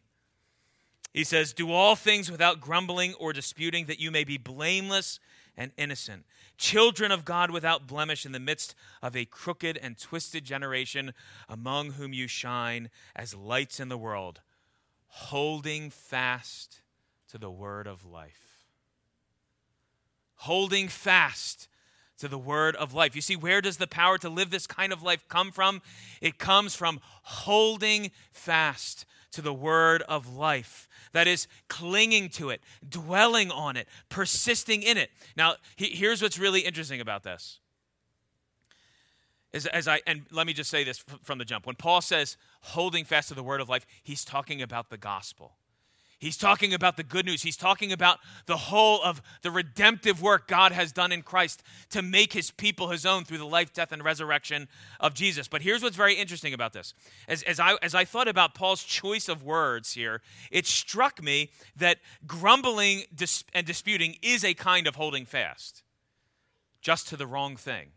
He 1.16 1.24
says, 1.24 1.54
Do 1.54 1.72
all 1.72 1.96
things 1.96 2.30
without 2.30 2.60
grumbling 2.60 3.14
or 3.14 3.32
disputing, 3.32 3.86
that 3.86 3.98
you 3.98 4.10
may 4.10 4.22
be 4.22 4.36
blameless 4.36 5.18
and 5.56 5.72
innocent, 5.78 6.26
children 6.58 7.10
of 7.10 7.24
God 7.24 7.50
without 7.50 7.86
blemish 7.86 8.26
in 8.26 8.32
the 8.32 8.38
midst 8.38 8.74
of 9.02 9.16
a 9.16 9.24
crooked 9.24 9.78
and 9.78 9.96
twisted 9.96 10.44
generation, 10.44 11.14
among 11.48 11.92
whom 11.92 12.12
you 12.12 12.28
shine 12.28 12.90
as 13.16 13.34
lights 13.34 13.80
in 13.80 13.88
the 13.88 13.96
world, 13.96 14.42
holding 15.06 15.88
fast 15.88 16.82
to 17.30 17.38
the 17.38 17.50
word 17.50 17.86
of 17.86 18.04
life. 18.04 18.66
Holding 20.34 20.86
fast 20.86 21.66
to 22.18 22.28
the 22.28 22.36
word 22.36 22.76
of 22.76 22.92
life. 22.92 23.16
You 23.16 23.22
see, 23.22 23.36
where 23.36 23.62
does 23.62 23.78
the 23.78 23.86
power 23.86 24.18
to 24.18 24.28
live 24.28 24.50
this 24.50 24.66
kind 24.66 24.92
of 24.92 25.02
life 25.02 25.26
come 25.28 25.50
from? 25.50 25.80
It 26.20 26.36
comes 26.36 26.74
from 26.74 27.00
holding 27.22 28.10
fast 28.32 29.06
to 29.36 29.42
the 29.42 29.54
word 29.54 30.02
of 30.02 30.34
life. 30.34 30.88
That 31.12 31.26
is, 31.26 31.46
clinging 31.68 32.30
to 32.30 32.50
it, 32.50 32.62
dwelling 32.86 33.50
on 33.50 33.76
it, 33.76 33.86
persisting 34.08 34.82
in 34.82 34.96
it. 34.96 35.10
Now, 35.36 35.56
he, 35.76 35.86
here's 35.86 36.20
what's 36.20 36.38
really 36.38 36.60
interesting 36.60 37.00
about 37.00 37.22
this. 37.22 37.60
As, 39.54 39.66
as 39.66 39.88
I, 39.88 40.00
and 40.06 40.26
let 40.30 40.46
me 40.46 40.52
just 40.52 40.70
say 40.70 40.84
this 40.84 41.04
from 41.22 41.38
the 41.38 41.44
jump. 41.44 41.66
When 41.66 41.76
Paul 41.76 42.00
says 42.00 42.36
holding 42.60 43.04
fast 43.04 43.28
to 43.28 43.34
the 43.34 43.42
word 43.42 43.60
of 43.60 43.68
life, 43.68 43.86
he's 44.02 44.24
talking 44.24 44.60
about 44.60 44.90
the 44.90 44.98
gospel. 44.98 45.56
He's 46.18 46.38
talking 46.38 46.72
about 46.72 46.96
the 46.96 47.02
good 47.02 47.26
news. 47.26 47.42
He's 47.42 47.58
talking 47.58 47.92
about 47.92 48.20
the 48.46 48.56
whole 48.56 49.02
of 49.02 49.20
the 49.42 49.50
redemptive 49.50 50.22
work 50.22 50.48
God 50.48 50.72
has 50.72 50.90
done 50.90 51.12
in 51.12 51.20
Christ 51.20 51.62
to 51.90 52.00
make 52.00 52.32
his 52.32 52.50
people 52.50 52.88
his 52.88 53.04
own 53.04 53.24
through 53.24 53.36
the 53.36 53.46
life, 53.46 53.74
death, 53.74 53.92
and 53.92 54.02
resurrection 54.02 54.66
of 54.98 55.12
Jesus. 55.12 55.46
But 55.46 55.60
here's 55.60 55.82
what's 55.82 55.96
very 55.96 56.14
interesting 56.14 56.54
about 56.54 56.72
this. 56.72 56.94
As, 57.28 57.42
as, 57.42 57.60
I, 57.60 57.76
as 57.82 57.94
I 57.94 58.06
thought 58.06 58.28
about 58.28 58.54
Paul's 58.54 58.82
choice 58.82 59.28
of 59.28 59.42
words 59.42 59.92
here, 59.92 60.22
it 60.50 60.66
struck 60.66 61.22
me 61.22 61.50
that 61.76 61.98
grumbling 62.26 63.02
dis- 63.14 63.44
and 63.52 63.66
disputing 63.66 64.16
is 64.22 64.42
a 64.42 64.54
kind 64.54 64.86
of 64.86 64.94
holding 64.94 65.26
fast, 65.26 65.82
just 66.80 67.08
to 67.08 67.16
the 67.18 67.26
wrong 67.26 67.56
thing. 67.56 67.88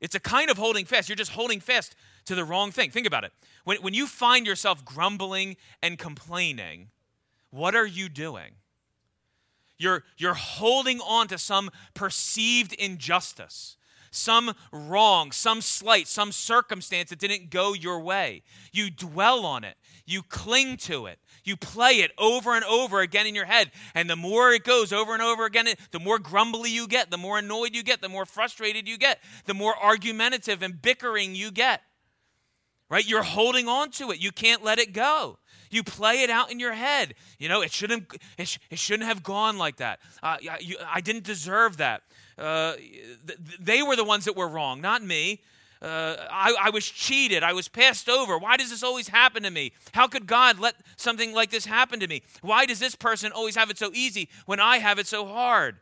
It's 0.00 0.16
a 0.16 0.20
kind 0.20 0.50
of 0.50 0.58
holding 0.58 0.84
fast. 0.84 1.08
You're 1.08 1.14
just 1.14 1.32
holding 1.32 1.60
fast 1.60 1.94
to 2.24 2.34
the 2.34 2.44
wrong 2.44 2.72
thing. 2.72 2.90
Think 2.90 3.06
about 3.06 3.22
it. 3.22 3.32
When, 3.64 3.76
when 3.82 3.94
you 3.94 4.08
find 4.08 4.46
yourself 4.46 4.84
grumbling 4.84 5.56
and 5.80 5.96
complaining, 5.96 6.88
what 7.50 7.74
are 7.74 7.86
you 7.86 8.08
doing? 8.08 8.52
You're, 9.78 10.04
you're 10.18 10.34
holding 10.34 11.00
on 11.00 11.28
to 11.28 11.38
some 11.38 11.70
perceived 11.94 12.74
injustice, 12.74 13.78
some 14.10 14.52
wrong, 14.72 15.32
some 15.32 15.62
slight, 15.62 16.06
some 16.06 16.32
circumstance 16.32 17.08
that 17.10 17.18
didn't 17.18 17.48
go 17.48 17.72
your 17.72 18.00
way. 18.00 18.42
You 18.72 18.90
dwell 18.90 19.46
on 19.46 19.64
it, 19.64 19.76
you 20.04 20.22
cling 20.22 20.76
to 20.78 21.06
it, 21.06 21.18
you 21.44 21.56
play 21.56 22.00
it 22.00 22.12
over 22.18 22.54
and 22.54 22.64
over 22.64 23.00
again 23.00 23.26
in 23.26 23.34
your 23.34 23.46
head. 23.46 23.70
And 23.94 24.10
the 24.10 24.16
more 24.16 24.52
it 24.52 24.64
goes 24.64 24.92
over 24.92 25.14
and 25.14 25.22
over 25.22 25.46
again, 25.46 25.66
the 25.92 26.00
more 26.00 26.18
grumbly 26.18 26.70
you 26.70 26.86
get, 26.86 27.10
the 27.10 27.16
more 27.16 27.38
annoyed 27.38 27.74
you 27.74 27.82
get, 27.82 28.02
the 28.02 28.08
more 28.10 28.26
frustrated 28.26 28.86
you 28.86 28.98
get, 28.98 29.18
the 29.46 29.54
more 29.54 29.74
argumentative 29.76 30.62
and 30.62 30.80
bickering 30.82 31.34
you 31.34 31.50
get. 31.50 31.82
Right? 32.90 33.06
You're 33.06 33.22
holding 33.22 33.68
on 33.68 33.90
to 33.92 34.10
it, 34.10 34.20
you 34.20 34.32
can't 34.32 34.62
let 34.64 34.78
it 34.78 34.92
go. 34.92 35.38
You 35.70 35.84
play 35.84 36.22
it 36.22 36.30
out 36.30 36.50
in 36.50 36.58
your 36.58 36.72
head. 36.72 37.14
You 37.38 37.48
know, 37.48 37.62
it 37.62 37.70
shouldn't, 37.70 38.12
it, 38.36 38.48
sh- 38.48 38.58
it 38.70 38.78
shouldn't 38.78 39.08
have 39.08 39.22
gone 39.22 39.56
like 39.56 39.76
that. 39.76 40.00
Uh, 40.20 40.36
you, 40.60 40.76
I 40.84 41.00
didn't 41.00 41.22
deserve 41.22 41.76
that. 41.76 42.02
Uh, 42.36 42.74
th- 42.74 43.38
they 43.60 43.82
were 43.82 43.94
the 43.94 44.04
ones 44.04 44.24
that 44.24 44.36
were 44.36 44.48
wrong, 44.48 44.80
not 44.80 45.04
me. 45.04 45.40
Uh, 45.80 46.16
I, 46.30 46.54
I, 46.64 46.70
was 46.70 46.84
cheated. 46.84 47.42
I 47.42 47.54
was 47.54 47.68
passed 47.68 48.08
over. 48.08 48.36
Why 48.36 48.56
does 48.58 48.68
this 48.68 48.82
always 48.82 49.08
happen 49.08 49.44
to 49.44 49.50
me? 49.50 49.72
How 49.92 50.08
could 50.08 50.26
God 50.26 50.58
let 50.58 50.74
something 50.96 51.32
like 51.32 51.50
this 51.50 51.64
happen 51.64 52.00
to 52.00 52.06
me? 52.06 52.22
Why 52.42 52.66
does 52.66 52.80
this 52.80 52.94
person 52.94 53.32
always 53.32 53.56
have 53.56 53.70
it 53.70 53.78
so 53.78 53.90
easy 53.94 54.28
when 54.44 54.60
I 54.60 54.78
have 54.78 54.98
it 54.98 55.06
so 55.06 55.24
hard? 55.24 55.76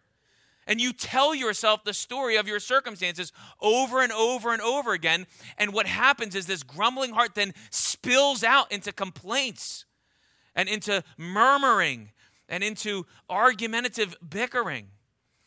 And 0.69 0.81
you 0.81 0.93
tell 0.93 1.35
yourself 1.35 1.83
the 1.83 1.95
story 1.95 2.37
of 2.37 2.47
your 2.47 2.61
circumstances 2.61 3.33
over 3.61 4.03
and 4.03 4.13
over 4.13 4.53
and 4.53 4.61
over 4.61 4.93
again. 4.93 5.27
And 5.57 5.73
what 5.73 5.87
happens 5.87 6.35
is 6.35 6.47
this 6.47 6.63
grumbling 6.63 7.13
heart 7.13 7.35
then 7.35 7.55
spills 7.71 8.45
out 8.45 8.71
into 8.71 8.93
complaints 8.93 9.87
and 10.55 10.69
into 10.69 11.03
murmuring 11.17 12.11
and 12.51 12.63
into 12.63 13.07
argumentative 13.31 14.15
bickering. 14.29 14.89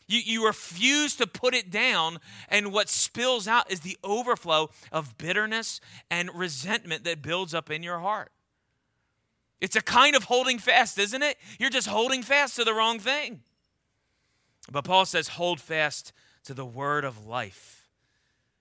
You, 0.08 0.18
you 0.24 0.44
refuse 0.44 1.14
to 1.16 1.26
put 1.28 1.54
it 1.54 1.70
down, 1.70 2.18
and 2.48 2.72
what 2.72 2.88
spills 2.88 3.46
out 3.46 3.70
is 3.70 3.80
the 3.80 3.96
overflow 4.02 4.70
of 4.90 5.16
bitterness 5.16 5.80
and 6.10 6.30
resentment 6.34 7.04
that 7.04 7.22
builds 7.22 7.54
up 7.54 7.70
in 7.70 7.84
your 7.84 8.00
heart. 8.00 8.32
It's 9.60 9.76
a 9.76 9.80
kind 9.80 10.16
of 10.16 10.24
holding 10.24 10.58
fast, 10.58 10.98
isn't 10.98 11.22
it? 11.22 11.38
You're 11.60 11.70
just 11.70 11.86
holding 11.86 12.22
fast 12.22 12.56
to 12.56 12.64
the 12.64 12.74
wrong 12.74 12.98
thing. 12.98 13.42
But 14.72 14.84
Paul 14.84 15.04
says, 15.06 15.28
hold 15.28 15.60
fast 15.60 16.12
to 16.44 16.54
the 16.54 16.64
word 16.64 17.04
of 17.04 17.26
life. 17.26 17.88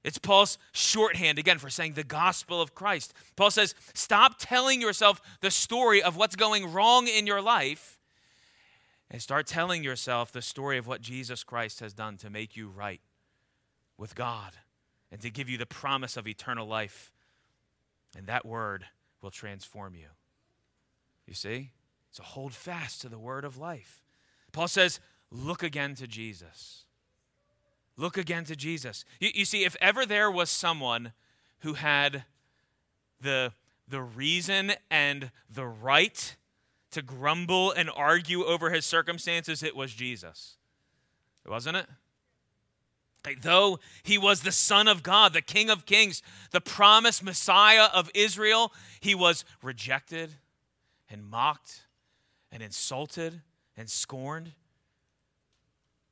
It's 0.03 0.17
Paul's 0.17 0.57
shorthand 0.71 1.37
again 1.37 1.59
for 1.59 1.69
saying 1.69 1.93
the 1.93 2.03
gospel 2.03 2.61
of 2.61 2.73
Christ. 2.73 3.13
Paul 3.35 3.51
says, 3.51 3.75
stop 3.93 4.35
telling 4.39 4.81
yourself 4.81 5.21
the 5.41 5.51
story 5.51 6.01
of 6.01 6.17
what's 6.17 6.35
going 6.35 6.71
wrong 6.73 7.07
in 7.07 7.27
your 7.27 7.41
life 7.41 7.99
and 9.11 9.21
start 9.21 9.45
telling 9.45 9.83
yourself 9.83 10.31
the 10.31 10.41
story 10.41 10.77
of 10.77 10.87
what 10.87 11.01
Jesus 11.01 11.43
Christ 11.43 11.81
has 11.81 11.93
done 11.93 12.17
to 12.17 12.29
make 12.29 12.55
you 12.55 12.67
right 12.69 13.01
with 13.97 14.15
God 14.15 14.53
and 15.11 15.21
to 15.21 15.29
give 15.29 15.49
you 15.49 15.57
the 15.57 15.65
promise 15.65 16.17
of 16.17 16.27
eternal 16.27 16.65
life. 16.65 17.11
And 18.17 18.25
that 18.27 18.45
word 18.45 18.85
will 19.21 19.31
transform 19.31 19.95
you. 19.95 20.07
You 21.27 21.35
see? 21.35 21.71
So 22.11 22.23
hold 22.23 22.53
fast 22.53 23.01
to 23.01 23.09
the 23.09 23.19
word 23.19 23.45
of 23.45 23.57
life. 23.57 24.01
Paul 24.51 24.67
says, 24.67 24.99
look 25.31 25.63
again 25.63 25.95
to 25.95 26.07
Jesus. 26.07 26.85
Look 27.97 28.17
again 28.17 28.43
to 28.45 28.55
Jesus. 28.55 29.05
You, 29.19 29.29
you, 29.33 29.45
see, 29.45 29.63
if 29.63 29.75
ever 29.79 30.05
there 30.05 30.29
was 30.29 30.49
someone 30.49 31.13
who 31.59 31.73
had 31.73 32.23
the, 33.19 33.53
the 33.87 34.01
reason 34.01 34.73
and 34.89 35.31
the 35.49 35.65
right 35.65 36.35
to 36.91 37.01
grumble 37.01 37.71
and 37.71 37.89
argue 37.95 38.43
over 38.43 38.71
his 38.71 38.85
circumstances, 38.85 39.63
it 39.63 39.75
was 39.75 39.93
Jesus. 39.93 40.57
Wasn't 41.47 41.77
it? 41.77 41.87
Like, 43.25 43.41
though 43.41 43.79
he 44.03 44.17
was 44.17 44.41
the 44.41 44.51
Son 44.51 44.87
of 44.87 45.03
God, 45.03 45.33
the 45.33 45.41
King 45.41 45.69
of 45.69 45.85
Kings, 45.85 46.23
the 46.51 46.61
promised 46.61 47.23
Messiah 47.23 47.87
of 47.93 48.09
Israel, 48.15 48.73
he 48.99 49.13
was 49.13 49.45
rejected 49.61 50.31
and 51.09 51.23
mocked 51.23 51.81
and 52.51 52.63
insulted 52.63 53.41
and 53.77 53.89
scorned. 53.89 54.53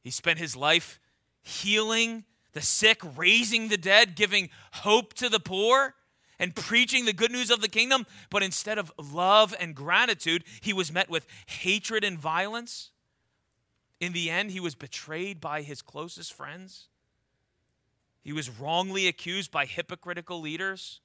He 0.02 0.12
spent 0.12 0.40
his 0.40 0.56
life 0.56 1.00
healing 1.42 2.26
the 2.54 2.62
sick, 2.62 3.02
raising 3.16 3.68
the 3.68 3.78
dead, 3.78 4.16
giving 4.16 4.50
hope 4.74 5.14
to 5.16 5.30
the 5.30 5.40
poor, 5.40 5.96
and 6.40 6.56
preaching 6.56 7.06
the 7.06 7.14
good 7.14 7.32
news 7.32 7.52
of 7.52 7.62
the 7.62 7.68
kingdom. 7.68 8.06
But 8.30 8.44
instead 8.44 8.78
of 8.78 8.92
love 8.98 9.54
and 9.60 9.76
gratitude, 9.76 10.44
he 10.62 10.74
was 10.74 10.92
met 10.92 11.10
with 11.10 11.28
hatred 11.46 12.04
and 12.04 12.18
violence. 12.18 12.92
In 14.00 14.14
the 14.14 14.30
end, 14.30 14.52
he 14.52 14.60
was 14.60 14.76
betrayed 14.76 15.42
by 15.42 15.62
his 15.62 15.82
closest 15.82 16.34
friends. 16.34 16.88
He 18.22 18.34
was 18.34 18.50
wrongly 18.50 19.08
accused 19.08 19.52
by 19.52 19.66
hypocritical 19.66 20.40
leaders. 20.40 21.02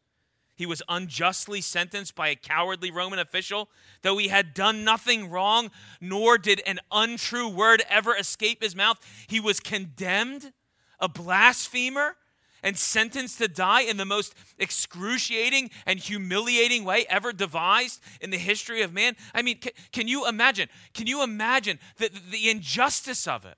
He 0.56 0.66
was 0.66 0.82
unjustly 0.88 1.60
sentenced 1.60 2.14
by 2.14 2.28
a 2.28 2.36
cowardly 2.36 2.90
Roman 2.90 3.18
official, 3.18 3.68
though 4.02 4.18
he 4.18 4.28
had 4.28 4.54
done 4.54 4.84
nothing 4.84 5.28
wrong, 5.28 5.70
nor 6.00 6.38
did 6.38 6.62
an 6.66 6.78
untrue 6.92 7.48
word 7.48 7.82
ever 7.88 8.16
escape 8.16 8.62
his 8.62 8.76
mouth. 8.76 8.98
He 9.26 9.40
was 9.40 9.58
condemned, 9.58 10.52
a 11.00 11.08
blasphemer, 11.08 12.16
and 12.62 12.78
sentenced 12.78 13.38
to 13.38 13.48
die 13.48 13.82
in 13.82 13.98
the 13.98 14.04
most 14.04 14.34
excruciating 14.58 15.70
and 15.86 15.98
humiliating 15.98 16.84
way 16.84 17.04
ever 17.10 17.32
devised 17.32 18.00
in 18.20 18.30
the 18.30 18.38
history 18.38 18.80
of 18.82 18.92
man. 18.92 19.16
I 19.34 19.42
mean, 19.42 19.60
can, 19.92 20.08
you 20.08 20.26
imagine? 20.26 20.68
Can 20.94 21.06
you 21.06 21.22
imagine 21.22 21.78
the, 21.98 22.10
the 22.30 22.48
injustice 22.48 23.28
of 23.28 23.44
it? 23.44 23.56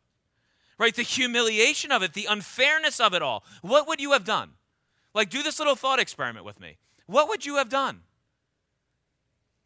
Right? 0.78 0.94
The 0.94 1.02
humiliation 1.02 1.92
of 1.92 2.02
it, 2.02 2.14
the 2.14 2.26
unfairness 2.28 3.00
of 3.00 3.14
it 3.14 3.22
all. 3.22 3.44
What 3.62 3.86
would 3.86 4.00
you 4.00 4.12
have 4.12 4.24
done? 4.24 4.52
Like, 5.14 5.30
do 5.30 5.42
this 5.42 5.58
little 5.58 5.76
thought 5.76 6.00
experiment 6.00 6.44
with 6.44 6.58
me. 6.58 6.76
What 7.06 7.28
would 7.28 7.46
you 7.46 7.56
have 7.56 7.68
done? 7.68 8.00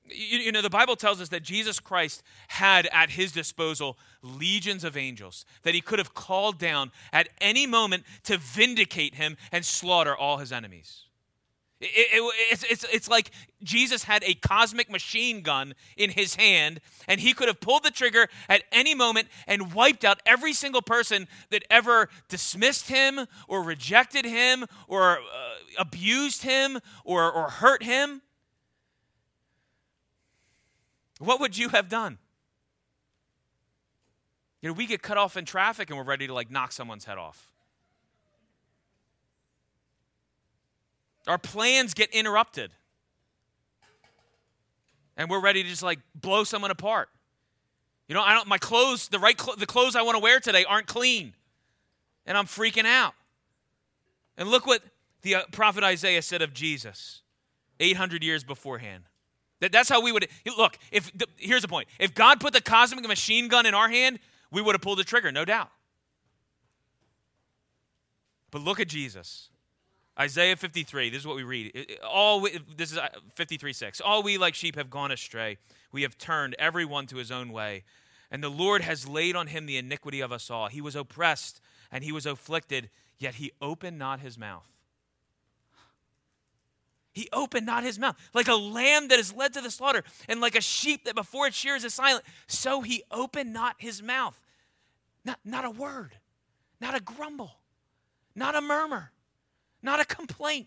You, 0.07 0.39
you, 0.39 0.53
know, 0.53 0.63
the 0.63 0.71
Bible 0.71 0.97
tells 0.97 1.21
us 1.21 1.29
that 1.29 1.43
Jesus 1.43 1.79
Christ 1.79 2.23
had 2.49 2.89
at 2.93 3.11
his 3.11 3.33
disposal 3.33 3.97
legions 4.23 4.83
of 4.83 4.97
angels 4.97 5.45
that 5.63 5.75
he 5.75 5.81
could 5.81 5.99
have 5.99 6.15
called 6.15 6.59
down 6.59 6.91
at 7.13 7.29
any 7.41 7.67
moment 7.67 8.05
to 8.25 8.37
vindicate 8.37 9.15
him 9.15 9.37
and 9.53 9.65
slaughter 9.65 10.17
all 10.17 10.39
his 10.39 10.53
enemies. 10.53 11.05
It, 11.81 11.87
it, 12.13 12.35
it's, 12.51 12.65
it's, 12.65 12.85
it's 12.93 13.09
like 13.09 13.31
Jesus 13.63 14.05
had 14.05 14.23
a 14.25 14.35
cosmic 14.35 14.91
machine 14.91 15.41
gun 15.41 15.75
in 15.97 16.11
his 16.11 16.35
hand, 16.35 16.81
and 17.09 17.21
he 17.21 17.33
could 17.33 17.49
have 17.49 17.61
pulled 17.61 17.85
the 17.85 17.91
trigger 17.91 18.29
at 18.51 18.65
any 18.71 18.95
moment 18.95 19.29
and 19.47 19.73
wiped 19.73 20.05
out 20.05 20.21
every 20.27 20.53
single 20.53 20.83
person 20.83 21.27
that 21.49 21.65
ever 21.71 22.11
dismissed 22.29 22.89
him 22.89 23.27
or 23.49 23.63
rejected 23.63 24.27
him 24.27 24.67
or 24.89 25.19
uh, 25.19 25.23
abused 25.79 26.43
him 26.43 26.81
or, 27.05 27.33
or 27.33 27.49
hurt 27.49 27.83
him. 27.83 28.21
What 31.19 31.41
would 31.41 31.57
you 31.57 31.71
have 31.71 31.89
done? 31.89 32.19
You 34.61 34.69
know, 34.69 34.75
we 34.75 34.87
get 34.87 35.01
cut 35.01 35.17
off 35.17 35.39
in 35.39 35.47
traffic 35.47 35.89
and 35.89 35.99
we're 35.99 36.05
ready 36.05 36.27
to 36.27 36.35
like 36.35 36.51
knock 36.51 36.73
someone's 36.73 37.07
head 37.07 37.17
off. 37.17 37.51
Our 41.27 41.39
plans 41.39 41.95
get 41.95 42.11
interrupted. 42.11 42.73
And 45.17 45.29
we're 45.29 45.41
ready 45.41 45.63
to 45.63 45.69
just 45.69 45.83
like 45.83 45.99
blow 46.15 46.45
someone 46.45 46.71
apart. 46.71 47.09
You 48.09 48.15
know, 48.15 48.23
I 48.23 48.35
don't 48.35 48.49
my 48.49 48.59
clothes, 48.59 49.09
the 49.09 49.19
right 49.19 49.41
cl- 49.41 49.57
the 49.57 49.67
clothes 49.67 49.95
I 49.95 50.03
want 50.03 50.17
to 50.17 50.23
wear 50.23 50.41
today 50.41 50.65
aren't 50.65 50.87
clean. 50.87 51.35
And 52.27 52.37
I'm 52.37 52.47
freaking 52.47 52.87
out. 52.87 53.15
And 54.37 54.49
look 54.49 54.67
what 54.67 54.83
the 55.23 55.37
uh, 55.37 55.43
prophet 55.53 55.85
Isaiah 55.85 56.23
said 56.23 56.43
of 56.43 56.53
Jesus 56.53 57.23
800 57.79 58.25
years 58.25 58.43
beforehand. 58.43 59.05
That, 59.61 59.73
that's 59.73 59.89
how 59.89 60.01
we 60.01 60.11
would 60.11 60.27
look. 60.57 60.79
If 60.91 61.17
the, 61.17 61.27
here's 61.37 61.63
the 61.63 61.69
point: 61.69 61.89
if 61.99 62.15
God 62.15 62.41
put 62.41 62.53
the 62.53 62.61
cosmic 62.61 63.07
machine 63.07 63.49
gun 63.49 63.67
in 63.67 63.75
our 63.75 63.89
hand, 63.89 64.19
we 64.51 64.63
would 64.63 64.75
have 64.75 64.83
pulled 64.83 64.99
the 64.99 65.05
trigger, 65.05 65.31
no 65.31 65.45
doubt. 65.45 65.71
But 68.51 68.63
look 68.63 68.81
at 68.81 68.89
Jesus. 68.89 69.51
Isaiah 70.19 70.57
53, 70.57 71.11
this 71.11 71.21
is 71.21 71.27
what 71.27 71.37
we 71.37 71.45
read. 71.45 71.97
All 72.07 72.41
we, 72.41 72.59
this 72.77 72.93
is 72.93 72.99
uh, 72.99 73.09
53 73.35 73.73
6. 73.73 74.01
All 74.01 74.23
we 74.23 74.39
like 74.39 74.55
sheep 74.55 74.77
have 74.77 74.91
gone 74.91 75.11
astray. 75.11 75.57
We 75.93 76.03
have 76.03 76.19
turned 76.19 76.55
everyone 76.59 77.07
to 77.07 77.17
his 77.17 77.31
own 77.31 77.53
way. 77.53 77.85
And 78.31 78.43
the 78.43 78.51
Lord 78.51 78.83
has 78.83 79.09
laid 79.09 79.35
on 79.35 79.49
him 79.49 79.67
the 79.67 79.77
iniquity 79.77 80.21
of 80.21 80.31
us 80.31 80.51
all. 80.51 80.69
He 80.69 80.81
was 80.81 80.95
oppressed 80.95 81.61
and 81.91 82.05
he 82.05 82.13
was 82.13 82.27
afflicted, 82.27 82.91
yet 83.19 83.37
he 83.37 83.53
opened 83.61 83.99
not 83.99 84.21
his 84.21 84.39
mouth. 84.39 84.67
He 87.13 87.29
opened 87.33 87.67
not 87.67 87.83
his 87.83 87.99
mouth. 87.99 88.17
Like 88.35 88.47
a 88.47 88.55
lamb 88.55 89.09
that 89.09 89.19
is 89.19 89.35
led 89.35 89.53
to 89.55 89.61
the 89.61 89.71
slaughter, 89.71 90.05
and 90.29 90.41
like 90.41 90.55
a 90.55 90.61
sheep 90.61 91.05
that 91.07 91.17
before 91.17 91.49
it 91.49 91.55
shears 91.55 91.83
is 91.83 91.93
silent, 91.93 92.25
so 92.47 92.83
he 92.83 93.03
opened 93.11 93.53
not 93.53 93.75
his 93.79 94.01
mouth. 94.01 94.41
Not, 95.25 95.41
not 95.45 95.65
a 95.65 95.71
word, 95.71 96.17
not 96.81 96.97
a 96.97 97.01
grumble, 97.01 97.57
not 98.37 98.55
a 98.55 98.61
murmur 98.61 99.11
not 99.83 100.01
a 100.01 100.05
complaint. 100.05 100.67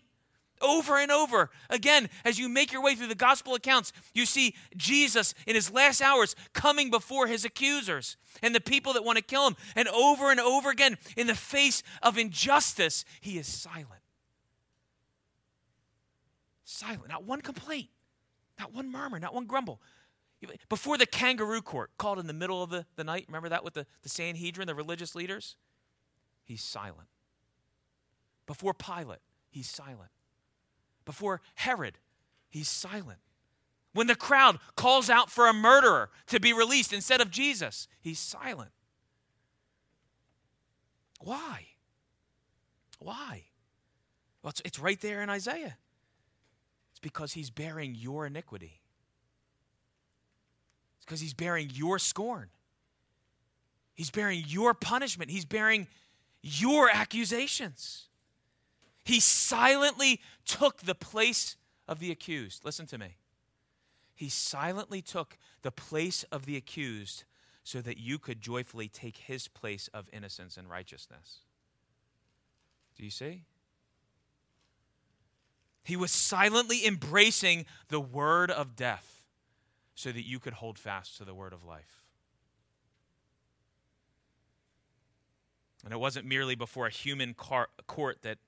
Over 0.60 0.98
and 0.98 1.10
over 1.10 1.50
again, 1.68 2.08
as 2.24 2.38
you 2.38 2.48
make 2.48 2.72
your 2.72 2.82
way 2.82 2.94
through 2.94 3.08
the 3.08 3.14
gospel 3.14 3.54
accounts, 3.54 3.92
you 4.14 4.24
see 4.24 4.54
Jesus 4.76 5.34
in 5.46 5.54
his 5.56 5.70
last 5.70 6.00
hours 6.00 6.36
coming 6.52 6.90
before 6.90 7.26
his 7.26 7.44
accusers 7.44 8.16
and 8.40 8.54
the 8.54 8.60
people 8.60 8.92
that 8.92 9.04
want 9.04 9.18
to 9.18 9.24
kill 9.24 9.46
him. 9.48 9.56
And 9.74 9.88
over 9.88 10.30
and 10.30 10.38
over 10.38 10.70
again, 10.70 10.96
in 11.16 11.26
the 11.26 11.34
face 11.34 11.82
of 12.02 12.16
injustice, 12.16 13.04
he 13.20 13.36
is 13.36 13.48
silent. 13.48 13.88
Silent. 16.64 17.08
Not 17.08 17.24
one 17.24 17.40
complaint, 17.40 17.88
not 18.58 18.72
one 18.72 18.90
murmur, 18.90 19.18
not 19.18 19.34
one 19.34 19.46
grumble. 19.46 19.80
Before 20.68 20.96
the 20.98 21.06
kangaroo 21.06 21.62
court 21.62 21.90
called 21.98 22.18
in 22.18 22.26
the 22.26 22.32
middle 22.32 22.62
of 22.62 22.70
the, 22.70 22.86
the 22.96 23.04
night, 23.04 23.24
remember 23.28 23.48
that 23.48 23.64
with 23.64 23.74
the, 23.74 23.86
the 24.02 24.08
Sanhedrin, 24.08 24.66
the 24.66 24.74
religious 24.74 25.14
leaders? 25.14 25.56
He's 26.44 26.62
silent. 26.62 27.08
Before 28.46 28.74
Pilate, 28.74 29.20
he's 29.50 29.68
silent. 29.68 30.10
Before 31.04 31.40
Herod, 31.54 31.98
he's 32.48 32.68
silent. 32.68 33.18
When 33.92 34.06
the 34.06 34.16
crowd 34.16 34.58
calls 34.76 35.08
out 35.08 35.30
for 35.30 35.48
a 35.48 35.52
murderer 35.52 36.10
to 36.26 36.40
be 36.40 36.52
released 36.52 36.92
instead 36.92 37.20
of 37.20 37.30
Jesus, 37.30 37.86
he's 38.00 38.18
silent. 38.18 38.70
Why? 41.20 41.66
Why? 42.98 43.44
Well, 44.42 44.50
it's, 44.50 44.62
it's 44.64 44.78
right 44.78 45.00
there 45.00 45.22
in 45.22 45.30
Isaiah. 45.30 45.76
It's 46.90 47.00
because 47.00 47.32
he's 47.32 47.50
bearing 47.50 47.94
your 47.94 48.26
iniquity, 48.26 48.80
it's 50.96 51.04
because 51.04 51.20
he's 51.20 51.34
bearing 51.34 51.70
your 51.72 51.98
scorn, 51.98 52.48
he's 53.94 54.10
bearing 54.10 54.44
your 54.46 54.74
punishment, 54.74 55.30
he's 55.30 55.44
bearing 55.44 55.86
your 56.42 56.90
accusations. 56.90 58.08
He 59.04 59.20
silently 59.20 60.20
took 60.46 60.78
the 60.78 60.94
place 60.94 61.56
of 61.86 61.98
the 61.98 62.10
accused. 62.10 62.64
Listen 62.64 62.86
to 62.86 62.98
me. 62.98 63.16
He 64.14 64.28
silently 64.28 65.02
took 65.02 65.36
the 65.62 65.70
place 65.70 66.24
of 66.24 66.46
the 66.46 66.56
accused 66.56 67.24
so 67.64 67.80
that 67.80 67.98
you 67.98 68.18
could 68.18 68.40
joyfully 68.40 68.88
take 68.88 69.16
his 69.16 69.48
place 69.48 69.88
of 69.92 70.08
innocence 70.12 70.56
and 70.56 70.70
righteousness. 70.70 71.40
Do 72.96 73.04
you 73.04 73.10
see? 73.10 73.42
He 75.82 75.96
was 75.96 76.10
silently 76.10 76.86
embracing 76.86 77.66
the 77.88 78.00
word 78.00 78.50
of 78.50 78.76
death 78.76 79.22
so 79.94 80.12
that 80.12 80.26
you 80.26 80.38
could 80.38 80.54
hold 80.54 80.78
fast 80.78 81.18
to 81.18 81.24
the 81.24 81.34
word 81.34 81.52
of 81.52 81.64
life. 81.64 82.02
And 85.84 85.92
it 85.92 85.98
wasn't 85.98 86.26
merely 86.26 86.54
before 86.54 86.86
a 86.86 86.90
human 86.90 87.34
court 87.34 88.22
that 88.22 88.38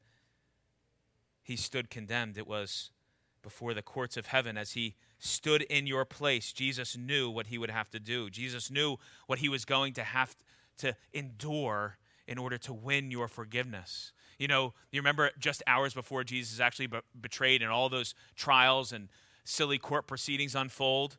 he 1.47 1.55
stood 1.55 1.91
condemned. 1.91 2.37
It 2.37 2.49
was 2.49 2.91
before 3.41 3.73
the 3.73 3.81
courts 3.81 4.17
of 4.17 4.27
heaven 4.27 4.59
as 4.59 4.73
he 4.73 4.97
stood 5.21 5.63
in 5.63 5.87
your 5.87 6.05
place. 6.05 6.53
Jesus 6.53 6.97
knew 6.97 7.31
what 7.31 7.47
he 7.47 7.57
would 7.57 7.71
have 7.71 7.89
to 7.91 8.01
do. 8.01 8.29
Jesus 8.29 8.69
knew 8.69 8.97
what 9.29 9.39
he 9.39 9.49
was 9.49 9.65
going 9.65 9.93
to 9.93 10.03
have 10.03 10.35
to 10.79 10.97
endure 11.13 11.99
in 12.27 12.37
order 12.37 12.59
to 12.59 12.75
win 12.75 13.13
your 13.13 13.29
forgiveness. 13.29 14.11
You 14.41 14.49
know, 14.49 14.75
you 14.91 14.99
remember 14.99 15.31
just 15.39 15.63
hours 15.69 15.95
before 15.95 16.25
Jesus 16.25 16.55
is 16.55 16.61
actually 16.61 16.89
be- 16.89 16.99
betrayed 17.21 17.63
and 17.63 17.71
all 17.71 17.89
those 17.89 18.17
trials 18.35 18.93
and 18.93 19.09
silly 19.45 19.79
court 19.79 20.09
proceedings 20.09 20.57
unfold. 20.57 21.17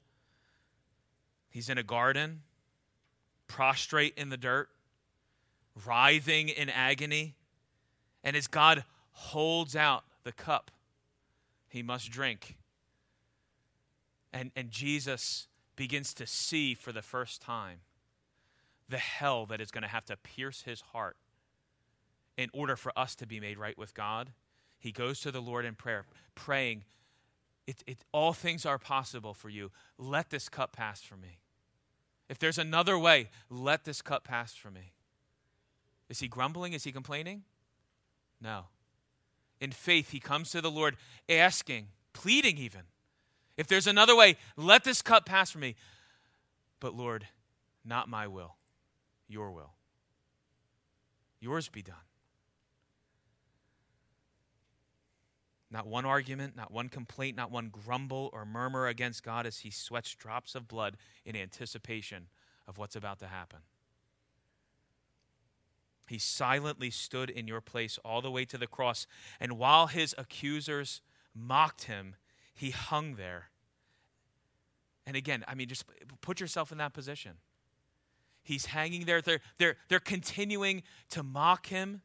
He's 1.49 1.69
in 1.69 1.77
a 1.77 1.83
garden, 1.83 2.41
prostrate 3.47 4.15
in 4.17 4.27
the 4.27 4.35
dirt, 4.35 4.67
writhing 5.85 6.49
in 6.49 6.69
agony. 6.69 7.35
And 8.25 8.35
as 8.35 8.47
God 8.47 8.83
holds 9.13 9.73
out 9.73 10.03
the 10.27 10.33
cup 10.33 10.71
he 11.69 11.81
must 11.81 12.11
drink, 12.11 12.57
and, 14.33 14.51
and 14.57 14.69
Jesus 14.69 15.47
begins 15.77 16.13
to 16.15 16.27
see 16.27 16.73
for 16.73 16.91
the 16.91 17.01
first 17.01 17.41
time 17.41 17.79
the 18.89 18.97
hell 18.97 19.45
that 19.45 19.61
is 19.61 19.71
going 19.71 19.83
to 19.83 19.87
have 19.87 20.03
to 20.03 20.17
pierce 20.17 20.63
his 20.63 20.81
heart 20.81 21.15
in 22.37 22.49
order 22.51 22.75
for 22.75 22.91
us 22.99 23.15
to 23.15 23.25
be 23.25 23.39
made 23.39 23.57
right 23.57 23.77
with 23.77 23.93
God, 23.93 24.33
he 24.77 24.91
goes 24.91 25.21
to 25.21 25.31
the 25.31 25.41
Lord 25.41 25.63
in 25.63 25.75
prayer, 25.75 26.05
praying, 26.35 26.83
it, 27.65 27.81
it, 27.87 27.99
All 28.11 28.33
things 28.33 28.65
are 28.65 28.77
possible 28.77 29.33
for 29.33 29.47
you. 29.47 29.71
Let 29.97 30.29
this 30.29 30.49
cup 30.49 30.73
pass 30.73 31.01
from 31.01 31.21
me. 31.21 31.39
If 32.27 32.37
there's 32.37 32.57
another 32.57 32.99
way, 32.99 33.29
let 33.49 33.85
this 33.85 34.01
cup 34.01 34.25
pass 34.25 34.53
from 34.53 34.73
me. 34.73 34.91
Is 36.09 36.19
he 36.19 36.27
grumbling? 36.27 36.73
Is 36.73 36.83
he 36.83 36.91
complaining? 36.91 37.43
No. 38.41 38.65
In 39.59 39.71
faith, 39.71 40.11
he 40.11 40.19
comes 40.19 40.51
to 40.51 40.61
the 40.61 40.71
Lord 40.71 40.97
asking, 41.29 41.87
pleading 42.13 42.57
even, 42.57 42.81
if 43.57 43.67
there's 43.67 43.87
another 43.87 44.15
way, 44.15 44.37
let 44.55 44.83
this 44.83 45.01
cup 45.01 45.25
pass 45.25 45.49
from 45.49 45.61
me. 45.61 45.75
But 46.79 46.93
Lord, 46.93 47.27
not 47.83 48.07
my 48.07 48.27
will, 48.27 48.55
your 49.27 49.51
will. 49.51 49.73
Yours 51.39 51.67
be 51.67 51.81
done. 51.81 51.95
Not 55.69 55.87
one 55.87 56.05
argument, 56.05 56.55
not 56.55 56.71
one 56.71 56.87
complaint, 56.87 57.35
not 57.35 57.51
one 57.51 57.69
grumble 57.69 58.29
or 58.31 58.45
murmur 58.45 58.87
against 58.87 59.23
God 59.23 59.45
as 59.45 59.59
he 59.59 59.69
sweats 59.69 60.15
drops 60.15 60.55
of 60.55 60.67
blood 60.67 60.97
in 61.25 61.35
anticipation 61.35 62.27
of 62.67 62.77
what's 62.77 62.95
about 62.95 63.19
to 63.19 63.27
happen. 63.27 63.59
He 66.07 66.19
silently 66.19 66.89
stood 66.89 67.29
in 67.29 67.47
your 67.47 67.61
place 67.61 67.99
all 68.03 68.21
the 68.21 68.31
way 68.31 68.45
to 68.45 68.57
the 68.57 68.67
cross, 68.67 69.07
and 69.39 69.53
while 69.57 69.87
his 69.87 70.15
accusers 70.17 71.01
mocked 71.35 71.83
him, 71.83 72.15
he 72.53 72.71
hung 72.71 73.15
there. 73.15 73.49
And 75.05 75.15
again, 75.15 75.43
I 75.47 75.55
mean, 75.55 75.67
just 75.67 75.85
put 76.21 76.39
yourself 76.39 76.71
in 76.71 76.77
that 76.79 76.93
position. 76.93 77.33
He's 78.43 78.67
hanging 78.67 79.05
there. 79.05 79.21
They're, 79.21 79.41
they're, 79.57 79.75
they're 79.89 79.99
continuing 79.99 80.83
to 81.09 81.23
mock 81.23 81.67
him 81.67 82.01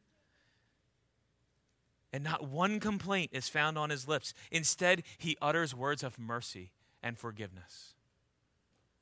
and 2.13 2.23
not 2.23 2.47
one 2.47 2.79
complaint 2.79 3.31
is 3.33 3.49
found 3.49 3.77
on 3.77 3.89
his 3.89 4.07
lips. 4.07 4.35
Instead, 4.51 5.01
he 5.17 5.35
utters 5.41 5.73
words 5.73 6.03
of 6.03 6.19
mercy 6.19 6.71
and 7.01 7.17
forgiveness. 7.17 7.95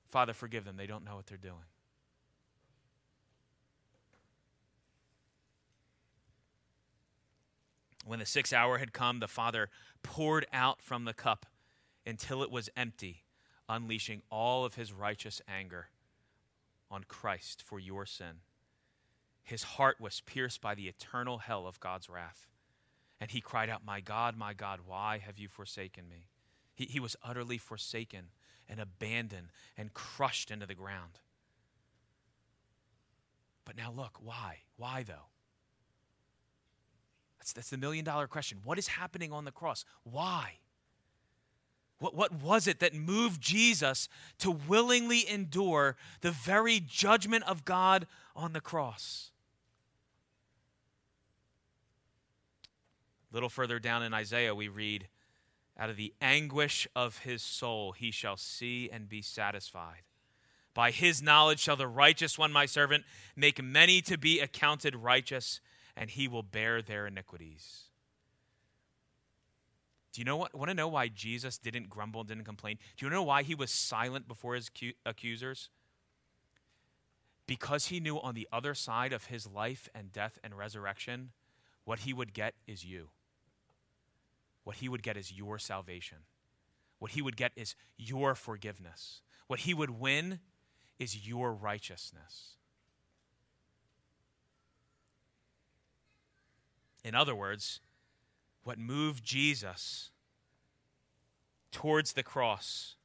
Father, 0.07 0.33
forgive 0.33 0.63
them. 0.63 0.77
They 0.77 0.87
don't 0.87 1.03
know 1.03 1.17
what 1.17 1.27
they're 1.27 1.37
doing. 1.37 1.65
When 8.05 8.19
the 8.19 8.25
sixth 8.25 8.53
hour 8.53 8.77
had 8.77 8.93
come, 8.93 9.19
the 9.19 9.27
Father 9.27 9.69
poured 10.03 10.45
out 10.51 10.81
from 10.81 11.05
the 11.05 11.13
cup 11.13 11.45
until 12.05 12.41
it 12.41 12.51
was 12.51 12.69
empty, 12.75 13.23
unleashing 13.69 14.23
all 14.29 14.65
of 14.65 14.75
his 14.75 14.91
righteous 14.91 15.41
anger 15.47 15.87
on 16.89 17.03
Christ 17.03 17.63
for 17.63 17.79
your 17.79 18.05
sin. 18.05 18.41
His 19.43 19.63
heart 19.63 19.99
was 19.99 20.21
pierced 20.21 20.61
by 20.61 20.75
the 20.75 20.87
eternal 20.87 21.39
hell 21.39 21.67
of 21.67 21.79
God's 21.79 22.09
wrath. 22.09 22.47
And 23.19 23.31
he 23.31 23.41
cried 23.41 23.69
out, 23.69 23.85
My 23.85 24.01
God, 24.01 24.35
my 24.35 24.53
God, 24.53 24.79
why 24.85 25.19
have 25.19 25.37
you 25.37 25.47
forsaken 25.47 26.07
me? 26.09 26.27
He, 26.73 26.85
he 26.85 26.99
was 26.99 27.15
utterly 27.23 27.57
forsaken 27.57 28.31
and 28.67 28.79
abandoned 28.79 29.49
and 29.77 29.93
crushed 29.93 30.49
into 30.49 30.65
the 30.65 30.73
ground. 30.73 31.19
But 33.65 33.77
now 33.77 33.91
look, 33.91 34.17
why? 34.21 34.59
Why 34.75 35.03
though? 35.03 35.29
That's, 37.41 37.53
that's 37.53 37.69
the 37.71 37.77
million 37.77 38.05
dollar 38.05 38.27
question. 38.27 38.59
What 38.63 38.77
is 38.77 38.87
happening 38.87 39.31
on 39.33 39.45
the 39.45 39.51
cross? 39.51 39.83
Why? 40.03 40.59
What, 41.97 42.15
what 42.15 42.31
was 42.31 42.67
it 42.67 42.79
that 42.81 42.93
moved 42.93 43.41
Jesus 43.41 44.07
to 44.39 44.51
willingly 44.51 45.27
endure 45.27 45.95
the 46.21 46.29
very 46.29 46.79
judgment 46.79 47.43
of 47.45 47.65
God 47.65 48.05
on 48.35 48.53
the 48.53 48.61
cross? 48.61 49.31
A 53.31 53.33
little 53.33 53.49
further 53.49 53.79
down 53.79 54.03
in 54.03 54.13
Isaiah, 54.13 54.53
we 54.53 54.67
read, 54.67 55.07
Out 55.75 55.89
of 55.89 55.97
the 55.97 56.13
anguish 56.21 56.87
of 56.95 57.19
his 57.19 57.41
soul 57.41 57.93
he 57.93 58.11
shall 58.11 58.37
see 58.37 58.87
and 58.91 59.09
be 59.09 59.23
satisfied. 59.23 60.03
By 60.75 60.91
his 60.91 61.23
knowledge 61.23 61.59
shall 61.59 61.75
the 61.75 61.87
righteous 61.87 62.37
one, 62.37 62.51
my 62.51 62.67
servant, 62.67 63.03
make 63.35 63.63
many 63.63 63.99
to 64.01 64.17
be 64.17 64.39
accounted 64.39 64.95
righteous, 64.95 65.59
and 65.95 66.09
he 66.09 66.27
will 66.27 66.43
bear 66.43 66.81
their 66.81 67.07
iniquities. 67.07 67.83
Do 70.13 70.21
you 70.21 70.25
know 70.25 70.37
what? 70.37 70.53
Want 70.53 70.69
to 70.69 70.75
know 70.75 70.89
why 70.89 71.07
Jesus 71.07 71.57
didn't 71.57 71.89
grumble 71.89 72.21
and 72.21 72.29
didn't 72.29 72.43
complain? 72.43 72.77
Do 72.97 73.05
you 73.05 73.07
want 73.07 73.13
to 73.13 73.15
know 73.17 73.23
why 73.23 73.43
he 73.43 73.55
was 73.55 73.71
silent 73.71 74.27
before 74.27 74.55
his 74.55 74.69
accusers? 75.05 75.69
Because 77.47 77.87
he 77.87 77.99
knew 77.99 78.19
on 78.19 78.35
the 78.35 78.47
other 78.51 78.73
side 78.73 79.13
of 79.13 79.25
his 79.25 79.47
life 79.47 79.89
and 79.95 80.11
death 80.11 80.37
and 80.43 80.57
resurrection, 80.57 81.31
what 81.85 81.99
he 81.99 82.13
would 82.13 82.33
get 82.33 82.55
is 82.67 82.83
you 82.83 83.09
what 84.63 84.77
he 84.77 84.89
would 84.89 85.03
get 85.03 85.17
is 85.17 85.31
your 85.31 85.59
salvation. 85.59 86.19
What 86.99 87.11
he 87.11 87.21
would 87.21 87.35
get 87.35 87.51
is 87.55 87.75
your 87.97 88.35
forgiveness. 88.35 89.21
What 89.47 89.61
he 89.61 89.73
would 89.73 89.89
win 89.89 90.39
is 90.99 91.27
your 91.27 91.51
righteousness. 91.51 92.57
In 97.03 97.15
other 97.15 97.35
words, 97.35 97.81
what 98.63 98.77
moved 98.77 99.23
Jesus 99.23 100.11
towards 101.71 102.13
the 102.13 102.23
cross 102.23 102.95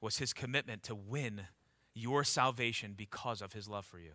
was 0.00 0.18
his 0.18 0.32
commitment 0.32 0.82
to 0.82 0.94
win 0.94 1.42
your 1.94 2.24
salvation 2.24 2.94
because 2.96 3.40
of 3.40 3.52
his 3.52 3.68
love 3.68 3.86
for 3.86 3.98
you. 3.98 4.12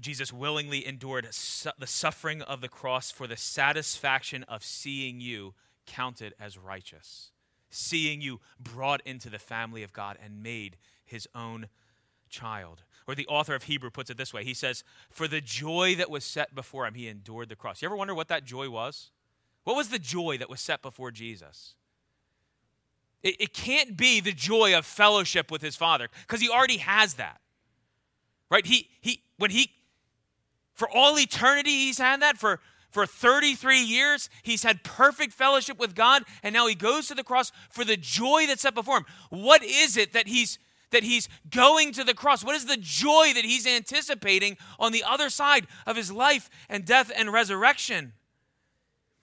Jesus 0.00 0.32
willingly 0.32 0.86
endured 0.86 1.26
su- 1.30 1.70
the 1.78 1.86
suffering 1.86 2.42
of 2.42 2.60
the 2.60 2.68
cross 2.68 3.10
for 3.10 3.26
the 3.26 3.36
satisfaction 3.36 4.44
of 4.44 4.64
seeing 4.64 5.20
you 5.20 5.54
counted 5.86 6.32
as 6.40 6.56
righteous, 6.56 7.32
seeing 7.68 8.20
you 8.20 8.40
brought 8.58 9.02
into 9.04 9.28
the 9.28 9.38
family 9.38 9.82
of 9.82 9.92
God 9.92 10.16
and 10.22 10.42
made 10.42 10.76
his 11.04 11.28
own 11.34 11.68
child. 12.28 12.84
Or 13.06 13.14
the 13.14 13.26
author 13.26 13.54
of 13.54 13.64
Hebrew 13.64 13.90
puts 13.90 14.10
it 14.10 14.16
this 14.16 14.32
way 14.32 14.44
He 14.44 14.54
says, 14.54 14.84
For 15.10 15.26
the 15.26 15.40
joy 15.40 15.94
that 15.96 16.10
was 16.10 16.24
set 16.24 16.54
before 16.54 16.86
him, 16.86 16.94
he 16.94 17.08
endured 17.08 17.48
the 17.48 17.56
cross. 17.56 17.82
You 17.82 17.86
ever 17.86 17.96
wonder 17.96 18.14
what 18.14 18.28
that 18.28 18.44
joy 18.44 18.70
was? 18.70 19.10
What 19.64 19.76
was 19.76 19.88
the 19.88 19.98
joy 19.98 20.38
that 20.38 20.48
was 20.48 20.60
set 20.60 20.82
before 20.82 21.10
Jesus? 21.10 21.74
It, 23.22 23.40
it 23.40 23.54
can't 23.54 23.96
be 23.96 24.20
the 24.20 24.32
joy 24.32 24.76
of 24.76 24.86
fellowship 24.86 25.50
with 25.50 25.62
his 25.62 25.76
Father 25.76 26.08
because 26.22 26.40
he 26.40 26.48
already 26.48 26.78
has 26.78 27.14
that. 27.14 27.40
Right? 28.50 28.66
He, 28.66 28.88
he, 29.00 29.22
when 29.36 29.50
he 29.50 29.70
for 30.80 30.88
all 30.88 31.18
eternity, 31.18 31.72
he's 31.72 31.98
had 31.98 32.22
that. 32.22 32.38
For, 32.38 32.58
for 32.90 33.04
33 33.04 33.82
years, 33.82 34.30
he's 34.42 34.62
had 34.62 34.82
perfect 34.82 35.34
fellowship 35.34 35.78
with 35.78 35.94
God, 35.94 36.22
and 36.42 36.54
now 36.54 36.66
he 36.66 36.74
goes 36.74 37.06
to 37.08 37.14
the 37.14 37.22
cross 37.22 37.52
for 37.68 37.84
the 37.84 37.98
joy 37.98 38.46
that's 38.46 38.62
set 38.62 38.74
before 38.74 38.96
him. 38.96 39.04
What 39.28 39.62
is 39.62 39.98
it 39.98 40.14
that 40.14 40.26
he's 40.26 40.58
that 40.90 41.02
he's 41.02 41.28
going 41.50 41.92
to 41.92 42.04
the 42.04 42.14
cross? 42.14 42.44
What 42.44 42.56
is 42.56 42.66
the 42.66 42.76
joy 42.76 43.32
that 43.34 43.44
he's 43.44 43.66
anticipating 43.66 44.56
on 44.78 44.92
the 44.92 45.04
other 45.04 45.30
side 45.30 45.66
of 45.86 45.96
his 45.96 46.10
life 46.12 46.50
and 46.68 46.84
death 46.84 47.10
and 47.14 47.32
resurrection? 47.32 48.12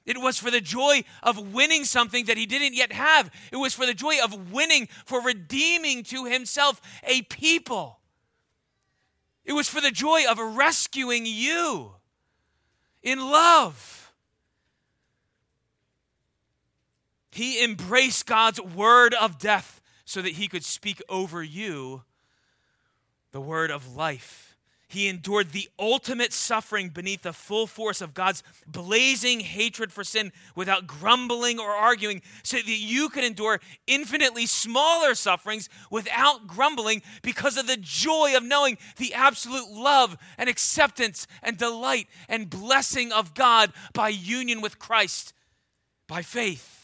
It 0.05 0.21
was 0.21 0.37
for 0.37 0.49
the 0.49 0.61
joy 0.61 1.03
of 1.21 1.53
winning 1.53 1.83
something 1.83 2.25
that 2.25 2.37
he 2.37 2.45
didn't 2.45 2.73
yet 2.73 2.93
have. 2.93 3.29
It 3.51 3.57
was 3.57 3.73
for 3.73 3.85
the 3.85 3.93
joy 3.93 4.15
of 4.23 4.51
winning, 4.53 4.87
for 5.05 5.21
redeeming 5.21 6.03
to 6.05 6.25
himself 6.25 6.81
a 7.03 7.23
people. 7.23 7.99
It 9.43 9.53
was 9.53 9.67
for 9.67 9.81
the 9.81 9.91
joy 9.91 10.23
of 10.29 10.39
rescuing 10.39 11.25
you 11.25 11.91
in 13.03 13.19
love. 13.19 14.13
He 17.31 17.63
embraced 17.63 18.25
God's 18.25 18.61
word 18.61 19.13
of 19.13 19.37
death 19.37 19.76
so 20.07 20.21
that 20.21 20.31
he 20.31 20.47
could 20.47 20.63
speak 20.63 21.03
over 21.09 21.43
you 21.43 22.01
the 23.33 23.41
word 23.41 23.69
of 23.69 23.93
life. 23.93 24.55
He 24.87 25.09
endured 25.09 25.51
the 25.51 25.67
ultimate 25.77 26.31
suffering 26.31 26.87
beneath 26.87 27.23
the 27.23 27.33
full 27.33 27.67
force 27.67 27.99
of 27.99 28.13
God's 28.13 28.41
blazing 28.65 29.41
hatred 29.41 29.91
for 29.91 30.05
sin 30.05 30.31
without 30.55 30.87
grumbling 30.87 31.59
or 31.59 31.71
arguing, 31.71 32.21
so 32.41 32.55
that 32.55 32.65
you 32.65 33.09
could 33.09 33.25
endure 33.25 33.59
infinitely 33.85 34.45
smaller 34.45 35.13
sufferings 35.13 35.67
without 35.91 36.47
grumbling 36.47 37.01
because 37.21 37.57
of 37.57 37.67
the 37.67 37.75
joy 37.75 38.33
of 38.37 38.45
knowing 38.45 38.77
the 38.95 39.13
absolute 39.13 39.69
love 39.69 40.17
and 40.37 40.47
acceptance 40.47 41.27
and 41.43 41.57
delight 41.57 42.07
and 42.29 42.49
blessing 42.49 43.11
of 43.11 43.33
God 43.33 43.73
by 43.91 44.07
union 44.07 44.61
with 44.61 44.79
Christ, 44.79 45.33
by 46.07 46.21
faith. 46.21 46.76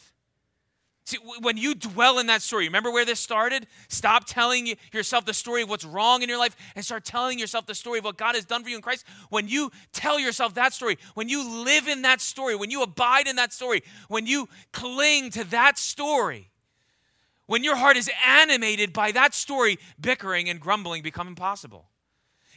See, 1.06 1.18
when 1.42 1.58
you 1.58 1.76
dwell 1.76 2.20
in 2.20 2.28
that 2.28 2.42
story, 2.42 2.66
remember 2.66 2.90
where 2.90 3.04
this 3.04 3.20
started? 3.20 3.68
Stop 3.90 4.24
telling 4.26 4.76
yourself 4.94 5.26
the 5.26 5.34
story 5.34 5.62
of 5.62 5.70
what's 5.70 5.84
wrong 5.84 6.22
in 6.22 6.30
your 6.30 6.38
life 6.38 6.56
and 6.76 6.86
start 6.86 7.04
telling 7.04 7.38
yourself 7.38 7.66
the 7.66 7.76
story 7.76 8.00
of 8.00 8.06
what 8.06 8.18
God 8.18 8.36
has 8.36 8.46
done 8.46 8.64
for 8.64 8.70
you 8.70 8.78
in 8.78 8.82
Christ. 8.82 9.06
When 9.30 9.50
you 9.50 9.70
tell 9.92 10.18
yourself 10.18 10.54
that 10.54 10.72
story, 10.72 10.98
when 11.14 11.28
you 11.28 11.64
live 11.66 11.90
in 11.90 12.04
that 12.04 12.22
story, 12.22 12.56
when 12.56 12.72
you 12.72 12.84
abide 12.84 13.28
in 13.28 13.36
that 13.36 13.52
story, 13.52 13.84
when 14.08 14.26
you 14.26 14.48
cling 14.72 15.30
to 15.32 15.44
that 15.46 15.78
story, 15.78 16.52
when 17.48 17.66
your 17.66 17.76
heart 17.76 17.98
is 17.98 18.10
animated 18.26 18.94
by 18.94 19.12
that 19.12 19.34
story, 19.34 19.80
bickering 20.00 20.48
and 20.48 20.62
grumbling 20.62 21.02
become 21.02 21.28
impossible. 21.28 21.90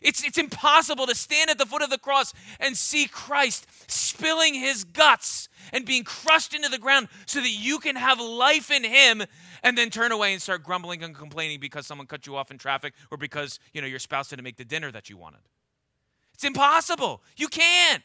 It's, 0.03 0.25
it's 0.25 0.39
impossible 0.39 1.07
to 1.07 1.15
stand 1.15 1.51
at 1.51 1.59
the 1.59 1.67
foot 1.67 1.83
of 1.83 1.91
the 1.91 1.99
cross 1.99 2.33
and 2.61 2.77
see 2.77 3.07
Christ 3.07 3.67
spilling 3.91 4.55
his 4.55 4.85
guts 4.85 5.49
and 5.73 5.85
being 5.85 6.05
crushed 6.05 6.55
into 6.55 6.69
the 6.69 6.79
ground 6.79 7.09
so 7.27 7.41
that 7.41 7.51
you 7.51 7.79
can 7.79 7.97
have 7.97 8.21
life 8.21 8.71
in 8.71 8.85
him 8.85 9.23
and 9.63 9.77
then 9.77 9.91
turn 9.91 10.13
away 10.13 10.33
and 10.33 10.43
start 10.43 10.63
grumbling 10.63 11.03
and 11.03 11.15
complaining 11.15 11.61
because 11.61 11.87
someone 11.87 12.07
cut 12.07 12.27
you 12.27 12.37
off 12.37 12.51
in 12.51 12.59
traffic 12.59 12.95
or 13.11 13.19
because 13.19 13.59
you 13.73 13.81
know 13.81 13.87
your 13.87 13.99
spouse 13.99 14.29
didn't 14.29 14.45
make 14.45 14.57
the 14.57 14.65
dinner 14.65 14.93
that 14.93 15.09
you 15.11 15.17
wanted. 15.17 15.41
It's 16.35 16.45
impossible. 16.45 17.23
You 17.37 17.49
can't. 17.49 18.03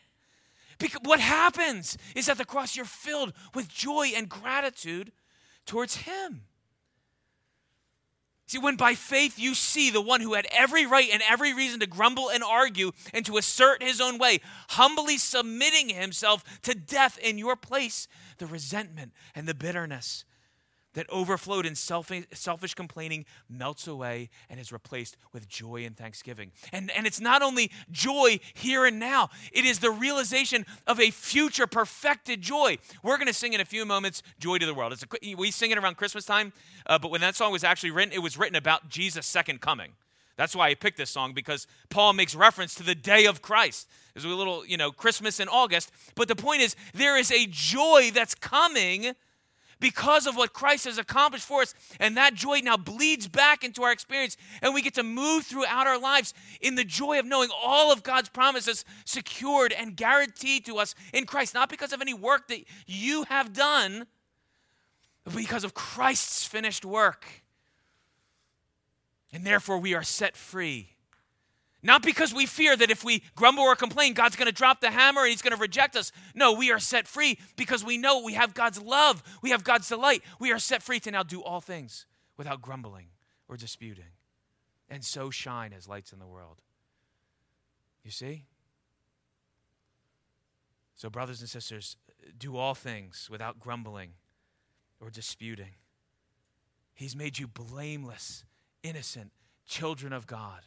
Because 0.79 1.01
what 1.03 1.19
happens 1.19 1.97
is 2.15 2.29
at 2.29 2.37
the 2.37 2.45
cross 2.45 2.75
you're 2.75 2.85
filled 2.85 3.33
with 3.53 3.67
joy 3.67 4.11
and 4.15 4.27
gratitude 4.27 5.11
towards 5.65 5.97
him. 5.97 6.45
See, 8.51 8.57
when 8.57 8.75
by 8.75 8.95
faith 8.95 9.39
you 9.39 9.55
see 9.55 9.91
the 9.91 10.01
one 10.01 10.19
who 10.19 10.33
had 10.33 10.45
every 10.51 10.85
right 10.85 11.07
and 11.09 11.23
every 11.25 11.53
reason 11.53 11.79
to 11.79 11.87
grumble 11.87 12.29
and 12.29 12.43
argue 12.43 12.91
and 13.13 13.25
to 13.25 13.37
assert 13.37 13.81
his 13.81 14.01
own 14.01 14.17
way, 14.17 14.41
humbly 14.71 15.17
submitting 15.17 15.87
himself 15.87 16.43
to 16.63 16.75
death 16.75 17.17
in 17.19 17.37
your 17.37 17.55
place, 17.55 18.09
the 18.39 18.47
resentment 18.47 19.13
and 19.35 19.47
the 19.47 19.53
bitterness 19.53 20.25
that 20.93 21.09
overflowed 21.09 21.65
in 21.65 21.75
selfish, 21.75 22.73
complaining 22.73 23.25
melts 23.49 23.87
away 23.87 24.29
and 24.49 24.59
is 24.59 24.71
replaced 24.71 25.17
with 25.33 25.47
joy 25.47 25.85
and 25.85 25.95
thanksgiving. 25.95 26.51
And, 26.71 26.91
and 26.91 27.07
it's 27.07 27.19
not 27.21 27.41
only 27.41 27.71
joy 27.91 28.39
here 28.53 28.85
and 28.85 28.99
now, 28.99 29.29
it 29.51 29.65
is 29.65 29.79
the 29.79 29.91
realization 29.91 30.65
of 30.87 30.99
a 30.99 31.11
future 31.11 31.67
perfected 31.67 32.41
joy. 32.41 32.77
We're 33.03 33.17
going 33.17 33.27
to 33.27 33.33
sing 33.33 33.53
in 33.53 33.61
a 33.61 33.65
few 33.65 33.85
moments, 33.85 34.23
Joy 34.39 34.57
to 34.57 34.65
the 34.65 34.73
World. 34.73 34.93
It's 34.93 35.03
a, 35.03 35.35
we 35.35 35.51
sing 35.51 35.71
it 35.71 35.77
around 35.77 35.97
Christmas 35.97 36.25
time, 36.25 36.53
uh, 36.85 36.99
but 36.99 37.11
when 37.11 37.21
that 37.21 37.35
song 37.35 37.51
was 37.51 37.63
actually 37.63 37.91
written, 37.91 38.13
it 38.13 38.21
was 38.21 38.37
written 38.37 38.55
about 38.55 38.89
Jesus' 38.89 39.25
second 39.25 39.61
coming. 39.61 39.93
That's 40.37 40.55
why 40.55 40.69
I 40.69 40.75
picked 40.75 40.97
this 40.97 41.09
song 41.09 41.33
because 41.33 41.67
Paul 41.89 42.13
makes 42.13 42.33
reference 42.33 42.73
to 42.75 42.83
the 42.83 42.95
day 42.95 43.25
of 43.25 43.41
Christ. 43.41 43.87
There's 44.13 44.25
a 44.25 44.29
little, 44.29 44.65
you 44.65 44.77
know, 44.77 44.91
Christmas 44.91 45.39
in 45.39 45.47
August. 45.47 45.91
But 46.15 46.27
the 46.27 46.35
point 46.35 46.61
is, 46.61 46.75
there 46.93 47.17
is 47.17 47.31
a 47.31 47.47
joy 47.49 48.11
that's 48.13 48.33
coming 48.35 49.13
because 49.81 50.27
of 50.27 50.37
what 50.37 50.53
Christ 50.53 50.85
has 50.85 50.97
accomplished 50.97 51.45
for 51.45 51.63
us. 51.63 51.73
And 51.99 52.15
that 52.15 52.33
joy 52.33 52.59
now 52.63 52.77
bleeds 52.77 53.27
back 53.27 53.65
into 53.65 53.83
our 53.83 53.91
experience, 53.91 54.37
and 54.61 54.73
we 54.73 54.81
get 54.81 54.93
to 54.93 55.03
move 55.03 55.43
throughout 55.43 55.87
our 55.87 55.99
lives 55.99 56.33
in 56.61 56.75
the 56.75 56.85
joy 56.85 57.19
of 57.19 57.25
knowing 57.25 57.49
all 57.61 57.91
of 57.91 58.03
God's 58.03 58.29
promises 58.29 58.85
secured 59.03 59.73
and 59.73 59.97
guaranteed 59.97 60.65
to 60.67 60.77
us 60.77 60.95
in 61.13 61.25
Christ, 61.25 61.53
not 61.53 61.67
because 61.67 61.91
of 61.91 61.99
any 61.99 62.13
work 62.13 62.47
that 62.47 62.61
you 62.87 63.23
have 63.23 63.51
done, 63.51 64.05
but 65.25 65.35
because 65.35 65.65
of 65.65 65.73
Christ's 65.73 66.45
finished 66.45 66.85
work. 66.85 67.25
And 69.33 69.45
therefore, 69.45 69.79
we 69.79 69.93
are 69.93 70.03
set 70.03 70.37
free 70.37 70.89
not 71.83 72.03
because 72.03 72.33
we 72.33 72.45
fear 72.45 72.77
that 72.77 72.91
if 72.91 73.03
we 73.03 73.23
grumble 73.35 73.63
or 73.63 73.75
complain, 73.75 74.13
God's 74.13 74.35
going 74.35 74.47
to 74.47 74.51
drop 74.51 74.81
the 74.81 74.91
hammer 74.91 75.21
and 75.21 75.29
he's 75.29 75.41
going 75.41 75.55
to 75.55 75.61
reject 75.61 75.95
us. 75.95 76.11
No, 76.35 76.53
we 76.53 76.71
are 76.71 76.79
set 76.79 77.07
free 77.07 77.39
because 77.55 77.83
we 77.83 77.97
know 77.97 78.21
we 78.21 78.33
have 78.33 78.53
God's 78.53 78.79
love, 78.79 79.23
we 79.41 79.49
have 79.49 79.63
God's 79.63 79.89
delight. 79.89 80.21
We 80.39 80.51
are 80.51 80.59
set 80.59 80.83
free 80.83 80.99
to 81.01 81.11
now 81.11 81.23
do 81.23 81.41
all 81.41 81.61
things 81.61 82.05
without 82.37 82.61
grumbling 82.61 83.07
or 83.47 83.57
disputing, 83.57 84.13
and 84.89 85.03
so 85.03 85.29
shine 85.29 85.73
as 85.73 85.87
lights 85.87 86.13
in 86.13 86.19
the 86.19 86.27
world. 86.27 86.61
You 88.03 88.11
see? 88.11 88.45
So, 90.95 91.09
brothers 91.09 91.41
and 91.41 91.49
sisters, 91.49 91.97
do 92.37 92.57
all 92.57 92.75
things 92.75 93.27
without 93.29 93.59
grumbling 93.59 94.11
or 94.99 95.09
disputing. 95.09 95.75
He's 96.93 97.15
made 97.15 97.39
you 97.39 97.47
blameless, 97.47 98.43
innocent 98.83 99.31
children 99.65 100.13
of 100.13 100.27
God 100.27 100.61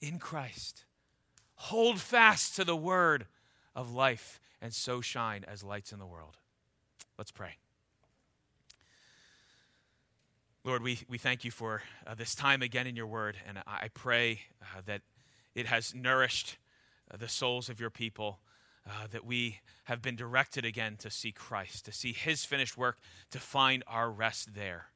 in 0.00 0.18
Christ. 0.18 0.84
Hold 1.56 2.00
fast 2.00 2.56
to 2.56 2.64
the 2.64 2.76
word 2.76 3.26
of 3.74 3.92
life 3.94 4.40
and 4.60 4.72
so 4.72 5.00
shine 5.00 5.44
as 5.46 5.62
lights 5.62 5.92
in 5.92 5.98
the 5.98 6.06
world. 6.06 6.36
Let's 7.18 7.30
pray. 7.30 7.56
Lord, 10.64 10.82
we, 10.82 10.98
we 11.08 11.16
thank 11.16 11.44
you 11.44 11.50
for 11.50 11.82
uh, 12.06 12.14
this 12.14 12.34
time 12.34 12.60
again 12.60 12.86
in 12.86 12.96
your 12.96 13.06
word, 13.06 13.36
and 13.46 13.58
I 13.66 13.88
pray 13.94 14.40
uh, 14.60 14.80
that 14.86 15.02
it 15.54 15.66
has 15.66 15.94
nourished 15.94 16.58
uh, 17.08 17.16
the 17.16 17.28
souls 17.28 17.68
of 17.68 17.78
your 17.78 17.88
people, 17.88 18.40
uh, 18.84 19.06
that 19.12 19.24
we 19.24 19.60
have 19.84 20.02
been 20.02 20.16
directed 20.16 20.64
again 20.64 20.96
to 20.98 21.10
see 21.10 21.30
Christ, 21.30 21.84
to 21.84 21.92
see 21.92 22.12
his 22.12 22.44
finished 22.44 22.76
work, 22.76 22.98
to 23.30 23.38
find 23.38 23.84
our 23.86 24.10
rest 24.10 24.54
there. 24.54 24.86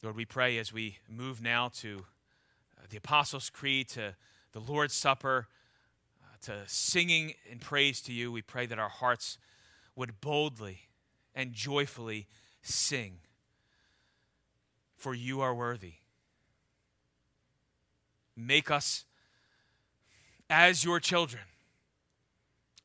Lord, 0.00 0.14
we 0.14 0.24
pray 0.24 0.58
as 0.58 0.72
we 0.72 0.98
move 1.08 1.42
now 1.42 1.68
to 1.80 2.04
the 2.90 2.96
Apostles' 2.96 3.50
Creed 3.50 3.88
to 3.90 4.14
the 4.52 4.60
Lord's 4.60 4.94
Supper 4.94 5.48
uh, 6.22 6.36
to 6.46 6.62
singing 6.66 7.34
in 7.50 7.58
praise 7.58 8.00
to 8.02 8.12
you, 8.12 8.32
we 8.32 8.42
pray 8.42 8.66
that 8.66 8.78
our 8.78 8.88
hearts 8.88 9.38
would 9.94 10.20
boldly 10.20 10.88
and 11.34 11.52
joyfully 11.52 12.26
sing, 12.62 13.18
for 14.96 15.14
you 15.14 15.40
are 15.40 15.54
worthy. 15.54 15.94
Make 18.36 18.70
us 18.70 19.04
as 20.48 20.84
your 20.84 21.00
children, 21.00 21.42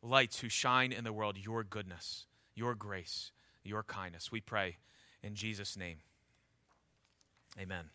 lights 0.01 0.39
who 0.39 0.49
shine 0.49 0.91
in 0.91 1.03
the 1.03 1.13
world 1.13 1.37
your 1.37 1.63
goodness, 1.63 2.25
your 2.55 2.75
grace, 2.75 3.31
your 3.63 3.83
kindness. 3.83 4.31
We 4.31 4.41
pray 4.41 4.77
in 5.21 5.35
Jesus' 5.35 5.77
name. 5.77 5.97
Amen. 7.59 7.89